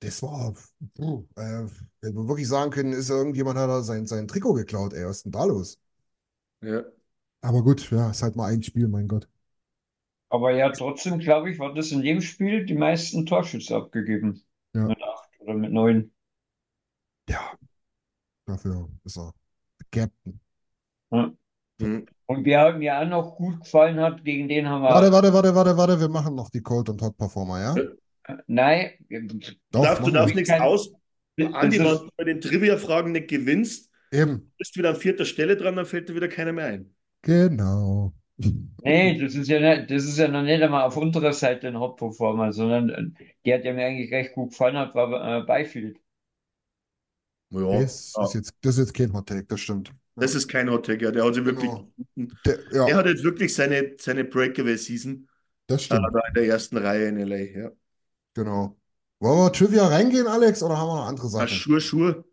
[0.00, 0.54] Das war,
[0.96, 1.66] puh, äh,
[2.02, 5.18] hätte man wirklich sagen können, ist irgendjemand hat da sein, sein Trikot geklaut, ey, was
[5.18, 5.78] ist denn da los?
[6.60, 6.84] Ja.
[7.40, 9.28] Aber gut, ja, ist halt mal ein Spiel, mein Gott.
[10.30, 14.42] Aber ja, trotzdem, glaube ich, war das in dem Spiel die meisten Torschüsse abgegeben.
[14.74, 14.88] Ja.
[14.88, 16.12] Mit acht oder mit neun.
[17.28, 17.56] Ja,
[18.46, 19.34] dafür ist er
[19.92, 20.40] Captain.
[21.10, 21.32] Ja.
[21.80, 22.06] Mhm.
[22.26, 24.90] Und wer mir auch noch gut gefallen hat, gegen den haben wir.
[24.90, 27.74] Warte, warte, warte, warte, warte, wir machen noch die Cold und Hot Performer, ja?
[28.46, 30.92] Nein, Doch, Du darfst, du darfst nichts Kein- aus.
[31.40, 35.24] Andi, ist- wenn du bei den Trivia-Fragen nicht gewinnst, Eben, bist du wieder an vierter
[35.24, 36.94] Stelle dran, dann fällt dir wieder keiner mehr ein.
[37.22, 38.12] genau.
[38.82, 41.78] Nee, das ist ja nicht, das ist ja noch nicht einmal auf unserer Seite ein
[41.78, 45.98] Hot-Performer, sondern äh, die hat ja mir eigentlich recht gut gefallen, hat, war äh, Byfield.
[47.50, 49.92] Ja, Das ist jetzt, das ist jetzt kein Hot Take, das stimmt.
[50.20, 51.10] Das ist kein Hot Take, ja.
[51.10, 51.92] Der hat sich wirklich, Genau.
[52.44, 55.28] Der, ja, der hat jetzt wirklich seine, seine Breakaway-Season
[55.66, 57.36] das äh, stimmt, da in der ersten Reihe in LA.
[57.36, 57.70] Ja.
[58.34, 58.76] genau.
[59.20, 61.48] Wollen wir Trivia reingehen, Alex, oder haben wir noch andere Sachen?
[61.48, 62.24] Schur, Schur.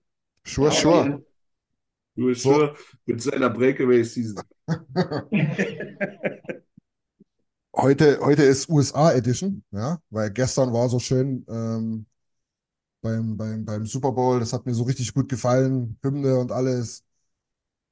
[2.15, 2.53] Du bist So.
[2.53, 2.75] sure
[3.05, 4.41] mit seiner Breakaway-Season.
[7.77, 12.05] Heute, heute ist USA Edition, ja, weil gestern war so schön ähm,
[13.01, 17.04] beim, beim, beim Super Bowl, das hat mir so richtig gut gefallen, Hymne und alles.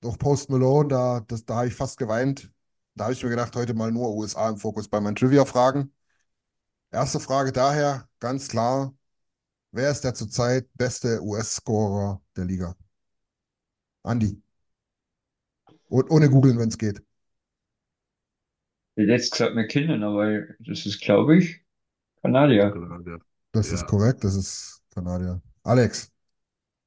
[0.04, 2.52] Doch Post Malone, da, das, da habe ich fast geweint.
[2.96, 5.94] Da habe ich mir gedacht, heute mal nur USA im Fokus bei meinen Trivia-Fragen.
[6.92, 8.96] Erste Frage daher, ganz klar,
[9.72, 12.76] wer ist der zurzeit beste US-Scorer der Liga?
[14.04, 14.42] Andi.
[15.88, 17.02] Und ohne googeln, wenn es geht.
[18.96, 21.62] Ich hätte jetzt gesagt McKinnon, aber das ist, glaube ich,
[22.22, 22.74] Kanadier.
[23.52, 23.76] Das Ja.
[23.78, 25.42] ist korrekt, das ist Kanadier.
[25.64, 26.12] Alex.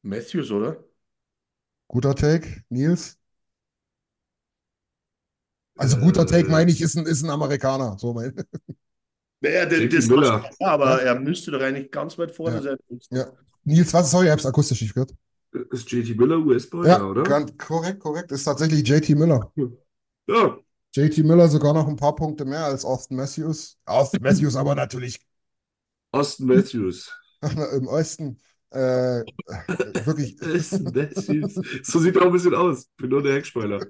[0.02, 0.82] Matthews, oder?
[1.88, 3.16] Guter Take, Nils?
[5.78, 7.96] Also guter Äh, Take meine ich, ist ein, ist ein Amerikaner.
[7.98, 8.34] So mein.
[9.40, 10.50] Naja, der, JT das Müller.
[10.60, 12.62] ja, aber er müsste doch eigentlich ganz weit vorne Ja.
[12.62, 12.78] sein.
[13.10, 13.26] Ja.
[13.64, 14.10] Nils, was?
[14.10, 15.12] Sorry, ich habe es akustisch nicht gehört.
[15.70, 17.22] Ist JT Miller US-Boy, Ja, ja, oder?
[17.22, 18.32] ganz korrekt, korrekt.
[18.32, 19.52] Ist tatsächlich JT Müller.
[20.26, 20.58] Ja,
[20.94, 23.78] JT Müller sogar noch ein paar Punkte mehr als Austin Matthews.
[23.84, 25.20] Austin Matthews aber natürlich
[26.12, 27.12] Austin Matthews.
[27.76, 28.38] im Osten
[28.76, 29.24] äh,
[30.04, 30.36] wirklich.
[30.42, 31.54] Austin Matthews.
[31.82, 32.86] So sieht er auch ein bisschen aus.
[32.96, 33.80] Bin nur der Heckspoiler.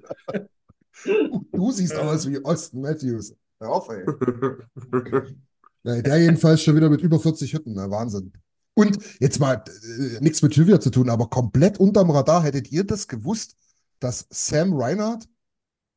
[1.51, 3.35] Du siehst aus wie Austin Matthews.
[3.59, 4.05] Hör auf, ey.
[5.83, 7.89] Der jedenfalls schon wieder mit über 40 Hütten, ne?
[7.89, 8.33] Wahnsinn.
[8.73, 12.43] Und jetzt mal äh, nichts mit Trivia zu tun, aber komplett unterm Radar.
[12.43, 13.55] Hättet ihr das gewusst,
[13.99, 15.27] dass Sam Reinhart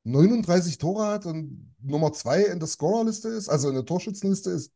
[0.04, 4.72] 39 Tore hat und Nummer 2 in der Scorerliste ist, also in der Torschützenliste ist?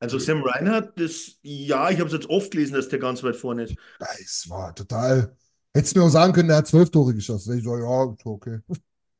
[0.00, 3.36] Also Sam Reinhardt, das, ja, ich habe es jetzt oft gelesen, dass der ganz weit
[3.36, 3.74] vorne ist.
[3.98, 5.34] Das war total.
[5.72, 7.56] Hättest du mir auch sagen können, der hat 12 Tore geschossen.
[7.58, 8.58] Ich so, ja, okay.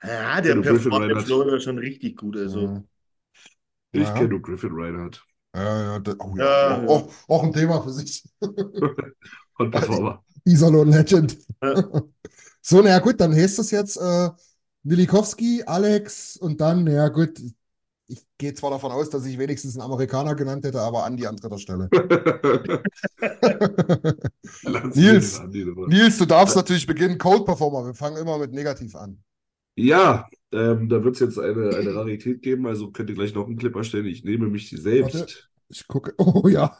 [0.02, 1.26] Ja, der performt in Reinhardt.
[1.26, 2.36] Florida schon richtig gut.
[2.36, 2.60] Also.
[2.60, 2.82] Ja,
[3.92, 4.14] Ich Ja.
[4.14, 5.24] kenne nur Griffin Reinhardt.
[5.54, 6.82] ja, ja, da- oh, ja.
[6.82, 6.86] Ja.
[6.88, 8.24] Auch, auch ein Thema für sich.
[9.58, 10.22] Und Performer.
[10.44, 11.38] Iserlohn Legend.
[11.62, 12.02] Ja.
[12.60, 14.30] So, naja, gut, dann heißt das jetzt äh,
[14.82, 17.40] Milikowski, Alex und dann, naja, gut,
[18.06, 21.26] ich gehe zwar davon aus, dass ich wenigstens einen Amerikaner genannt hätte, aber an die
[21.26, 21.88] an dritter Stelle.
[24.94, 25.42] Nils.
[25.42, 27.18] Nils, du darfst natürlich beginnen.
[27.18, 29.22] Cold Performer, wir fangen immer mit negativ an.
[29.76, 33.46] Ja, ähm, da wird es jetzt eine, eine Rarität geben, also könnt ihr gleich noch
[33.46, 34.06] einen Clip erstellen.
[34.06, 35.14] Ich nehme mich die selbst.
[35.14, 35.34] Warte.
[35.68, 36.14] Ich gucke.
[36.18, 36.78] Oh ja.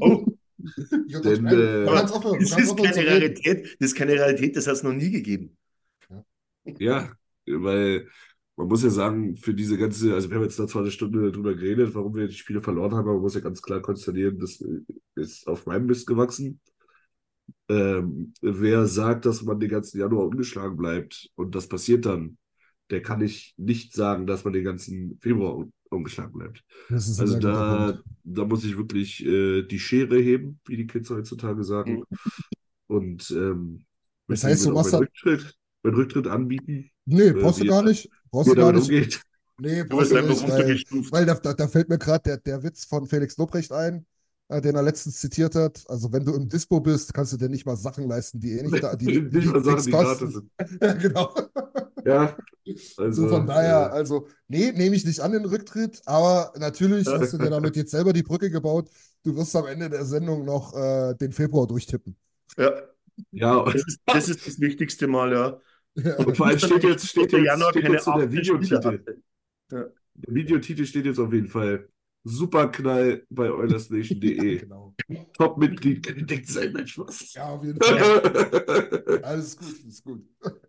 [0.00, 0.26] Oh,
[0.78, 3.06] Denn, äh, das ist keine.
[3.06, 5.56] Rarität, das ist keine Rarität, das hat es noch nie gegeben.
[6.78, 7.10] Ja,
[7.46, 8.08] weil
[8.56, 11.32] man muss ja sagen, für diese ganze, also wir haben jetzt da zwar eine Stunde
[11.32, 14.38] drüber geredet, warum wir die Spiele verloren haben, aber man muss ja ganz klar konstatieren,
[14.38, 14.62] das
[15.16, 16.60] ist auf meinem Mist gewachsen.
[17.68, 22.36] Ähm, wer sagt, dass man den ganzen Januar ungeschlagen bleibt und das passiert dann,
[22.90, 26.64] der kann ich nicht sagen, dass man den ganzen Februar un ungeschlagen bleibt.
[26.90, 32.02] Also da, da muss ich wirklich äh, die Schere heben, wie die Kids heutzutage sagen.
[32.88, 33.84] Und ähm,
[34.26, 35.54] Das heißt, du machst meinen Rücktritt,
[35.84, 38.10] meinen Rücktritt anbieten, Nee, brauchst du gar nicht.
[38.34, 38.90] Brauchst du gar nicht.
[38.90, 39.22] umgeht.
[39.58, 41.12] Nee, brauchst du einfach nicht, weil, runtergestuft.
[41.12, 44.06] weil da, da, da fällt mir gerade der, der Witz von Felix Lobrecht ein,
[44.48, 45.84] äh, den er letztens zitiert hat.
[45.88, 48.62] Also wenn du im Dispo bist, kannst du dir nicht mal Sachen leisten, die eh
[48.62, 50.50] nicht da, die, die, Nicht mal Sachen, die gratis sind.
[50.82, 51.32] Ja, genau.
[52.04, 52.36] Ja,
[52.66, 57.06] So also von daher, äh, also, nee, nehme ich nicht an den Rücktritt, aber natürlich
[57.06, 58.90] hast du dir damit jetzt selber die Brücke gebaut.
[59.22, 62.16] Du wirst am Ende der Sendung noch äh, den Februar durchtippen.
[62.56, 62.72] Ja,
[63.30, 65.60] ja, das ist, das ist das wichtigste Mal, ja.
[65.96, 68.60] Und vor allem steht jetzt, steht Der jetzt, Januar steht jetzt so der 18 Spiele
[68.60, 68.84] Videotitel.
[68.84, 69.22] hatte.
[70.14, 71.88] Der Videotitel steht jetzt auf jeden Fall
[72.24, 74.58] Superknall bei OilersNation.de.
[74.60, 74.94] Genau.
[75.34, 77.34] Top-Mitglied kann entdeckt sein, nein, Spaß.
[77.34, 79.20] Ja, auf jeden Fall.
[79.24, 80.24] Alles gut, ist gut.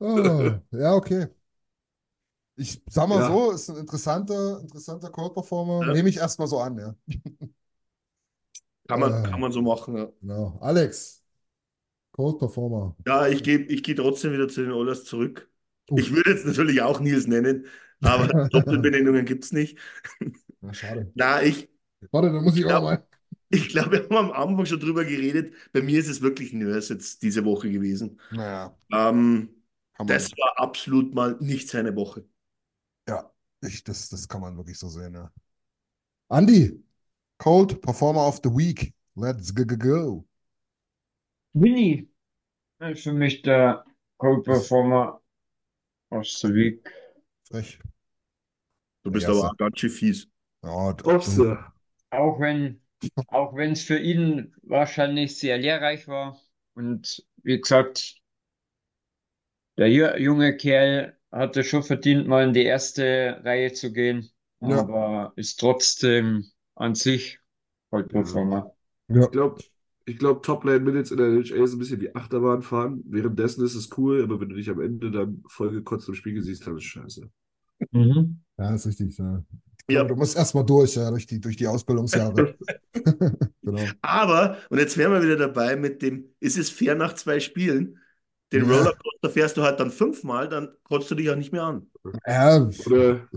[0.00, 1.28] Oh, ja, okay.
[2.56, 3.26] Ich sag mal Ja.
[3.28, 5.86] so, ist ein interessanter, interessanter Call-Performer.
[5.86, 5.92] Ja.
[5.92, 6.94] Nehme ich erstmal so an, ja.
[8.88, 9.22] Kann man, Äh.
[9.22, 10.08] kann man so machen, ja.
[10.20, 10.58] Genau.
[10.60, 11.19] Alex,
[12.12, 12.96] Cold Performer.
[13.06, 15.48] Ja, ich gehe ich geh trotzdem wieder zu den Oilers zurück.
[15.90, 15.98] Uh.
[15.98, 17.66] Ich würde jetzt natürlich auch Nils nennen,
[18.02, 19.78] aber Doppelbenennungen gibt es nicht.
[20.60, 21.10] Na, schade.
[21.14, 21.68] Na, ich,
[22.10, 23.06] Warte, da muss ich auch glaub- mal.
[23.50, 25.54] ich glaube, wir haben am Anfang schon drüber geredet.
[25.72, 28.20] Bei mir ist es wirklich Nurse jetzt diese Woche gewesen.
[28.30, 29.50] Naja, Ähm,
[30.06, 32.24] das war absolut mal nicht seine Woche.
[33.08, 33.30] Ja,
[33.62, 35.30] ich, das, das kann man wirklich so sehen, ja.
[36.28, 36.82] Andy,
[37.38, 38.94] Cold Performer of the Week.
[39.16, 40.26] Let's go, go, go.
[41.52, 42.08] Winnie
[42.80, 43.84] ist für mich der
[44.18, 45.20] Cold Performer
[46.10, 46.90] aus der Week.
[47.48, 47.78] Frech.
[49.02, 50.28] Du bist Ja, aber schön fies.
[50.62, 51.58] Ja, Opse.
[52.10, 52.80] Auch wenn,
[53.28, 56.38] auch wenn es für ihn wahrscheinlich sehr lehrreich war.
[56.74, 58.16] Und wie gesagt,
[59.78, 64.80] der ju- junge Kerl hatte schon verdient, mal in die erste Reihe zu gehen, Ja.
[64.80, 67.38] aber ist trotzdem an sich
[67.90, 68.74] Cold Performer.
[69.08, 69.22] ja.
[69.24, 69.62] Ich glaube,
[70.10, 73.02] ich glaub, Top-Lane Minutes in der NHL ist ein bisschen wie Achterbahn fahren.
[73.06, 76.42] Währenddessen ist es cool, aber wenn du dich am Ende dann voll gekotzt im Spiegel
[76.42, 77.30] siehst, dann ist es scheiße.
[77.92, 78.40] Mhm.
[78.58, 79.16] Ja, ist richtig.
[79.18, 79.42] Ja.
[79.88, 80.04] Ja.
[80.04, 82.54] Du musst erstmal durch, ja, durch die, durch die Ausbildungsjahre.
[83.62, 83.94] Genau.
[84.02, 87.98] Aber, und jetzt wären wir wieder dabei mit dem, ist es fair nach zwei Spielen?
[88.52, 88.76] Den Ja.
[88.78, 91.90] Rollercoaster fährst du halt dann fünfmal, dann kotzt du dich auch nicht mehr an.
[92.26, 93.28] Ja, Oder,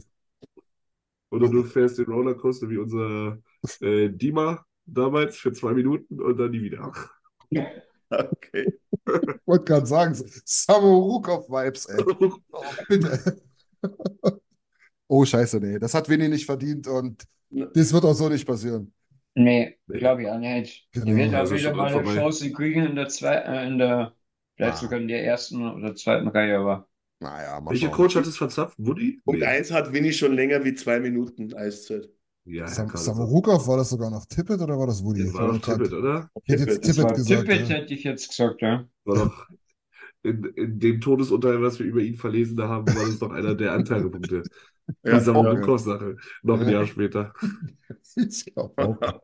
[1.29, 3.39] oder du fährst den Rollercoaster wie unser
[3.81, 6.91] äh, Dima damals für zwei Minuten und dann nie wieder.
[8.09, 8.73] Okay.
[9.07, 10.15] ich wollte gerade sagen,
[10.45, 12.03] Samorukov-Vibes, ey.
[12.51, 13.41] Oh, bitte.
[15.07, 15.79] Oh, scheiße, nee.
[15.79, 18.93] Das hat Winnie nicht verdient und das wird auch so nicht passieren.
[19.35, 20.87] Nee, glaube ich auch nicht.
[20.91, 21.05] Genau.
[21.05, 22.15] Der wird auch Also wieder mal eine vorbei.
[22.15, 24.13] Chance kriegen in der zweiten, äh, in der,
[24.55, 24.79] vielleicht Ah.
[24.81, 26.87] sogar in der ersten oder zweiten Reihe, aber
[27.19, 27.89] Naja, Welcher.
[27.89, 28.75] Coach hat es verzapft?
[28.77, 29.21] Woody?
[29.25, 29.45] Punkt Nee.
[29.47, 32.09] eins hat Winnie schon länger wie zwei Minuten Eiszeit.
[32.45, 35.23] Ja, Sam kann Samorukov, war das sogar noch Tippett oder war das Woody?
[35.23, 36.29] Das war doch grad- Tippett, oder?
[36.43, 36.95] Ich hätte jetzt Tippett.
[36.95, 37.41] Tippett gesagt.
[37.47, 37.75] Tippett, ja.
[37.75, 38.85] hätte ich jetzt gesagt, ja.
[39.05, 39.47] War doch
[40.23, 43.73] in, in dem Todesurteil, was wir über ihn verlesen haben, war das doch einer der
[43.73, 44.43] Anteilpunkte.
[45.01, 46.17] Ja, Die auch, Samorukov-Sache.
[46.41, 46.73] Noch ein Ja.
[46.73, 47.33] Jahr später.
[48.17, 49.19] Ich glaube auch.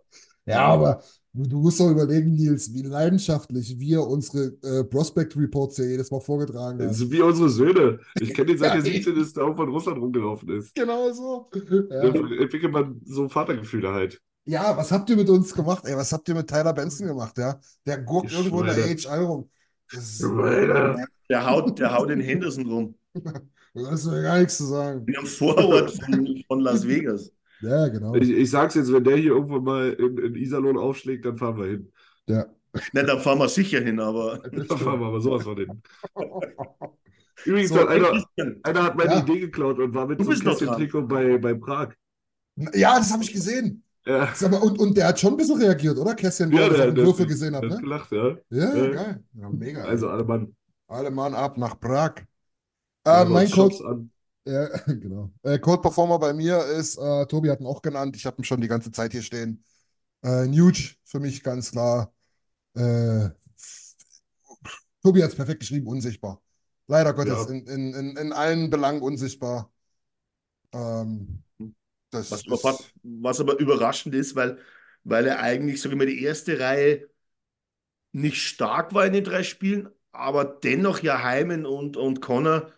[0.45, 1.03] Ja, aber
[1.47, 6.19] du, musst doch überlegen, Nils, wie leidenschaftlich wir unsere äh, Prospect Reports hier jedes Mal
[6.21, 6.93] vorgetragen Das haben.
[6.95, 7.99] sind wie unsere Söhne.
[8.19, 10.73] Ich kenne den seit Ja, er 17 ist, der auch von Russland rumgelaufen ist.
[10.75, 11.49] Genau so.
[11.51, 12.41] Dann Ja.
[12.41, 14.19] entwickelt man so Vatergefühle halt.
[14.45, 15.83] ja, was habt ihr mit uns gemacht?
[15.85, 17.37] Ey, was habt ihr mit Tyler Benson gemacht?
[17.37, 17.59] Ja?
[17.85, 18.75] Der guckt irgendwo in der.
[18.85, 19.49] AHL rum.
[19.93, 20.17] Das.
[21.29, 22.95] Der haut, der haut den Henderson rum.
[23.73, 25.03] da ist mir gar nichts zu sagen.
[25.07, 27.31] In einem Vorort von, von Las Vegas.
[27.61, 28.15] Ja, genau.
[28.15, 31.57] Ich, ich sag's jetzt, wenn der hier irgendwann mal in, in Iserlohn aufschlägt, dann fahren
[31.57, 31.91] wir hin.
[32.27, 32.45] Ja.
[32.93, 34.39] Na, da fahren wir sicher hin, aber.
[34.69, 35.81] Da fahren wir aber sowas von hin.
[37.45, 38.23] Übrigens So, hat einer,
[38.63, 39.19] einer hat meine Ja.
[39.19, 40.39] Idee geklaut und war mit so einem.
[40.41, 41.89] Kästchen-Trikot bei, bei Prag.
[42.73, 43.83] Ja, das habe ich gesehen.
[44.05, 46.15] Ja, mal, und, und der hat schon ein bisschen reagiert, oder?
[46.15, 47.83] Kästchen, ja er der, seine der, Würfe der, gesehen hat, der hat ne?
[47.83, 48.37] gelacht, ja.
[48.49, 48.87] Ja, Ja.
[48.91, 49.23] geil.
[49.33, 49.83] Ja, mega.
[49.83, 50.55] Also alle Mann.
[50.87, 52.15] Alle Mann ab nach Prag.
[53.05, 54.11] Äh, mein an.
[54.45, 55.31] Ja, genau.
[55.43, 58.43] Äh, Code Performer bei mir ist, äh, Tobi hat ihn auch genannt, ich habe ihn
[58.45, 59.63] schon die ganze Zeit hier stehen.
[60.23, 62.13] Äh, Nuge für mich ganz klar.
[62.75, 63.29] Äh,
[65.03, 66.41] Tobi hat es perfekt geschrieben, unsichtbar.
[66.87, 67.45] Leider Gottes, Ja.
[67.45, 69.71] in, in, in, in allen Belangen unsichtbar.
[70.73, 71.43] Ähm,
[72.29, 74.59] Was aber, ist, fast, was aber überraschend ist, weil,
[75.03, 77.09] weil er eigentlich, sage ich mal, die erste Reihe
[78.11, 82.71] nicht stark war in den drei Spielen, aber dennoch ja Heimen und, und Connor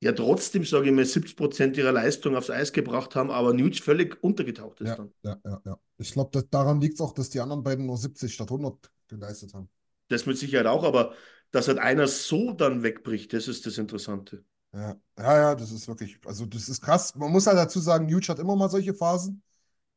[0.00, 3.82] ja trotzdem, sage ich mal, 70 Prozent ihrer Leistung aufs Eis gebracht haben, aber Nuge
[3.82, 5.12] völlig untergetaucht ist ja, dann.
[5.22, 5.78] ja, ja, ja.
[5.98, 9.54] Ich glaube, daran liegt es auch, dass die anderen beiden nur 70 statt 100 geleistet
[9.54, 9.68] haben.
[10.08, 11.14] Das mit Sicherheit auch, aber
[11.50, 14.44] dass halt einer so dann wegbricht, das ist das Interessante.
[14.72, 17.14] Ja, ja, ja, das ist wirklich, also das ist krass.
[17.14, 19.42] Man muss halt dazu sagen, Nuge hat immer mal solche Phasen.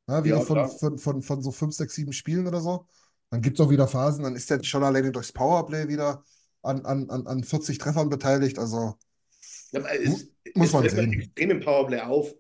[0.08, 2.88] Ja, wieder Ja, von, von, von, von so fünf, sechs, sieben Spielen oder so.
[3.30, 6.24] Dann gibt es auch wieder Phasen, dann ist der schon alleine durchs Powerplay wieder
[6.64, 8.60] an, an, an, an 40 Treffern beteiligt.
[8.60, 8.96] Also,
[9.72, 11.14] es, Muss es man sehen.
[11.14, 12.34] extrem im Powerplay auf,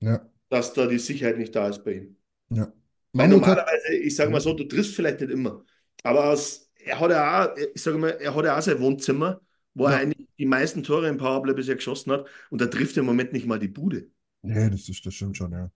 [0.00, 2.16] ja, dass da die Sicherheit nicht da ist bei ihm.
[2.50, 2.72] ja.
[3.14, 5.64] Weil normalerweise, ich sage mal so, du triffst vielleicht nicht immer,
[6.02, 9.40] aber aus, er hat ja auch, ich sage mal, er hat ja auch sein Wohnzimmer,
[9.74, 9.92] wo Ja.
[9.92, 13.06] er eigentlich die meisten Tore im Powerplay bisher geschossen hat und da trifft er im
[13.06, 14.08] Moment nicht mal die Bude.
[14.42, 15.70] nee, das, ist, das stimmt schon, ja.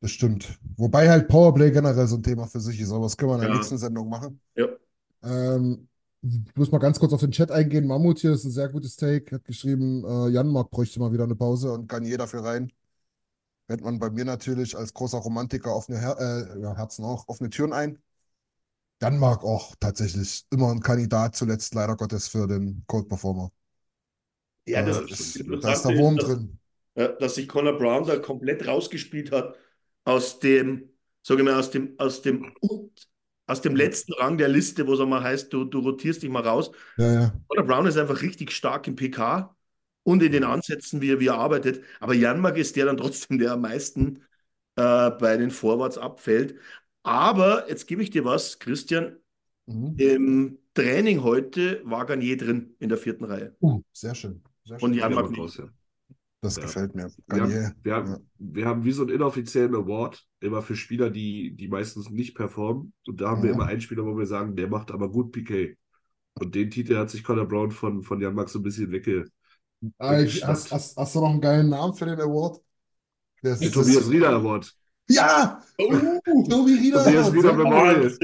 [0.00, 0.58] Das stimmt.
[0.76, 3.40] Wobei halt Powerplay generell so ein Thema für sich ist, aber das können wir in
[3.48, 4.40] der nächsten Sendung machen.
[4.54, 4.68] Ja.
[5.24, 5.88] Ähm,
[6.22, 7.86] ich muss mal ganz kurz auf den Chat eingehen.
[7.86, 11.36] Mammut hier ist ein sehr gutes Take, hat geschrieben, äh, Janmark bräuchte mal wieder eine
[11.36, 12.72] Pause und kann jeder dafür rein.
[13.68, 17.50] Rennt man bei mir natürlich als großer Romantiker offene Her äh, ja, Herzen auch, offene
[17.50, 17.98] Türen ein.
[19.02, 23.50] Janmark auch tatsächlich immer ein Kandidat zuletzt leider Gottes für den Cold Performer.
[24.66, 26.58] Ja, das, Äh, ist, da ist der Wurm dass, drin.
[26.94, 29.56] dass sich Conor Brown da komplett rausgespielt hat
[30.04, 30.90] aus dem,
[31.22, 32.52] sage ich mal, aus dem, aus dem
[33.46, 36.42] aus dem letzten Rang der Liste, wo es einmal heißt, du, du rotierst dich mal
[36.42, 36.70] raus.
[36.96, 37.32] Ja, ja.
[37.48, 39.54] Connor Brown ist einfach richtig stark im PK
[40.02, 41.82] und in den Ansätzen, wie er, wie er arbeitet.
[42.00, 44.22] Aber Janmark ist der dann trotzdem, der am meisten
[44.76, 46.56] äh, bei den Forwards abfällt.
[47.02, 49.16] Aber jetzt gebe ich dir was, Christian.
[49.66, 49.94] Mhm.
[49.98, 53.54] Im Training heute war Garnier drin in der vierten Reihe.
[53.60, 54.42] Uh, sehr schön.
[54.64, 55.00] Sehr Und schön.
[55.00, 55.68] Jan Ja, mag raus, ja.
[56.46, 56.62] Das Ja.
[56.62, 57.10] gefällt mir.
[57.28, 58.18] Wir haben, wir, haben, Ja.
[58.38, 62.92] wir haben wie so einen inoffiziellen Award immer für Spieler, die, die meistens nicht performen.
[63.06, 63.56] Und da haben wir Mhm.
[63.56, 65.76] immer einen Spieler, wo wir sagen, der macht aber gut PK.
[66.38, 69.24] Und den Titel hat sich Conor Brown von, von Jan Max so ein bisschen wegge.
[69.98, 72.60] Ah, ich, hast, hast, hast du noch einen geilen Namen für den Award?
[73.42, 74.72] Der das- Tobias Rieder Award.
[75.08, 75.62] Ja!
[75.78, 75.92] Oh,
[76.48, 77.04] Tobi Rieder.
[77.04, 77.52] Tobias Rieder.
[77.54, 78.16] Memorial.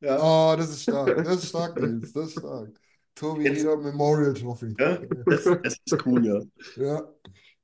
[0.00, 0.18] Ja.
[0.20, 1.16] Oh, das ist stark.
[1.24, 2.12] Das ist stark, Nils.
[2.12, 2.70] Das ist stark.
[3.14, 4.74] Tobi Jetzt- Rieder Memorial Trophy.
[4.78, 6.40] Ja, das, das ist cool, ja.
[6.76, 7.02] Ja,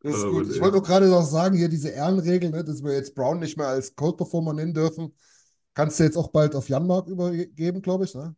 [0.03, 0.51] das ist Aber gut.
[0.51, 3.57] Ich wollte auch gerade noch sagen, hier diese Ehrenregel, ne, dass wir jetzt Brown nicht
[3.57, 5.15] mehr als Code Performer nennen dürfen,
[5.75, 8.15] kannst du jetzt auch bald auf Janmark übergeben, glaube ich.
[8.15, 8.35] Ne?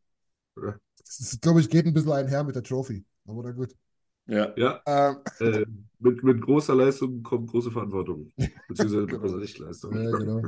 [0.56, 0.76] Ja.
[1.04, 3.04] Das glaube ich, geht ein bisschen einher mit der Trophy.
[3.26, 3.74] Aber na gut.
[4.26, 4.52] ja.
[4.56, 5.64] Ja, Ähm, äh,
[5.98, 8.32] mit, mit großer Leistung kommt große Verantwortung.
[8.68, 9.22] Beziehungsweise mit Genau.
[9.22, 10.02] großer Nichtleistung.
[10.02, 10.42] ja, genau.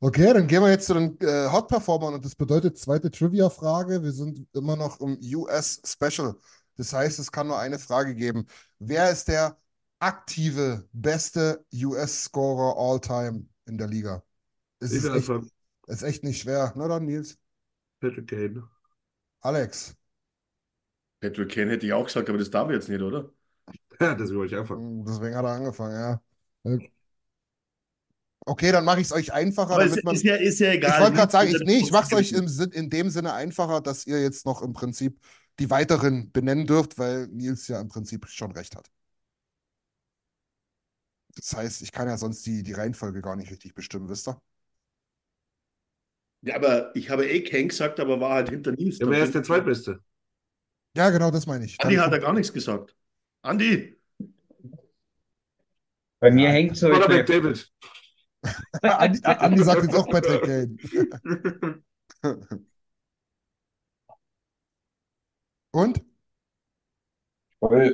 [0.00, 4.02] Okay, dann gehen wir jetzt zu den äh, Hot Performern und das bedeutet zweite Trivia-Frage.
[4.02, 6.36] Wir sind immer noch im US Special.
[6.76, 8.46] Das heißt, es kann nur eine Frage geben.
[8.78, 9.58] Wer ist der
[9.98, 14.22] aktive beste US-Scorer all-time in der Liga?
[14.80, 15.36] Es ist echt,
[15.88, 16.72] ist echt nicht schwer.
[16.76, 17.38] Na dann, Nils.
[18.00, 18.62] Patrick Kane.
[19.42, 19.96] Alex.
[21.20, 23.30] Patrick Kane hätte ich auch gesagt, aber das darf ich jetzt nicht, oder?
[24.00, 24.82] Ja, deswegen wollte ich anfangen.
[24.82, 26.22] Hm, Deswegen hat er angefangen, ja.
[26.72, 26.78] Äh,
[28.48, 30.14] Okay, dann mache ich es euch einfacher, Aber es damit man.
[30.14, 30.92] ist ja, ist ja egal.
[30.92, 33.32] Ich wollte gerade sagen, ich, Nicht- nee, ich mache es euch im in dem Sinne
[33.32, 35.18] einfacher, dass ihr jetzt noch im Prinzip
[35.58, 38.90] die weiteren benennen dürft, weil Nils ja im Prinzip schon recht hat.
[41.34, 44.40] Das heißt, ich kann ja sonst die, die Reihenfolge gar nicht richtig bestimmen, wisst ihr?
[46.42, 48.98] Ja, aber ich habe eh Kane gesagt, aber war halt hinter Nils.
[48.98, 50.00] Ja, wer ist der Zweitbeste?
[50.96, 51.78] Ja, genau, das meine ich.
[51.80, 52.94] Andi hat er kommt- gar nichts gesagt.
[53.42, 53.98] Andi,
[56.20, 56.50] Bei mir Ja.
[56.52, 57.08] hängt so Oder.
[57.08, 57.70] McDavid.
[58.82, 61.82] Andi, Andi sagt jetzt auch Patrick Kane.
[65.76, 66.02] Und?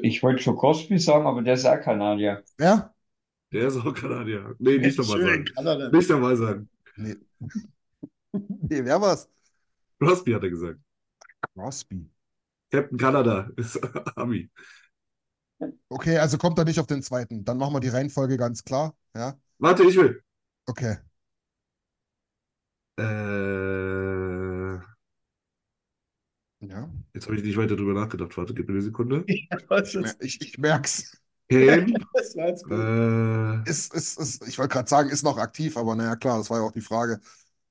[0.02, 2.44] Ich wollte schon Crosby sagen, aber der ist auch Kanadier.
[2.58, 2.94] Wer?
[3.52, 4.54] Der ist auch Kanadier.
[4.60, 5.44] Nee, nicht nochmal sagen.
[5.56, 5.90] Kanada.
[5.90, 6.68] Nicht nochmal sagen.
[6.96, 7.16] Nee.
[8.32, 9.28] Nee, wer war's?
[10.00, 10.80] Crosby hat er gesagt.
[11.54, 12.08] Crosby.
[12.70, 13.78] Captain Kanada ist
[14.16, 14.48] Ami.
[15.90, 17.44] Okay, also kommt er nicht auf den zweiten.
[17.44, 18.96] Dann machen wir die Reihenfolge ganz klar.
[19.14, 20.22] Ja, Warte, ich will.
[20.66, 20.96] okay.
[22.96, 24.78] Äh,
[26.60, 26.88] Ja.
[27.14, 28.36] Jetzt habe ich nicht weiter drüber nachgedacht.
[28.36, 29.24] Warte, gib mir eine Sekunde.
[29.68, 31.16] Was Ich, mer- ist- ich, ich merk's.
[31.50, 31.92] Kane.
[32.14, 32.72] das war jetzt gut.
[32.72, 36.50] äh, Ist, ist, ist, ich wollte gerade sagen, ist noch aktiv, aber naja, klar, das
[36.50, 37.20] war ja auch die Frage.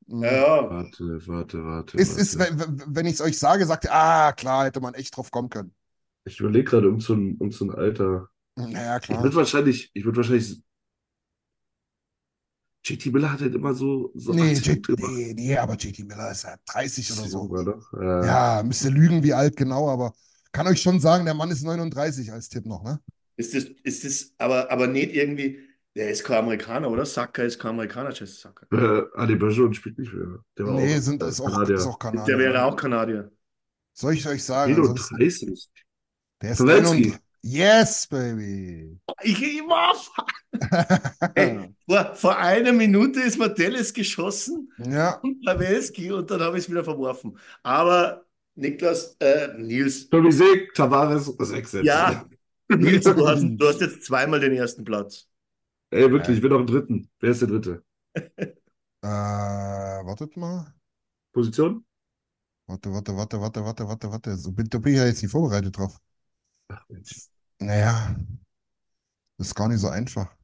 [0.07, 0.23] Mhm.
[0.23, 0.69] Ja, ja.
[0.69, 1.97] warte, warte, warte.
[1.97, 2.59] Ist, ist, warte.
[2.59, 5.31] wenn, wenn- wenn ich es euch sage, sagt ihr, ah, klar, hätte man echt drauf
[5.31, 5.73] kommen können.
[6.25, 8.29] Ich überlege gerade um so ein, um so ein Alter.
[8.55, 9.23] Naja, Ich klar.
[9.23, 10.61] würde wahrscheinlich, ich würde wahrscheinlich.
[12.83, 14.11] JT Miller hat halt immer so.
[14.15, 17.41] so nee, J nee, nee, aber JT Miller ist ja 30 oder so.
[17.41, 17.79] Oder?
[17.93, 18.25] Ja.
[18.25, 20.13] ja, müsst ihr lügen, wie alt genau, aber
[20.51, 22.99] kann euch schon sagen, der Mann ist 39 als Tipp noch, ne?
[23.37, 25.59] Ist das, ist das, aber, aber nicht irgendwie,
[25.95, 27.05] der ist kein Amerikaner, oder?
[27.05, 28.65] Saka ist kein Amerikaner, Chess Saka.
[28.71, 30.39] Äh, Ali Bergeron spielt nicht mehr.
[30.57, 31.75] Der war nee, auch, sind, ist, auch, Kanadier.
[31.75, 32.25] ist auch Kanadier.
[32.25, 33.31] Der wäre auch Kanadier.
[33.93, 34.73] Soll ich euch sagen?
[34.73, 35.69] 31.
[36.41, 37.17] Der ist 31.
[37.43, 38.99] Yes, baby.
[39.23, 39.95] Ich, ich war,
[41.35, 46.57] Ey, vor, vor einer Minute ist mir Dallas geschossen Ja, und Pavelski und dann habe
[46.57, 47.37] ich es wieder verworfen.
[47.63, 51.87] Aber Niklas, äh, Nils, Seeg, Tavares, sechs Sätze.
[51.87, 52.25] Ja.
[52.69, 55.27] Nils, du hast, du hast jetzt zweimal den ersten Platz.
[55.89, 57.09] Ey, wirklich, ich will noch einen dritten.
[57.19, 57.83] Wer ist der dritte?
[59.01, 60.73] äh, wartet mal.
[61.33, 61.83] Position?
[62.67, 64.35] Warte, warte, warte, warte, warte, warte, warte.
[64.37, 65.99] So bin, da bin ich ja jetzt nicht vorbereitet drauf.
[66.69, 67.30] Ach, Mensch.
[67.61, 68.15] Naja,
[69.37, 70.35] das ist gar nicht so einfach.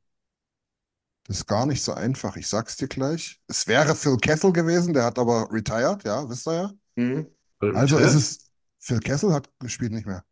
[1.26, 2.36] Das ist gar nicht so einfach.
[2.38, 3.42] Ich sag's dir gleich.
[3.48, 6.72] Es wäre Phil Kessel gewesen, der hat aber retired, ja, wisst ihr ja.
[6.96, 7.28] Hm?
[7.76, 10.24] Also ist es, Phil Kessel hat gespielt nicht mehr.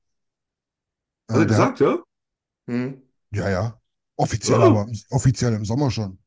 [1.29, 2.73] Hat er Äh, der hat, gesagt, ja?
[2.73, 3.01] Hm?
[3.31, 3.81] ja, ja.
[4.15, 4.63] Offiziell, Oh.
[4.63, 6.19] aber im- offiziell im Sommer schon.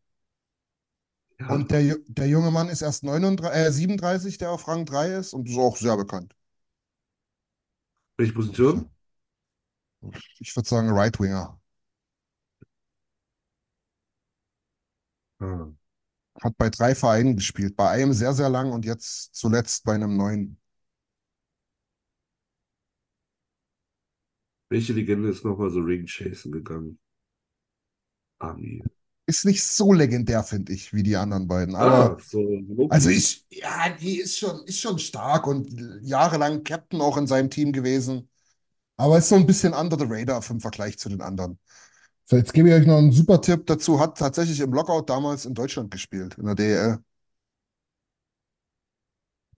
[1.40, 1.50] Ja.
[1.50, 5.32] Und der, der junge Mann ist erst 39, äh, 37, der auf Rang 3 ist
[5.34, 6.34] und ist auch sehr bekannt.
[8.18, 8.90] Welche Position?
[10.40, 11.58] Ich würde sagen Right Winger.
[15.40, 15.68] Ah.
[16.42, 17.76] Hat bei drei Vereinen gespielt.
[17.76, 20.58] Bei einem sehr, sehr lang und jetzt zuletzt bei einem neuen.
[24.70, 26.98] Welche Legende ist nochmal so Ring chasen gegangen?
[28.40, 28.82] Ami.
[29.26, 31.74] ist nicht so legendär, finde ich, wie die anderen beiden.
[31.74, 32.40] Aber Ah, so
[32.88, 35.68] also ich, ja, die ist schon, ist schon stark und
[36.02, 38.28] jahrelang Captain auch in seinem Team gewesen.
[38.98, 41.60] Aber ist so ein bisschen under the radar im Vergleich zu den anderen.
[42.26, 44.00] So, jetzt gebe ich euch noch einen super Tipp dazu.
[44.00, 46.98] Hat tatsächlich im Lockout damals in Deutschland gespielt, in der DEL.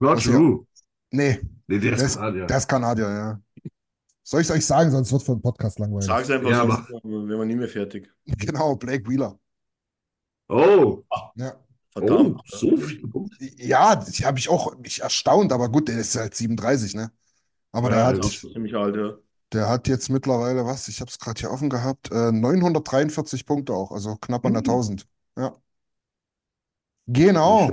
[0.01, 0.65] Not Also, true.
[1.11, 2.49] Nee, Nee, der der ist Kanadier.
[2.49, 3.41] der ist Kanadier, ja.
[4.23, 6.17] Soll ich es euch sagen, sonst wird für den Podcast langweilig.
[6.17, 8.09] Sag's einfach Ja, so, dann wären wir nie mehr fertig.
[8.37, 9.39] Genau, Blake Wheeler.
[10.49, 11.03] Oh,
[11.35, 11.55] Ja,
[11.99, 12.41] oh, Verdammt.
[12.45, 13.37] so viele Punkte.
[13.57, 17.11] ja das habe ich auch mich erstaunt, aber gut, der ist halt 37, ne?
[17.71, 19.17] Aber der Ja, hat, das ist ziemlich alt, ja.
[19.53, 23.73] Der hat jetzt mittlerweile, was, ich habe es gerade hier offen gehabt, äh, 943 Punkte
[23.73, 25.07] auch, also knapp an der 1000.
[25.37, 25.49] Ja.
[25.49, 25.61] Nicht
[27.07, 27.71] Genau.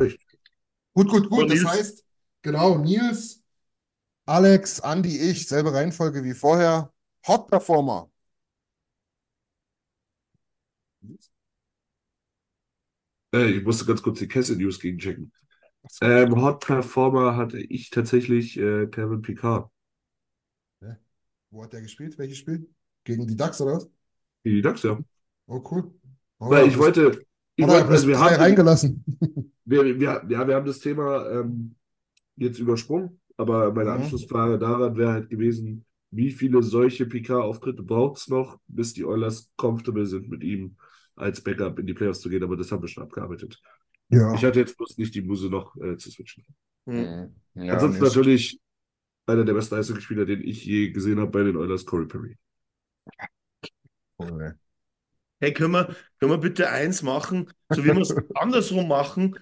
[0.95, 1.51] Gut, gut, gut.
[1.51, 1.69] Das Nils.
[1.69, 2.05] heißt,
[2.43, 3.43] genau, Nils,
[4.27, 6.93] Alex, Andi, ich, selbe Reihenfolge wie vorher.
[7.27, 8.11] Hot Performer.
[13.35, 15.33] Äh, ich musste ganz kurz die Kessel News gegenchecken.
[16.03, 19.71] Ähm, Hot Performer hatte ich tatsächlich äh, Kevin Picard.
[21.51, 22.19] Wo hat der gespielt?
[22.19, 22.69] Welches Spiel?
[23.05, 23.91] Gegen die Ducks oder was?
[24.43, 24.99] Wie die Ducks, ja.
[25.47, 25.93] Oh, cool.
[26.39, 27.23] Oh, Weil ja, ich das- wollte,
[27.57, 29.05] ich wollte, also wir haben, reingelassen.
[29.65, 31.75] wir, wir, ja, wir haben das Thema ähm,
[32.37, 33.97] jetzt übersprungen, aber meine Mhm.
[34.03, 39.51] Anschlussfrage daran wäre halt gewesen, wie viele solche Picard-Auftritte braucht es noch, bis die Oilers
[39.57, 40.77] comfortable sind, mit ihm
[41.17, 43.61] als Backup in die Playoffs zu gehen, aber das haben wir schon abgearbeitet.
[44.09, 44.33] Ja.
[44.35, 46.45] Ich hatte jetzt bloß nicht die Muse noch äh, zu switchen.
[46.87, 47.35] Hm.
[47.55, 48.59] Ja, Ansonsten natürlich
[49.29, 52.37] einer der besten Eishockeyspieler, den ich je gesehen habe bei den Oilers, Corey Perry.
[55.41, 59.39] Hey, können wir, können wir bitte eins machen, so wie wir es andersrum machen?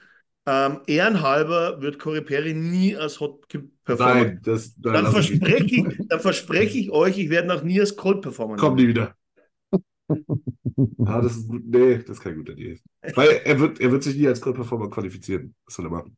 [0.49, 3.49] Ähm, ehrenhalber wird Corey Perry nie als Hot
[3.85, 4.15] Performer.
[4.15, 7.81] Nein, das, nein, Dann ich verspreche ich, dann verspreche ich euch, ich werde noch nie
[7.81, 9.15] als Cold Performer Komm nie wieder.
[11.07, 11.63] Ah, das ist gut.
[11.65, 12.79] Nee, das ist kein guter Deal.
[13.15, 15.55] Weil er wird, er wird sich nie als Cold Performer qualifizieren.
[15.65, 16.17] Was soll er machen?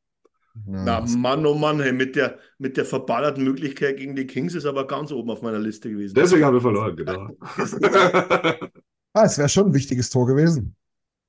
[0.67, 4.67] Na, Mann, oh Mann, hey, mit der, mit der verballerten Möglichkeit gegen die Kings ist
[4.67, 6.15] aber ganz oben auf meiner Liste gewesen.
[6.15, 7.29] Deswegen haben wir verloren, genau.
[9.15, 10.77] Ah, es wäre schon ein wichtiges Tor gewesen.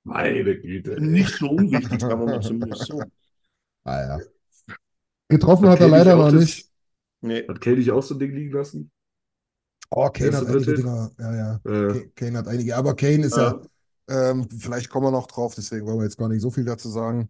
[0.04, 1.02] Meine Güte.
[1.02, 3.02] Nicht so unwichtig, wir mal zumindest so.
[3.84, 4.20] Ah, ja.
[5.30, 6.70] Getroffen hat er Kenn ich leider noch das- nicht.
[7.22, 7.48] Nee.
[7.48, 8.92] Hat Kane nicht auch so ein Ding liegen lassen?
[9.90, 10.82] Oh, Kane Erste, hat einige dritte?
[10.84, 11.12] Dinger.
[11.20, 11.56] Ja, ja.
[11.66, 12.76] Äh, Ka- Kane hat einige.
[12.76, 13.60] Aber Kane ist ja,
[14.10, 14.30] Ja.
[14.32, 16.90] ähm, vielleicht kommen wir noch drauf, deswegen wollen wir jetzt gar nicht so viel dazu
[16.90, 17.30] sagen.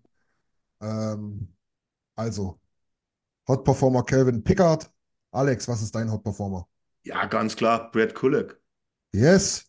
[0.81, 1.47] Ähm,
[2.19, 2.59] also,
[3.47, 4.91] Hot Performer Calvin Pickard.
[5.31, 6.67] Alex, was ist dein Hot Performer?
[7.03, 8.59] Ja, ganz klar, Brad Kulak.
[9.13, 9.65] Yes.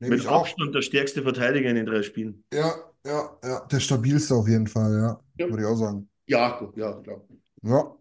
[0.00, 0.42] Mit ich auch.
[0.42, 2.44] Abstand der stärkste Verteidiger in den drei Spielen.
[2.52, 2.74] Ja,
[3.06, 3.60] ja, ja.
[3.66, 5.20] Der stabilste auf jeden Fall, ja.
[5.38, 5.48] Ja.
[5.48, 6.10] Würde ich auch sagen.
[6.26, 7.20] Ja, gut, ja, klar.
[7.62, 7.96] Ja.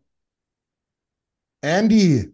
[1.61, 2.33] Andy,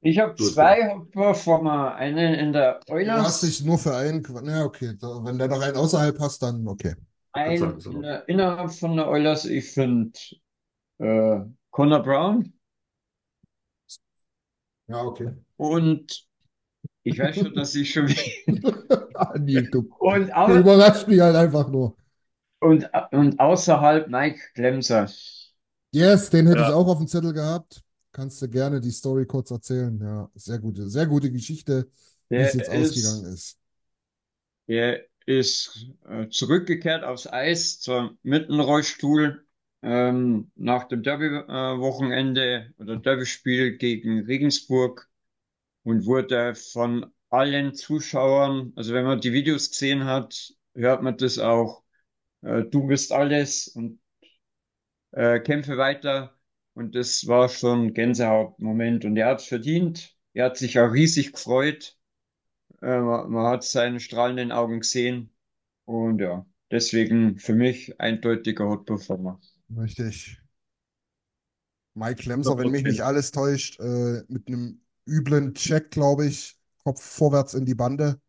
[0.00, 4.26] Ich habe zwei Performer, einen in der du hast Oilers, dich nur für einen.
[4.42, 4.96] Na, okay.
[5.00, 6.94] Wenn der noch einen außerhalb hast, dann okay.
[7.34, 7.92] Einen sagen, so.
[8.02, 9.44] der, innerhalb von der Oilers.
[9.44, 10.18] Ich finde
[10.98, 11.40] äh,
[11.70, 12.52] Connor Brown
[14.86, 15.34] Ja, okay.
[15.56, 16.26] und
[17.04, 18.08] ich weiß schon, dass ich schon
[19.70, 20.62] du, und, du
[21.08, 21.96] mich halt einfach nur.
[22.60, 25.08] und, und außerhalb Mike Glemser.
[25.92, 26.68] Yes, den hätte Ja.
[26.68, 27.82] ich auch auf dem Zettel gehabt.
[28.12, 29.98] Kannst du gerne die Story kurz erzählen.
[30.00, 31.88] Ja, sehr gute, sehr gute Geschichte,
[32.32, 33.58] wie es jetzt ist, ausgegangen ist.
[34.66, 39.44] der ist äh, zurückgekehrt aufs Eis, zwar mit einem Rollstuhl,
[39.82, 45.08] ähm, nach dem Derby-Wochenende oder Derby-Spiel gegen Regensburg
[45.84, 51.38] und wurde von allen Zuschauern, also wenn man die Videos gesehen hat, hört man das
[51.38, 51.82] auch,
[52.42, 54.00] äh, du bist alles und
[55.12, 56.36] äh, kämpfe weiter.
[56.74, 60.16] Und das war schon ein Gänsehautmoment und er hat es verdient.
[60.32, 61.96] Er hat sich auch riesig gefreut.
[62.84, 65.30] Äh, man, man hat seine strahlenden Augen gesehen.
[65.86, 69.40] Und ja, deswegen für mich eindeutiger Hot Performer.
[69.76, 70.40] Richtig.
[71.94, 73.06] Mike Klemser, wenn mich nicht 100%.
[73.06, 78.20] alles täuscht, äh, mit einem üblen Check, glaube ich, Kopf vorwärts in die Bande.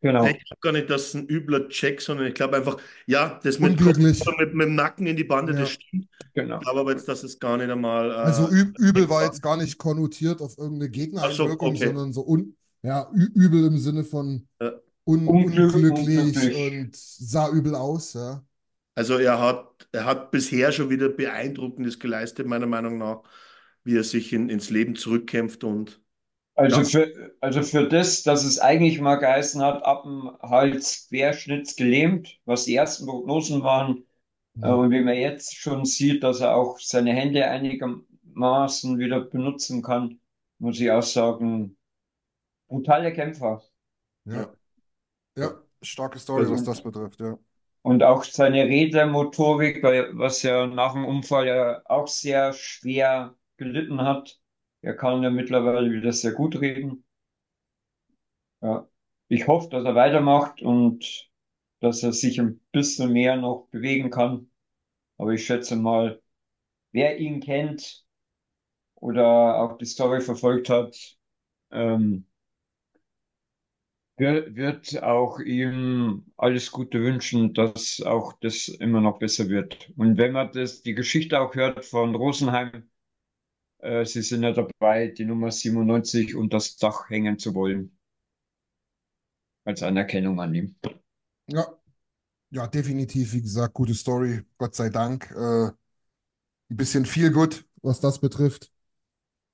[0.00, 0.24] Genau.
[0.26, 2.76] Ich glaube gar nicht, dass es ein übler Check, sondern ich glaube einfach,
[3.06, 3.78] ja, das mit.
[3.80, 5.60] Kopf, mit, mit dem Nacken in die Bande, Ja.
[5.60, 6.06] das stimmt.
[6.34, 6.56] Genau.
[6.58, 8.10] Ich glaube aber jetzt, dass es gar nicht einmal.
[8.10, 11.86] Äh, Also üb übel war jetzt gar nicht konnotiert auf irgendeine Gegnereinwirkung, Ach so, okay.
[11.86, 14.72] sondern so un ja, übel im Sinne von Ja.
[15.04, 16.54] un Unglück- unglücklich unglücklich.
[16.54, 18.44] und sah übel aus, ja.
[18.94, 23.22] Also er hat, er hat bisher schon wieder Beeindruckendes geleistet, meiner Meinung nach,
[23.84, 26.00] wie er sich in, ins Leben zurückkämpft und
[26.54, 26.84] Also Ja.
[26.84, 32.38] für, also für das, dass es eigentlich mal geheißen hat, ab dem Hals querschnitts gelähmt,
[32.46, 34.04] was die ersten Prognosen waren,
[34.62, 39.82] Äh, Und wie man jetzt schon sieht, dass er auch seine Hände einigermaßen wieder benutzen
[39.82, 40.20] kann,
[40.60, 41.77] muss ich auch sagen,
[42.68, 43.62] brutale Kämpfer.
[44.24, 44.52] Ja.
[45.36, 47.38] Ja, starke Story, Also- was das betrifft, ja.
[47.82, 54.40] Und auch seine Redemotorik, was ja nach dem Unfall ja auch sehr schwer gelitten hat.
[54.82, 57.04] Er kann ja mittlerweile wieder sehr gut reden.
[58.60, 58.88] Ja.
[59.28, 61.30] Ich hoffe, dass er weitermacht und
[61.80, 64.50] dass er sich ein bisschen mehr noch bewegen kann.
[65.18, 66.22] Aber ich schätze mal,
[66.92, 68.06] wer ihn kennt
[68.96, 70.96] oder auch die Story verfolgt hat,
[71.72, 72.27] ähm,
[74.18, 79.90] wir- wird auch ihm alles Gute wünschen, dass auch das immer noch besser wird.
[79.96, 82.88] Und wenn man das, die Geschichte auch hört von Rosenheim,
[83.80, 87.98] äh, sie sind ja dabei, die Nummer 97 unter das Dach hängen zu wollen.
[89.64, 90.74] Als Anerkennung an ihm.
[91.46, 91.66] Ja,
[92.50, 95.30] ja, definitiv, wie gesagt, gute Story, Gott sei Dank.
[95.32, 95.68] Äh,
[96.70, 98.72] ein bisschen viel gut, was das betrifft.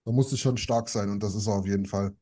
[0.05, 2.17] Da musste schon stark sein und das ist er auf jeden Fall.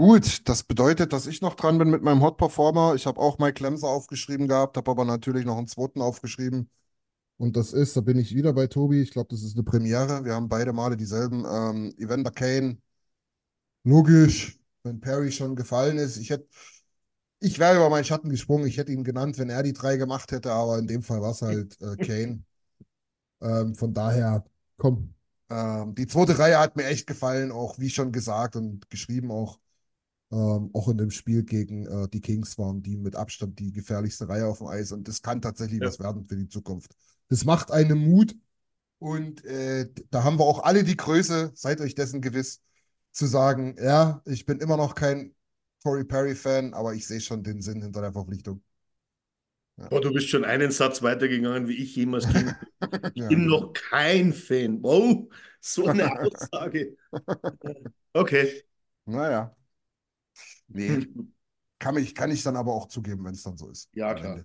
[0.00, 2.94] Gut, das bedeutet, dass ich noch dran bin mit meinem Hot Performer.
[2.94, 6.70] Ich habe auch Mike Klemser aufgeschrieben gehabt, habe aber natürlich noch einen zweiten aufgeschrieben.
[7.36, 9.02] Und das ist, da bin ich wieder bei Tobi.
[9.02, 10.24] Ich glaube, das ist eine Premiere.
[10.24, 11.44] Wir haben beide Male dieselben.
[11.44, 12.78] Ähm, Evander Kane.
[13.84, 16.16] Logisch, wenn Perry schon gefallen ist.
[16.16, 16.48] Ich hätte,
[17.40, 18.66] ich wäre über meinen Schatten gesprungen.
[18.68, 21.32] Ich hätte ihn genannt, wenn er die drei gemacht hätte, aber in dem Fall war
[21.32, 22.42] es halt äh, Kane.
[23.42, 24.44] Ähm, von daher,
[24.76, 25.14] komm.
[25.50, 29.58] Ähm, die zweite Reihe hat mir echt gefallen, auch wie schon gesagt und geschrieben auch.
[30.32, 34.28] Ähm, auch in dem Spiel gegen äh, die Kings waren die mit Abstand die gefährlichste
[34.28, 35.90] Reihe auf dem Eis und das kann tatsächlich Ja.
[35.90, 36.94] was werden für die Zukunft.
[37.28, 38.36] Das macht einen Mut
[38.98, 42.62] und äh, da haben wir auch alle die Größe, seid euch dessen gewiss,
[43.12, 45.34] zu sagen, ja, ich bin immer noch kein
[45.82, 48.62] Corey Perry-Fan, aber ich sehe schon den Sinn hinter der Verpflichtung.
[49.90, 52.54] Oh, du bist schon einen Satz weitergegangen, wie ich jemals ging.
[53.14, 54.82] Ich Ja, bin noch kein Fan.
[54.82, 55.28] Wow,
[55.60, 56.96] so eine Aussage.
[58.14, 58.62] Okay.
[59.06, 59.54] Naja.
[60.72, 61.06] Nee,
[61.78, 63.88] kann ich, kann ich dann aber auch zugeben, wenn es dann so ist.
[63.94, 64.44] Ja, klar.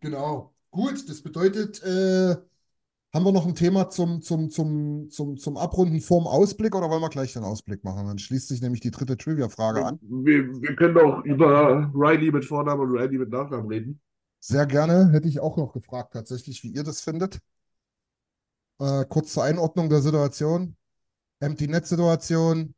[0.00, 0.54] Genau.
[0.70, 2.36] Gut, das bedeutet, äh,
[3.14, 7.00] haben wir noch ein Thema zum, zum, zum, zum, zum Abrunden vorm Ausblick oder wollen
[7.00, 8.06] wir gleich den Ausblick machen?
[8.06, 9.98] Dann schließt sich nämlich die dritte Trivia-Frage an.
[10.02, 14.00] Wir, wir können doch über Riley mit Vornamen und Riley mit Nachnamen reden.
[14.40, 15.10] Sehr gerne.
[15.12, 17.40] Hätte ich auch noch gefragt, tatsächlich, wie ihr das findet.
[18.78, 20.76] Äh, kurz zur Einordnung der Situation.
[21.40, 22.74] Empty Net-Situation.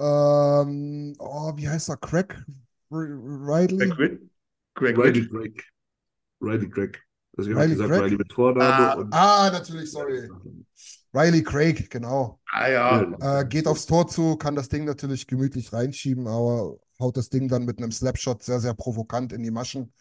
[0.00, 1.96] Ähm, oh, wie heißt er?
[1.98, 2.34] Craig
[2.90, 3.88] R- Ridley?
[3.88, 4.20] Greg Witt?
[4.74, 5.28] Greg Riley?
[5.28, 5.64] Craig.
[6.40, 7.02] Riley Craig.
[7.36, 8.02] Also ich Riley gesagt, Craig?
[8.02, 10.28] Riley mit Vornamen Ah, und Ah, natürlich, sorry.
[11.12, 12.40] Riley Craig, genau.
[12.52, 13.12] Ah ja.
[13.20, 17.48] Äh, geht aufs Tor zu, kann das Ding natürlich gemütlich reinschieben, aber haut das Ding
[17.48, 19.92] dann mit einem Slapshot sehr, sehr provokant in die Maschen.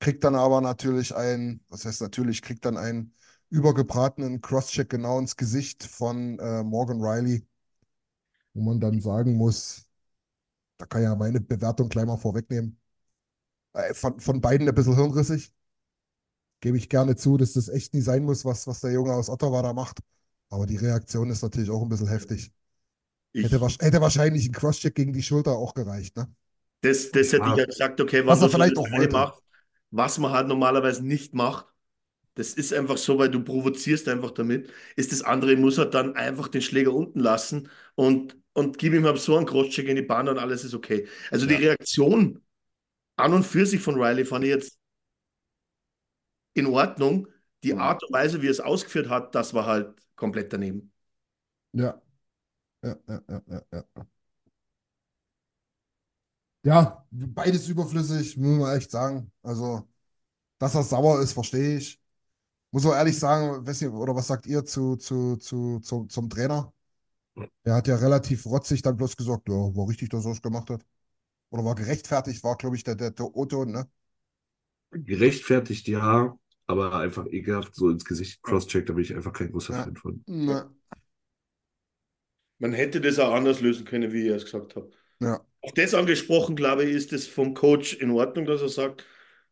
[0.00, 3.14] Kriegt dann aber natürlich einen, was heißt natürlich, kriegt dann einen
[3.50, 7.46] übergebratenen Crosscheck genau ins Gesicht von äh, Morgan Riley,
[8.54, 9.86] wo man dann sagen muss,
[10.78, 12.78] da kann ja meine Bewertung gleich mal vorwegnehmen.
[13.74, 15.52] Äh, von, von beiden ein bisschen hirnrissig.
[16.60, 19.30] Gebe ich gerne zu, dass das echt nie sein muss, was, was der Junge aus
[19.30, 19.98] Ottawa da macht.
[20.50, 22.52] Aber die Reaktion ist natürlich auch ein bisschen heftig.
[23.32, 26.32] Ich, Hätte, hätte wahrscheinlich ein Crosscheck gegen die Schulter auch gereicht, ne?
[26.82, 27.50] das, das hätte Ja.
[27.50, 29.32] ich ja gesagt, okay, Was was er vielleicht auch wollte.
[29.32, 29.42] macht,
[29.90, 31.66] was man halt normalerweise nicht macht.
[32.36, 34.72] Das ist einfach so, weil du provozierst einfach damit.
[34.96, 39.04] Ist das andere, muss halt dann einfach den Schläger unten lassen und, und gib ihm
[39.04, 41.06] halt so einen Crosscheck in die Bahn und alles ist okay.
[41.30, 42.42] Also die Reaktion
[43.16, 44.78] an und für sich von Riley fand ich jetzt
[46.54, 47.28] in Ordnung.
[47.62, 47.74] Die.
[47.74, 50.92] Art und Weise, wie er es ausgeführt hat, das war halt komplett daneben.
[51.72, 52.00] Ja.
[52.82, 54.06] Ja, ja, ja, ja, ja.
[56.62, 59.30] Ja, beides überflüssig, muss man echt sagen.
[59.42, 59.88] Also,
[60.58, 62.00] dass er sauer ist, verstehe ich.
[62.70, 66.30] Muss auch ehrlich sagen, weiß nicht, oder was sagt ihr zu, zu, zu, zu, zum
[66.30, 66.72] Trainer?
[67.64, 70.70] Er hat ja relativ rotzig dann bloß gesagt, ja, war richtig, dass er es gemacht
[70.70, 70.84] hat.
[71.50, 73.88] Oder war gerechtfertigt, war, glaube ich, der, der, der O-Ton, ne?
[74.92, 76.36] gerechtfertigt, ja,
[76.66, 79.82] aber einfach ekelhaft so ins Gesicht crosscheck, da bin ich einfach kein großer Ja.
[79.84, 80.24] Fan von.
[80.26, 80.70] Ne.
[82.58, 84.90] Man hätte das auch anders lösen können, wie ich es gesagt habe.
[85.20, 85.40] Ja.
[85.62, 89.06] Auf das angesprochen, glaube ich, ist es vom Coach in Ordnung, dass er sagt,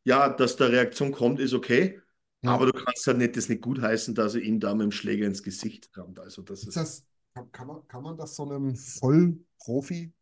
[0.05, 2.01] ja, dass da Reaktion kommt, ist okay.
[2.43, 2.53] Ja.
[2.53, 5.27] Aber du kannst halt nicht das nicht gutheißen, dass er ihm da mit dem Schläger
[5.27, 6.21] ins Gesicht rammt.
[6.21, 6.77] Also das Ist ist.
[6.77, 7.07] das,
[7.53, 10.13] kann, man, kann man das so einem Vollprofi,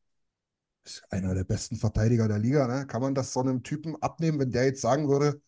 [0.84, 2.86] ist einer der besten Verteidiger der Liga, ne?
[2.86, 5.40] Kann man das so einem Typen abnehmen, wenn der jetzt sagen würde,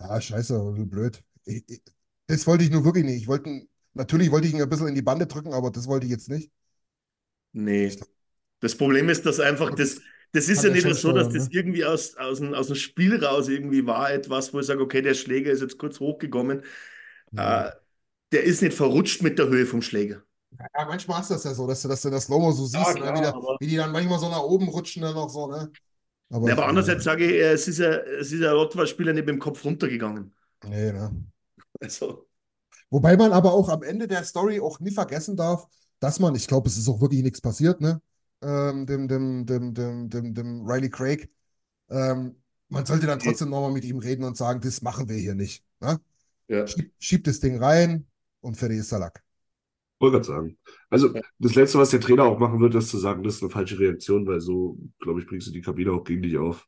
[0.00, 1.22] ja, scheiße, blöd.
[1.44, 1.82] Ich, ich,
[2.26, 3.22] das wollte ich nur wirklich nicht.
[3.22, 6.06] Ich wollte, natürlich wollte ich ihn ein bisschen in die Bande drücken, aber das wollte
[6.06, 6.50] ich jetzt nicht.
[7.52, 7.96] Nee.
[8.60, 10.00] Das Problem ist, dass einfach das,
[10.32, 11.50] das ist ja nicht so, dass das ne?
[11.52, 15.02] irgendwie aus, aus, dem, aus dem Spiel raus irgendwie war, etwas, wo ich sage, okay,
[15.02, 16.62] der Schläger ist jetzt kurz hochgekommen.
[17.32, 17.68] Ja.
[17.68, 17.72] Äh,
[18.32, 20.22] der ist nicht verrutscht mit der Höhe vom Schläger.
[20.58, 22.94] Ja, manchmal ist das ja so, dass du das in der Slow-Mo so siehst, Ja,
[22.94, 22.94] ne?
[22.94, 25.46] klar, Wie, der, aber- wie die dann manchmal so nach oben rutschen, dann noch so,
[25.48, 25.70] ne?
[26.30, 29.12] Aber, Ja, aber andererseits sage ich, äh, es ist ja, es ist ja ein Rottweiler-Spieler
[29.12, 30.34] nicht mit dem Kopf runtergegangen.
[30.64, 31.10] Nee, ne?
[31.80, 32.26] Also,
[32.90, 35.66] Wobei man aber auch am Ende der Story auch nie vergessen darf,
[36.00, 38.00] dass man, ich glaube, es ist auch wirklich nichts passiert, ne?
[38.42, 41.30] Ähm, dem, dem, dem, dem, dem, dem Riley Craig.
[41.90, 42.36] Ähm,
[42.70, 45.64] man sollte dann trotzdem nochmal mit ihm reden und sagen, das machen wir hier nicht.
[45.80, 46.00] Ne?
[46.48, 46.76] ja.
[46.76, 48.06] Schieb, schieb das Ding rein
[48.42, 49.24] und fertig ist der Lack.
[49.98, 50.58] Wollte gerade sagen.
[50.90, 53.50] Also, das Letzte, was der Trainer auch machen wird, ist zu sagen, das ist eine
[53.50, 56.66] falsche Reaktion, weil so, glaube ich, bringst du die Kabine auch gegen dich auf.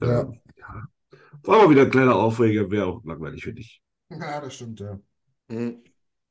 [0.00, 0.20] Ja.
[0.20, 0.88] Ähm, ja.
[1.42, 3.82] War mal wieder ein kleiner Aufreger, wäre auch langweilig für dich.
[4.10, 4.98] Ja, das stimmt, ja.
[5.48, 5.82] Mhm.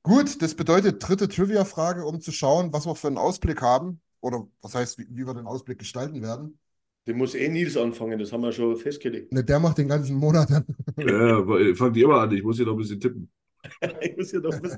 [0.04, 4.00] Gut, das bedeutet dritte Trivia-Frage, um zu schauen, was wir für einen Ausblick haben.
[4.20, 6.60] Oder was heißt, wie, wie wir den Ausblick gestalten werden.
[7.08, 9.32] Den muss eh Nils anfangen, das haben wir schon festgelegt.
[9.32, 10.66] Ne, der macht den ganzen Monat dann.
[10.98, 13.32] Ja, ja, fang die immer an, ich muss hier noch ein bisschen tippen.
[14.02, 14.78] ich muss ja doch was.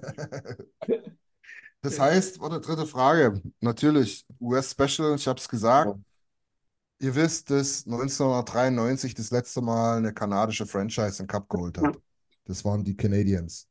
[1.82, 3.42] Das heißt, warte, dritte Frage.
[3.62, 5.98] Natürlich, US-Special, ich habe es gesagt.
[7.02, 11.98] Ihr wisst, dass 1993 das letzte Mal eine kanadische Franchise den Cup geholt hat.
[12.46, 13.68] Das waren die Canadiens.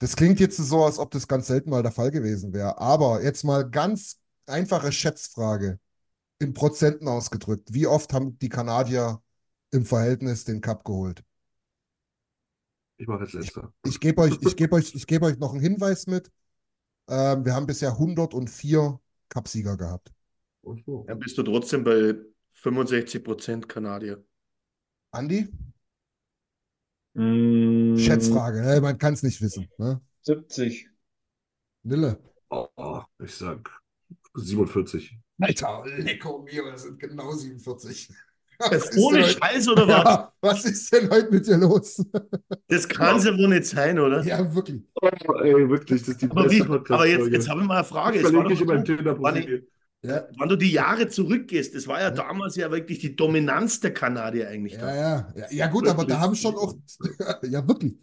[0.00, 2.78] Das klingt jetzt so, als ob das ganz selten mal der Fall gewesen wäre.
[2.78, 5.78] Aber jetzt mal ganz einfache Schätzfrage.
[6.40, 7.72] In Prozenten ausgedrückt.
[7.72, 9.20] Wie oft haben die Kanadier
[9.72, 11.24] im Verhältnis den Cup geholt?
[12.98, 13.72] Ich mache jetzt letzter.
[13.84, 16.30] Ich gebe euch, ich gebe euch, ich gebe euch noch einen Hinweis mit.
[17.08, 20.12] Ähm, wir haben bisher 104 Cupsieger gehabt.
[20.84, 21.04] So.
[21.06, 22.16] Dann bist du trotzdem bei
[22.60, 24.22] 65% Kanadier.
[25.12, 25.48] Andi?
[27.14, 28.80] Mm, Schätzfrage, ne?
[28.80, 29.68] Man kann es nicht wissen.
[29.78, 30.00] Ne?
[30.22, 30.90] 70.
[31.84, 32.18] Nille.
[32.50, 33.70] Oh, ich sag
[34.34, 35.18] 47.
[35.40, 38.10] Alter, lecko mio, das sind genau 47.
[38.58, 40.04] Was ohne Scheiß oder was?
[40.04, 42.04] Ja, was ist denn heute mit dir los?
[42.68, 44.22] Das kann ja wohl nicht sein, oder?
[44.24, 44.82] Ja, wirklich.
[45.00, 45.08] Oh,
[45.42, 47.84] ey, wirklich, das ist die Aber, beste wie, aber jetzt, jetzt habe ich mal eine
[47.84, 48.22] Frage.
[48.22, 49.68] War Verlinke ich so, Tinder-Profil.
[50.02, 53.92] Ja, Wenn du die Jahre zurückgehst, das war ja damals ja wirklich die Dominanz der
[53.94, 54.94] Kanadier eigentlich ja, da.
[54.94, 55.32] ja.
[55.36, 56.74] Ja, ja gut, aber da haben schon auch,
[57.42, 57.96] ja wirklich.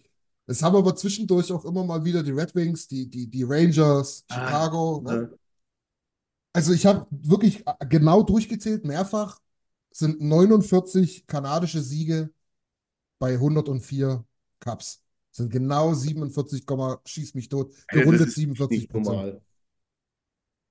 [0.48, 4.26] Es haben aber zwischendurch auch immer mal wieder die Red Wings, die, die, die Rangers,
[4.30, 5.02] Ah, Chicago.
[5.06, 5.30] Ne?
[5.32, 5.38] Ja.
[6.53, 9.40] Also ich habe wirklich genau durchgezählt, mehrfach
[9.95, 12.30] sind 49 kanadische Siege
[13.17, 14.26] bei 104
[14.59, 15.01] Cups.
[15.31, 19.41] Sind genau 47, Komma, schieß mich tot, das gerundet ist 47 Nicht Prozent.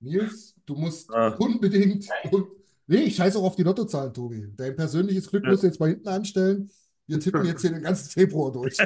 [0.01, 1.29] Nils, du musst Ah.
[1.39, 2.07] unbedingt.
[2.31, 2.49] Und,
[2.87, 4.53] nee, ich scheiße auch auf die Lottozahlen, Tobi.
[4.57, 5.51] Dein persönliches Glück Ja.
[5.51, 6.71] musst du jetzt mal hinten anstellen.
[7.07, 8.77] Wir tippen jetzt hier den ganzen Februar durch.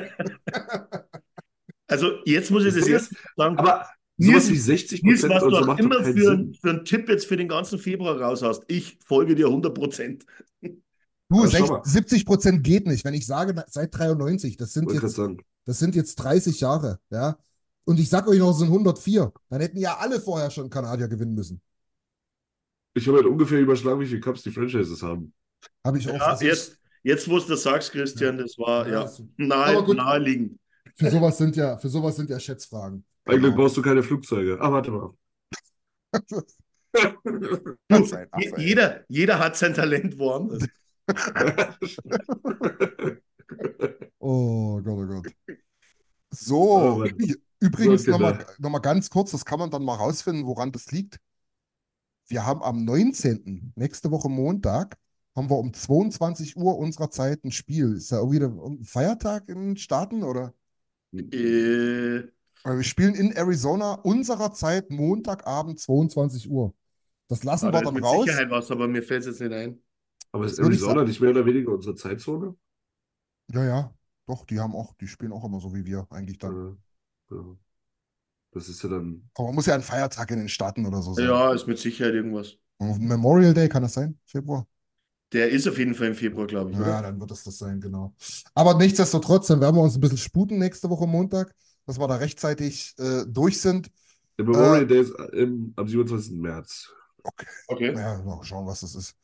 [1.89, 3.59] Also jetzt muss ich das Das Ding erst sagen.
[3.59, 3.89] Aber
[4.19, 6.55] Nils- wie 60 Nils, Prozent was du so auch immer für, Sinn.
[6.61, 10.25] für einen Tipp jetzt für den ganzen Februar raus hast, ich folge dir 100%.
[10.61, 11.83] Du, Aber schau sech- mal.
[11.85, 13.05] 70 Prozent geht nicht.
[13.05, 15.21] Wenn ich sage, seit 93, das sind Wollte jetzt,
[15.67, 17.39] das sind jetzt 30 Jahre, ja.
[17.85, 19.33] Und ich sag euch noch, es sind 104.
[19.51, 21.61] Dann hätten ja alle vorher schon Kanadier gewinnen müssen.
[22.95, 25.33] Ich habe halt ungefähr überschlagen, wie viele Cups die Franchises haben.
[25.85, 26.15] Habe ich auch.
[26.15, 30.59] Ja, jetzt, jetzt, wo du das sagst, Christian, das war Ja, ja, das- nahe, naheliegend.
[30.97, 33.05] Für sowas sind ja, für sowas sind ja Schätzfragen.
[33.29, 34.59] Eigentlich brauchst du keine Flugzeuge.
[34.61, 35.13] Ah, warte mal.
[38.57, 40.65] Jeder, jeder hat sein Talent woanders.
[44.21, 45.27] Oh Gott, oh Gott.
[45.49, 45.53] Oh
[46.31, 50.47] So, ü- übrigens So, nochmal noch mal ganz kurz, das kann man dann mal rausfinden,
[50.47, 51.19] woran das liegt.
[52.29, 54.97] Wir haben am 19., nächste Woche Montag,
[55.35, 57.95] haben wir um 22 Uhr unserer Zeit ein Spiel.
[57.97, 60.53] Ist ja auch wieder ein Feiertag in den Staaten, oder?
[61.13, 62.25] Äh,
[62.65, 66.75] wir spielen in Arizona unserer Zeit Montagabend 22 Uhr.
[67.29, 68.25] Das lassen ja, wir dann mit raus.
[68.25, 69.83] Sicherheit was, aber mir fällt es jetzt nicht ein.
[70.33, 72.55] Aber ist Arizona nicht mehr oder weniger unsere Zeitzone?
[73.53, 73.95] Ja, ja,
[74.27, 76.79] doch, die haben auch, die spielen auch immer so wie wir eigentlich dann.
[77.31, 77.57] Äh, ja.
[78.53, 79.29] Das ist ja dann.
[79.35, 81.27] Aber man muss ja ein Feiertag in den Staaten oder so sein.
[81.27, 82.57] Ja, ist mit Sicherheit irgendwas.
[82.79, 84.19] Memorial Day, kann das sein?
[84.25, 84.67] Februar?
[85.33, 87.03] Der ist auf jeden Fall im Februar, glaube ich, Ja, oder?
[87.03, 88.15] dann wird es das sein, genau.
[88.55, 91.55] Aber nichtsdestotrotz, dann werden wir uns ein bisschen sputen nächste Woche Montag,
[91.89, 93.91] dass wir da rechtzeitig äh, durch sind.
[94.39, 96.35] Der Memorial Äh, Day ist im, am 27.
[96.39, 96.93] März.
[97.69, 97.93] Okay.
[97.95, 99.17] Ja, mal schauen, was das ist.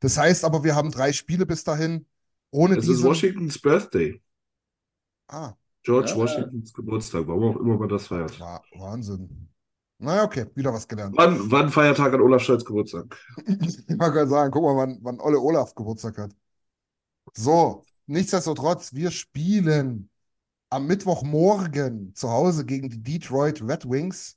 [0.00, 2.06] Das heißt aber, wir haben drei Spiele bis dahin.
[2.50, 3.04] Ohne Es ist diese.
[3.04, 4.20] Washingtons Birthday.
[5.28, 6.16] Ah, George Ja.
[6.16, 8.40] Washingtons Geburtstag, warum auch immer man das feiert.
[8.40, 9.48] Wa- Wahnsinn.
[9.98, 11.16] Naja, okay, wieder was gelernt.
[11.16, 13.16] Wann, wann Feiertag an Olaf Scholz Geburtstag?
[13.46, 16.32] Ich mag gerade sagen, guck mal, wann, wann Olle Olaf Geburtstag hat.
[17.34, 20.10] So, nichtsdestotrotz, wir spielen
[20.70, 24.36] am Mittwochmorgen zu Hause gegen die Detroit Red Wings,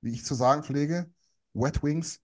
[0.00, 1.10] wie ich zu sagen pflege.
[1.54, 2.20] Wet Wings.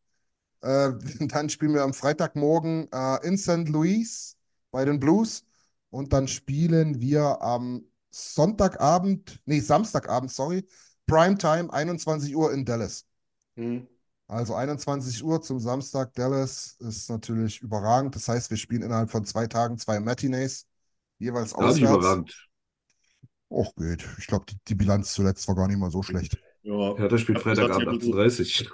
[0.61, 3.69] Äh, dann spielen wir am Freitagmorgen äh, in St.
[3.69, 4.37] Louis
[4.71, 5.45] bei den Blues.
[5.91, 10.67] Und dann spielen wir am Sonntagabend, nee, Samstagabend, sorry,
[11.07, 13.07] Primetime, 21 Uhr in Dallas.
[13.57, 13.87] Hm.
[14.29, 18.15] Also 21 Uhr zum Samstag Dallas ist natürlich überragend.
[18.17, 20.67] Das heißt, wir spielen innerhalb von zwei Tagen zwei Matinees,
[21.19, 21.99] jeweils Gar nicht auswärts.
[21.99, 22.49] überragend.
[23.53, 24.05] Och, geht.
[24.19, 26.39] Ich glaube, die, die Bilanz zuletzt war gar nicht mal so schlecht.
[26.63, 28.71] Ja, spielt Das sich Freitagabend ein bisschen- 18.30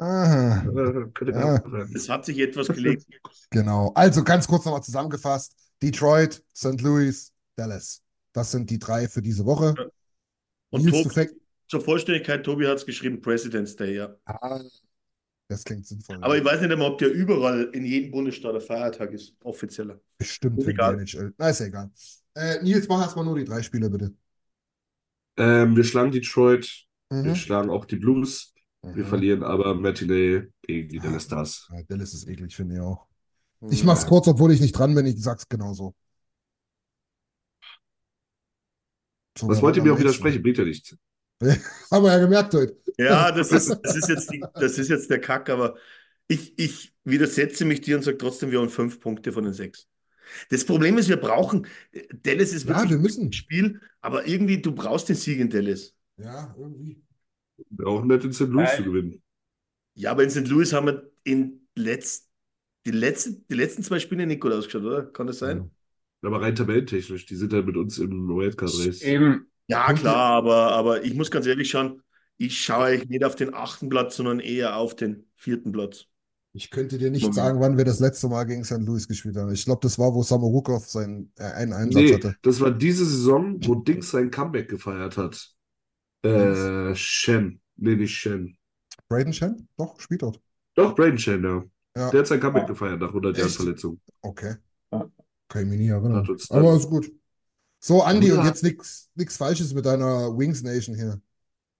[0.00, 1.12] Ah, Uhr.
[1.28, 1.62] Ja.
[1.94, 3.06] es hat sich etwas gelegt.
[3.50, 3.92] genau.
[3.94, 5.54] Also ganz kurz nochmal zusammengefasst.
[5.82, 6.80] Detroit, St.
[6.80, 8.00] Louis, Dallas.
[8.32, 9.74] Das sind die drei für diese Woche.
[10.70, 11.28] Und Tobi,
[11.68, 14.16] zur Vollständigkeit, Tobi hat es geschrieben, President's Day, ja.
[14.24, 14.60] Ah,
[15.48, 16.18] das klingt sinnvoll.
[16.22, 20.00] Aber ich weiß nicht einmal, ob der überall in jedem Bundesstaat ein Feiertag ist, offizieller.
[20.16, 21.04] Bestimmt Ist egal.
[21.36, 21.90] Na, ist ja egal.
[22.34, 24.12] Äh, Nils, mach erstmal nur die drei Spiele, bitte.
[25.36, 27.34] Ähm, wir schlagen Detroit, wir Mhm.
[27.34, 28.54] schlagen auch die Blues.
[28.82, 29.08] Wir Mhm.
[29.08, 31.68] verlieren aber Matinee gegen die Dallas Stars.
[31.72, 33.06] Ja, Dallas ist eklig, finde ich auch.
[33.70, 35.06] Ich mach's kurz, obwohl ich nicht dran bin.
[35.06, 35.94] Ich sag's genauso.
[39.36, 40.42] So, Was wollt ihr mir auch widersprechen?
[40.42, 40.96] Bringt ja nichts.
[41.90, 42.76] Haben wir ja gemerkt heute.
[42.98, 45.76] Ja, das ist, das ist jetzt, die, das ist jetzt der Kack, aber
[46.28, 49.88] ich, ich widersetze mich dir und sage trotzdem, wir haben fünf Punkte von den sechs.
[50.50, 51.66] Das Problem ist, wir brauchen,
[52.22, 53.32] Dallas ist Ja, wirklich wir ein müssen.
[53.32, 55.94] Spiel, aber irgendwie, du brauchst den Sieg in Dallas.
[56.16, 57.02] Ja, irgendwie.
[57.70, 58.48] Wir auch nicht in St.
[58.50, 58.76] Louis Nein.
[58.76, 59.22] zu gewinnen.
[59.94, 60.48] Ja, aber in St.
[60.48, 62.30] Louis haben wir in letzt,
[62.86, 65.06] die, letzten, die letzten zwei Spiele nicht gut ausgeschaut, oder?
[65.06, 65.70] Kann das sein?
[66.22, 69.02] Aber rein tabellentechnisch, die sind halt mit uns im Wildcard-Race.
[69.02, 72.02] Eben, Ja, klar, aber, aber ich muss ganz ehrlich schauen,
[72.36, 76.06] ich schaue eigentlich nicht auf den achten Platz, sondern eher auf den vierten Platz.
[76.56, 78.78] Ich könnte dir nicht sagen, wann wir das letzte Mal gegen St.
[78.78, 79.52] Louis gespielt haben.
[79.52, 82.36] Ich glaube, das war, wo Samorukov seinen äh, einen Einsatz Nee, hatte.
[82.42, 85.52] das war diese Saison, wo Dings sein Comeback gefeiert hat.
[86.22, 87.60] Äh, Shen.
[87.76, 88.56] Nee, nicht Shen.
[89.08, 89.68] Braden Shen?
[89.76, 90.40] Doch, spielt dort.
[90.76, 91.64] Doch, Braden Shen, ja.
[91.96, 92.10] Ja.
[92.10, 93.50] Der hat sein Comeback gefeiert nach 100 Jahren?
[93.50, 94.00] Verletzung.
[94.22, 94.54] Okay.
[94.92, 95.10] Ja.
[95.48, 96.26] Kann ich mich nie erinnern.
[96.50, 97.10] Aber ist gut.
[97.80, 98.38] So, Andi, Ja.
[98.40, 101.20] und jetzt nichts nix Falsches mit deiner Wings Nation hier.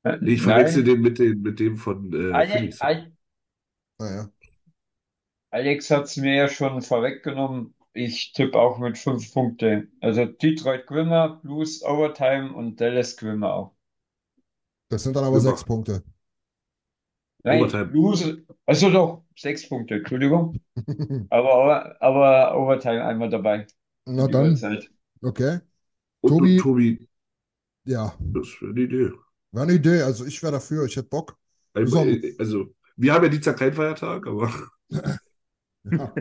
[0.02, 0.94] äh, ich verwechsel nein.
[0.94, 2.78] den mit, den mit dem von äh, Phoenix.
[3.98, 4.28] Naja.
[5.54, 7.74] Alex hat es mir ja schon vorweggenommen.
[7.94, 9.88] Ich tippe auch mit fünf Punkte.
[10.02, 13.74] Also Detroit Grimmer, Blues Overtime und Dallas Grimmer auch.
[14.88, 15.50] Das sind dann aber Super.
[15.50, 16.02] sechs Punkte.
[17.42, 17.86] Nein, Overtime.
[17.90, 18.24] Blues,
[18.66, 20.60] also doch, sechs Punkte, Entschuldigung.
[21.30, 23.66] Aber, aber Overtime einmal dabei.
[24.06, 24.90] Na dann, Überzeit.
[25.22, 25.60] okay.
[26.22, 27.08] Und Tobi- du, Tobi,
[27.84, 29.12] Ja, das wäre eine Idee.
[29.52, 30.02] war eine Idee.
[30.02, 30.84] Also ich wäre dafür.
[30.86, 31.38] Ich hätte Bock.
[31.84, 32.04] So.
[32.38, 34.52] also, wir haben ja Dienstag keinen Feiertag, aber
[35.90, 36.12] Ja.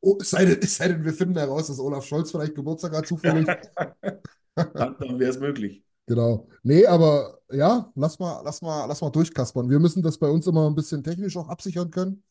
[0.00, 2.92] Oh, es sei denn, es sei denn, wir finden heraus, dass Olaf Scholz vielleicht Geburtstag
[2.94, 3.46] hat, zufällig.
[4.54, 5.82] Dann, dann wäre es möglich.
[6.06, 6.46] Genau.
[6.62, 9.68] Nee, aber ja, lass mal, lass mal, lass mal durchkaspern.
[9.68, 12.22] Wir müssen das bei uns immer ein bisschen technisch auch absichern können.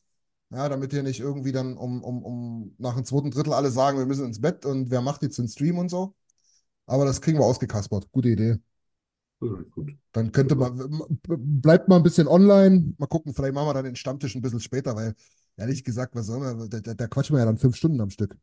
[0.51, 3.97] Ja, damit hier nicht irgendwie dann um, um, um nach dem zweiten Drittel alle sagen,
[3.97, 6.15] wir müssen ins Bett und wer macht jetzt den Stream und so.
[6.85, 8.11] Aber das kriegen wir ausgekaspert.
[8.11, 8.57] Gute Idee.
[9.39, 9.97] gut.
[10.11, 10.77] Dann könnte man,
[11.27, 12.93] bleibt mal ein bisschen online.
[12.97, 15.15] Mal gucken, vielleicht machen wir dann den Stammtisch ein bisschen später, weil
[15.57, 18.09] ehrlich gesagt, was soll man, da, da, da quatschen wir ja dann fünf Stunden am
[18.09, 18.35] Stück.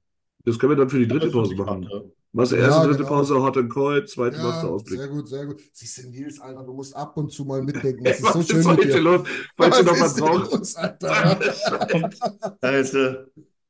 [0.44, 1.88] Das können wir dann für die dritte Pause machen.
[2.32, 3.08] Machst du erste, Ja, dritte genau.
[3.08, 4.98] Pause Hot and Cold, zweite Ja, machst du Ausblick.
[5.00, 5.60] sehr gut, sehr gut.
[5.72, 8.04] Siehst du, Nils, Alter, du musst ab und zu mal mitdenken.
[8.04, 9.00] Das ist so Was schön ist mit dir.
[9.00, 9.28] los?
[9.56, 10.52] Falls Was noch was ist denn braucht.
[10.52, 11.40] los, Alter?
[12.60, 12.98] Also,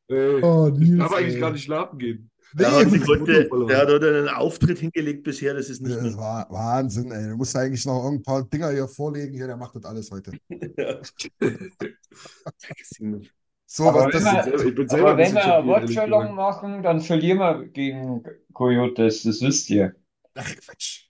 [0.09, 1.41] Ey, Oh, ich Nils, darf eigentlich ey.
[1.41, 2.30] gar nicht schlafen gehen.
[2.55, 6.47] Der hat, heute, der hat heute einen Auftritt hingelegt bisher, das ist nicht das war
[6.51, 7.29] Wahnsinn, ey.
[7.29, 9.35] Du musst eigentlich noch ein paar Dinger hier vorlegen.
[9.35, 10.33] Hier, der macht das alles heute.
[13.73, 16.83] So, Aber was wenn das wir- Ich bin selber Aber ein wenn wir Watchalong machen,
[16.83, 19.95] dann verlieren wir gegen Coyotes, das wisst ihr.
[20.35, 21.05] Ach, Quatsch.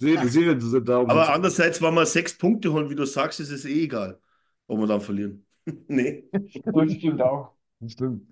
[0.00, 3.04] Serie- Die Serien sind da, um Aber andererseits, wenn wir sechs Punkte holen, wie du
[3.04, 4.18] sagst, ist es eh egal,
[4.66, 5.44] ob wir dann verlieren.
[5.88, 6.24] nee.
[6.32, 7.52] Das stimmt auch.
[7.86, 8.22] Stimmt.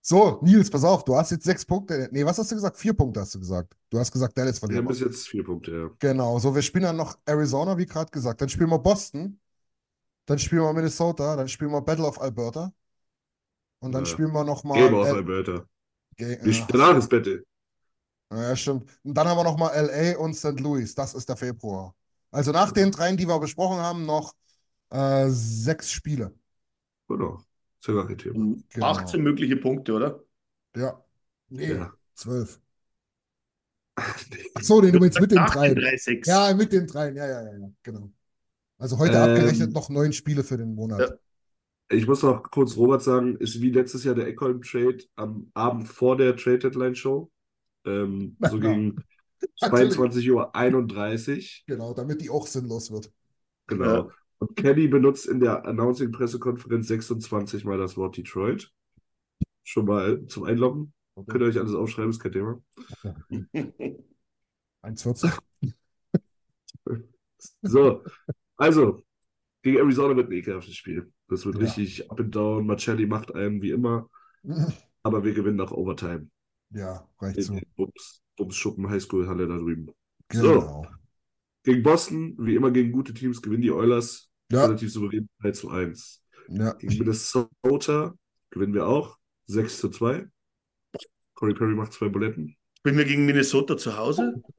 [0.00, 2.08] So, Nils, pass auf, du hast jetzt sechs Punkte.
[2.12, 2.78] Nee, was hast du gesagt?
[2.78, 3.76] Vier Punkte hast du gesagt.
[3.90, 4.78] Du hast gesagt, Dallas Wir verliert.
[4.78, 5.90] haben bis jetzt vier Punkte, ja.
[5.98, 8.40] Genau, so, wir spielen dann noch Arizona, wie gerade gesagt.
[8.40, 9.38] Dann spielen wir Boston.
[10.26, 11.36] Dann spielen wir Minnesota.
[11.36, 12.72] Dann spielen wir Battle of Alberta.
[13.80, 14.10] Und dann Ja.
[14.10, 14.78] spielen wir nochmal.
[14.78, 15.64] Game of Alberta.
[16.18, 17.44] Die- Danach ist Battle.
[18.32, 18.84] Ja, stimmt.
[19.04, 20.58] Und dann haben wir nochmal LA und St.
[20.60, 20.94] Louis.
[20.94, 21.94] Das ist der Februar.
[22.30, 24.34] Also nach den dreien, die wir besprochen haben, noch
[24.90, 26.34] äh, sechs Spiele.
[27.08, 27.40] Genau.
[27.80, 28.56] Ist ja gar kein Thema.
[28.70, 28.86] Genau.
[28.86, 30.20] 18 mögliche Punkte, oder?
[30.76, 31.02] Ja.
[31.48, 31.92] Nee, Ja.
[32.14, 32.60] zwölf.
[33.96, 35.74] Ach so, nee, du meinst mit den den drei.
[36.24, 37.16] Ja, mit den dreien.
[37.16, 38.10] Ja, ja, ja, ja, genau.
[38.78, 41.00] Also heute Ähm, abgerechnet noch neun Spiele für den Monat.
[41.00, 41.08] Ja.
[41.90, 46.16] Ich muss noch kurz Robert sagen, ist wie letztes Jahr der Eckholm-Trade am Abend vor
[46.16, 47.30] der Trade-Deadline-Show.
[47.86, 48.62] Ähm, so Ja.
[48.74, 49.04] gegen
[49.60, 49.94] Natürlich.
[49.94, 51.66] 22.31 Uhr.
[51.66, 53.10] Genau, damit die auch sinnlos wird.
[53.66, 54.10] Genau.
[54.38, 58.72] Und Kenny benutzt in der Announcing-Pressekonferenz 26 Mal das Wort Detroit.
[59.64, 60.92] Schon mal zum Einloggen.
[61.26, 62.62] Könnt ihr euch alles aufschreiben, ist kein Thema.
[64.84, 65.38] 1,40?
[67.62, 68.02] So,
[68.56, 69.02] also,
[69.62, 71.12] Gegen Arizona wird ein ekelhaftes Spiel.
[71.28, 71.62] Das wird Ja.
[71.62, 72.66] richtig up and down.
[72.66, 74.08] Marcelli macht einen wie immer,
[75.02, 76.28] aber wir gewinnen nach Overtime.
[76.70, 77.58] Ja, reicht In so.
[77.76, 79.90] Bums, Bums Schuppen Highschool-Halle da drüben.
[80.28, 80.86] Genau.
[81.64, 85.70] Gegen Boston, wie immer gegen gute Teams, gewinnen die Oilers Ja, relativ souverän 3 zu
[85.70, 86.22] 1.
[86.48, 86.72] ja.
[86.74, 88.14] Gegen Minnesota
[88.50, 90.26] gewinnen wir auch 6 zu 2.
[91.34, 92.56] Corey Perry macht zwei Buletten.
[92.78, 94.42] Spielen wir gegen Minnesota zu Hause?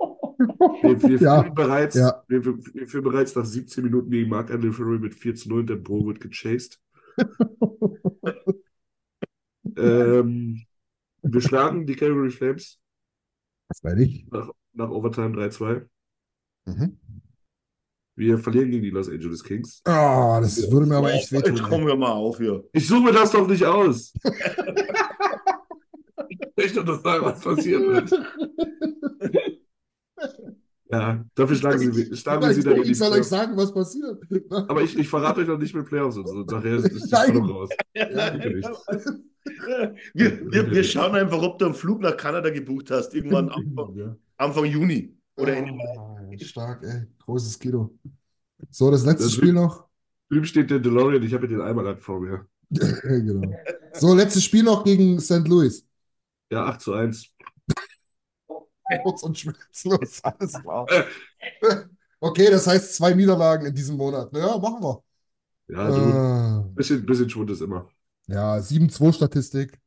[0.82, 2.24] Wir, wir, Ja, führen bereits, ja.
[2.30, 5.60] wir, wir, führen bereits nach 17 Minuten gegen Mark Andrew Ferry mit 4 zu 0
[5.60, 6.80] und der Bro wird gechased.
[9.76, 10.64] ähm,
[11.22, 12.80] wir schlagen die Calgary Flames
[13.68, 14.26] Das weiß ich.
[14.32, 15.86] nach, nach Overtime 3-2.
[16.66, 16.98] Mhm.
[18.20, 19.82] Wir verlieren gegen die Los Angeles Kings.
[19.86, 21.62] Ah, das würde mir aber echt Jetzt wehtun.
[21.62, 21.88] kommen ey.
[21.88, 22.62] wir mal auf hier.
[22.74, 24.14] Ich suche das doch nicht aus.
[26.32, 28.12] Ich möchte doch sagen, was passieren wird.
[30.92, 33.72] Ja, dafür schlagen sie, schlagen wir sie dann in die Ich soll euch sagen, was
[33.72, 34.22] passiert.
[34.50, 36.42] Aber ich, ich verrate euch noch nicht mit Playoffs und so.
[36.42, 37.30] Nachher ist ist die Nein.
[37.30, 37.70] Spannung raus.
[37.94, 38.70] Ja, nicht.
[40.16, 43.14] Wir, wir, wir schauen einfach, ob du einen Flug nach Kanada gebucht hast.
[43.14, 44.18] Irgendwann Anfang.
[44.38, 46.09] Anfang Juni oder Ende Mai.
[46.46, 47.06] Stark, ey.
[47.26, 47.98] Großes Kilo.
[48.70, 49.88] So, das letzte Das- Spiel noch.
[50.30, 52.46] Drüben steht der DeLorean, ich habe den gerade vor mir.
[52.70, 53.52] genau.
[53.94, 55.48] So, letztes Spiel noch gegen St.
[55.48, 55.86] Louis.
[56.52, 57.26] Ja, 8 zu 1.
[59.04, 60.86] Kurz und schmerzlos, alles klar.
[62.20, 64.30] Okay, das heißt zwei Niederlagen in diesem Monat.
[64.36, 65.04] Ja, machen wir.
[65.70, 67.88] Ja, du, Äh, bisschen, bisschen Schwund ist immer.
[68.28, 69.80] ja, 7-2 Statistik.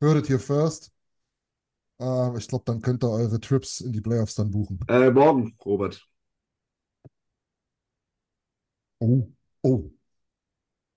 [0.00, 0.90] Hörtet hier first.
[2.02, 4.80] Äh, ich glaube, dann könnt ihr eure Trips in die Playoffs dann buchen.
[4.88, 6.06] Äh, morgen, Robert.
[9.00, 9.28] Oh,
[9.64, 9.90] oh.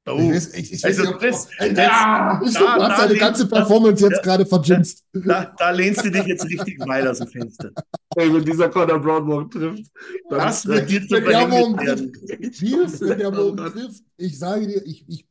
[0.07, 4.03] Oh, Ich weiß, ich, ich weiß Also ich da- du hast da deine ganze Performance
[4.06, 4.22] jetzt ja.
[4.22, 5.03] gerade verjinxt.
[5.14, 7.72] da, da lehnst du dich jetzt richtig weit aus dem Fenster.
[8.15, 9.91] Ey, wenn dieser Connor Brown morgen trifft,
[10.30, 12.61] dann Das wird dir zu Wenn der morgen Verhängnis trifft, werden.
[12.61, 15.27] Nils, wenn der morgen Oh trifft, ich sage dir, ich, ich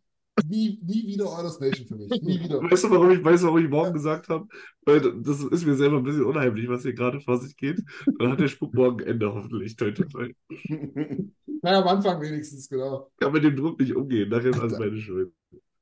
[0.48, 2.10] nie, nie wieder Oilers Nation für mich.
[2.22, 2.62] Nie wieder.
[2.62, 4.46] Weißt du, warum ich, weißt du, warum ich morgen gesagt habe?
[4.84, 7.82] Weil das ist mir selber ein bisschen unheimlich, was hier gerade vor sich geht.
[8.18, 9.76] Dann hat der Spuk morgen Ende hoffentlich.
[9.76, 10.34] Toi, toi, toi.
[11.62, 13.10] Na, am Anfang wenigstens, genau.
[13.18, 14.28] Kann mit dem Druck nicht umgehen.
[14.28, 15.32] Nachher ist alles meine Schuld.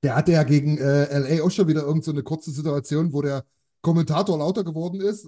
[0.03, 3.23] Der hatte ja gegen äh, LA auch schon wieder irgend so eine kurze Situation, wo
[3.23, 3.45] der
[3.81, 5.27] Kommentator lauter geworden ist.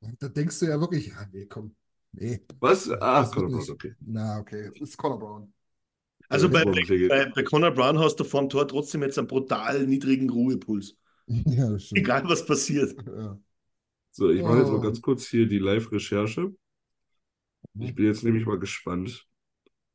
[0.00, 1.74] Und da denkst du ja wirklich, ja, nee, komm.
[2.12, 2.90] Nee, Was?
[2.90, 3.94] Ah, Connor Brown, okay.
[4.00, 4.70] na, okay.
[4.70, 5.52] Das ist Connor Brown.
[6.28, 10.30] Also bei, bei, bei Conor Brown hast du vorm Tor trotzdem jetzt einen brutal niedrigen
[10.30, 10.96] Ruhepuls.
[11.28, 11.98] Ja, das stimmt.
[12.00, 12.94] Egal was passiert.
[13.06, 13.38] Ja.
[14.12, 14.80] So, ich mache jetzt mal Oh.
[14.80, 16.54] ganz kurz hier die Live-Recherche.
[17.78, 19.26] Ich bin jetzt nämlich mal gespannt,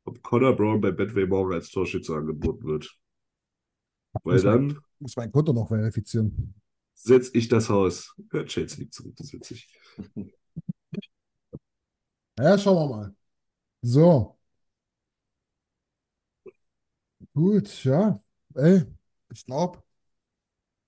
[0.04, 2.96] ob Connor Brown bei Betway morgen als Torschütze angeboten wird.
[4.22, 6.54] Weil Muss man- dann Muss mein Konto noch verifizieren.
[6.94, 8.14] setze ich das Haus.
[8.32, 9.68] Ja, Chelsea liegt zurück, das ist witzig.
[12.38, 13.14] Ja, schauen wir mal.
[13.82, 14.38] So.
[17.34, 18.20] Gut, ja.
[18.54, 18.84] Ey,
[19.32, 19.82] ich glaube,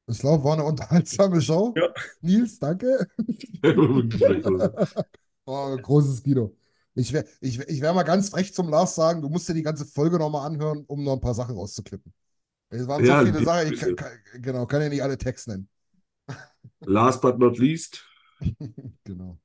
[0.07, 1.75] ich glaube, war eine unterhaltsame Show.
[1.77, 1.89] Ja.
[2.21, 3.09] Nils, danke.
[5.47, 6.57] Oh, großes Kino.
[6.95, 9.63] Ich wäre ich, ich wär mal ganz frech zum Lars sagen, du musst dir die
[9.63, 12.15] ganze Folge nochmal anhören, um noch ein paar Sachen rauszuklippen.
[12.71, 15.49] Es waren Ja, so viele Sachen, ich kann, kann, genau, kann ja nicht alle Text
[15.49, 15.69] nennen.
[16.87, 18.03] Last but not least,
[19.05, 19.39] Genau.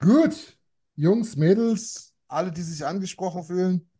[0.00, 0.58] Gut,
[0.94, 3.90] Jungs, Mädels, alle, die sich angesprochen fühlen.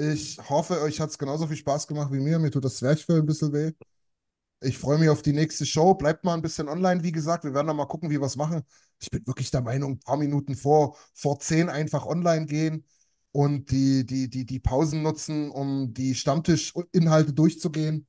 [0.00, 2.38] Ich hoffe, euch hat es genauso viel Spaß gemacht wie mir.
[2.38, 3.72] Mir tut das Zwerchfell ein bisschen weh.
[4.62, 5.94] Ich freue mich auf die nächste Show.
[5.94, 7.44] Bleibt mal ein bisschen online, wie gesagt.
[7.44, 8.62] Wir werden dann mal gucken, wie wir es machen.
[9.00, 12.86] Ich bin wirklich der Meinung, ein paar Minuten vor, vor 10 einfach online gehen
[13.32, 18.06] und die, die, die, die Pausen nutzen, um die Stammtischinhalte durchzugehen.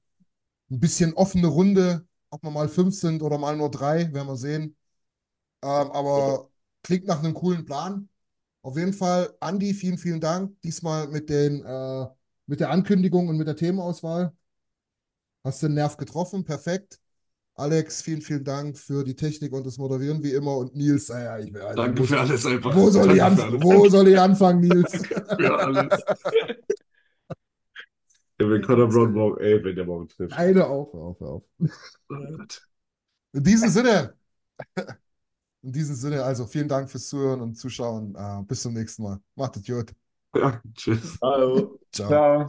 [0.71, 4.37] Ein bisschen offene Runde, ob wir mal fünf sind oder mal nur drei, werden wir
[4.37, 4.77] sehen.
[5.63, 6.49] Ähm, aber
[6.83, 8.09] klingt nach einem coolen Plan.
[8.61, 10.59] Auf jeden Fall, Andi, vielen, vielen Dank.
[10.61, 12.05] Diesmal mit den, äh,
[12.45, 14.33] mit der Ankündigung und mit der Themenauswahl.
[15.43, 16.99] Hast den Nerv getroffen, perfekt.
[17.55, 20.57] Alex, vielen, vielen Dank für die Technik und das Moderieren wie immer.
[20.57, 22.75] Und Nils, äh, ja, ich, also, danke wo, für alles einfach.
[22.75, 23.61] wo soll ich Danke alles.
[23.61, 24.91] Wo soll ich anfangen, Nils?
[25.07, 26.03] Für alles.
[28.41, 30.31] Ja, wenn Connor Brown morgen, ey, wenn der morgen trifft.
[30.31, 31.43] Eine auf, auf, auf.
[33.33, 34.13] In diesem Sinne,
[35.61, 38.15] in diesem Sinne, also vielen Dank fürs Zuhören und Zuschauen.
[38.15, 39.19] Äh, bis zum nächsten Mal.
[39.35, 39.93] Macht es gut.
[40.35, 41.17] Ja, tschüss.
[41.21, 41.79] Hallo.
[41.91, 42.07] Ciao.
[42.07, 42.47] Ciao.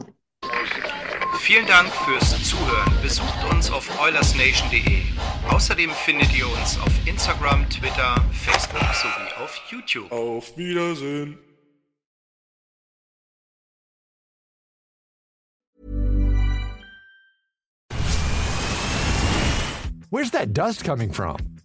[1.39, 2.93] Vielen Dank fürs Zuhören.
[3.01, 5.01] Besucht uns auf oilersnation.de.
[5.49, 10.11] Außerdem findet ihr uns auf Instagram, Twitter, Facebook sowie auf YouTube.
[10.11, 11.39] Auf Wiedersehen.
[20.11, 21.60] Where's that dust coming from?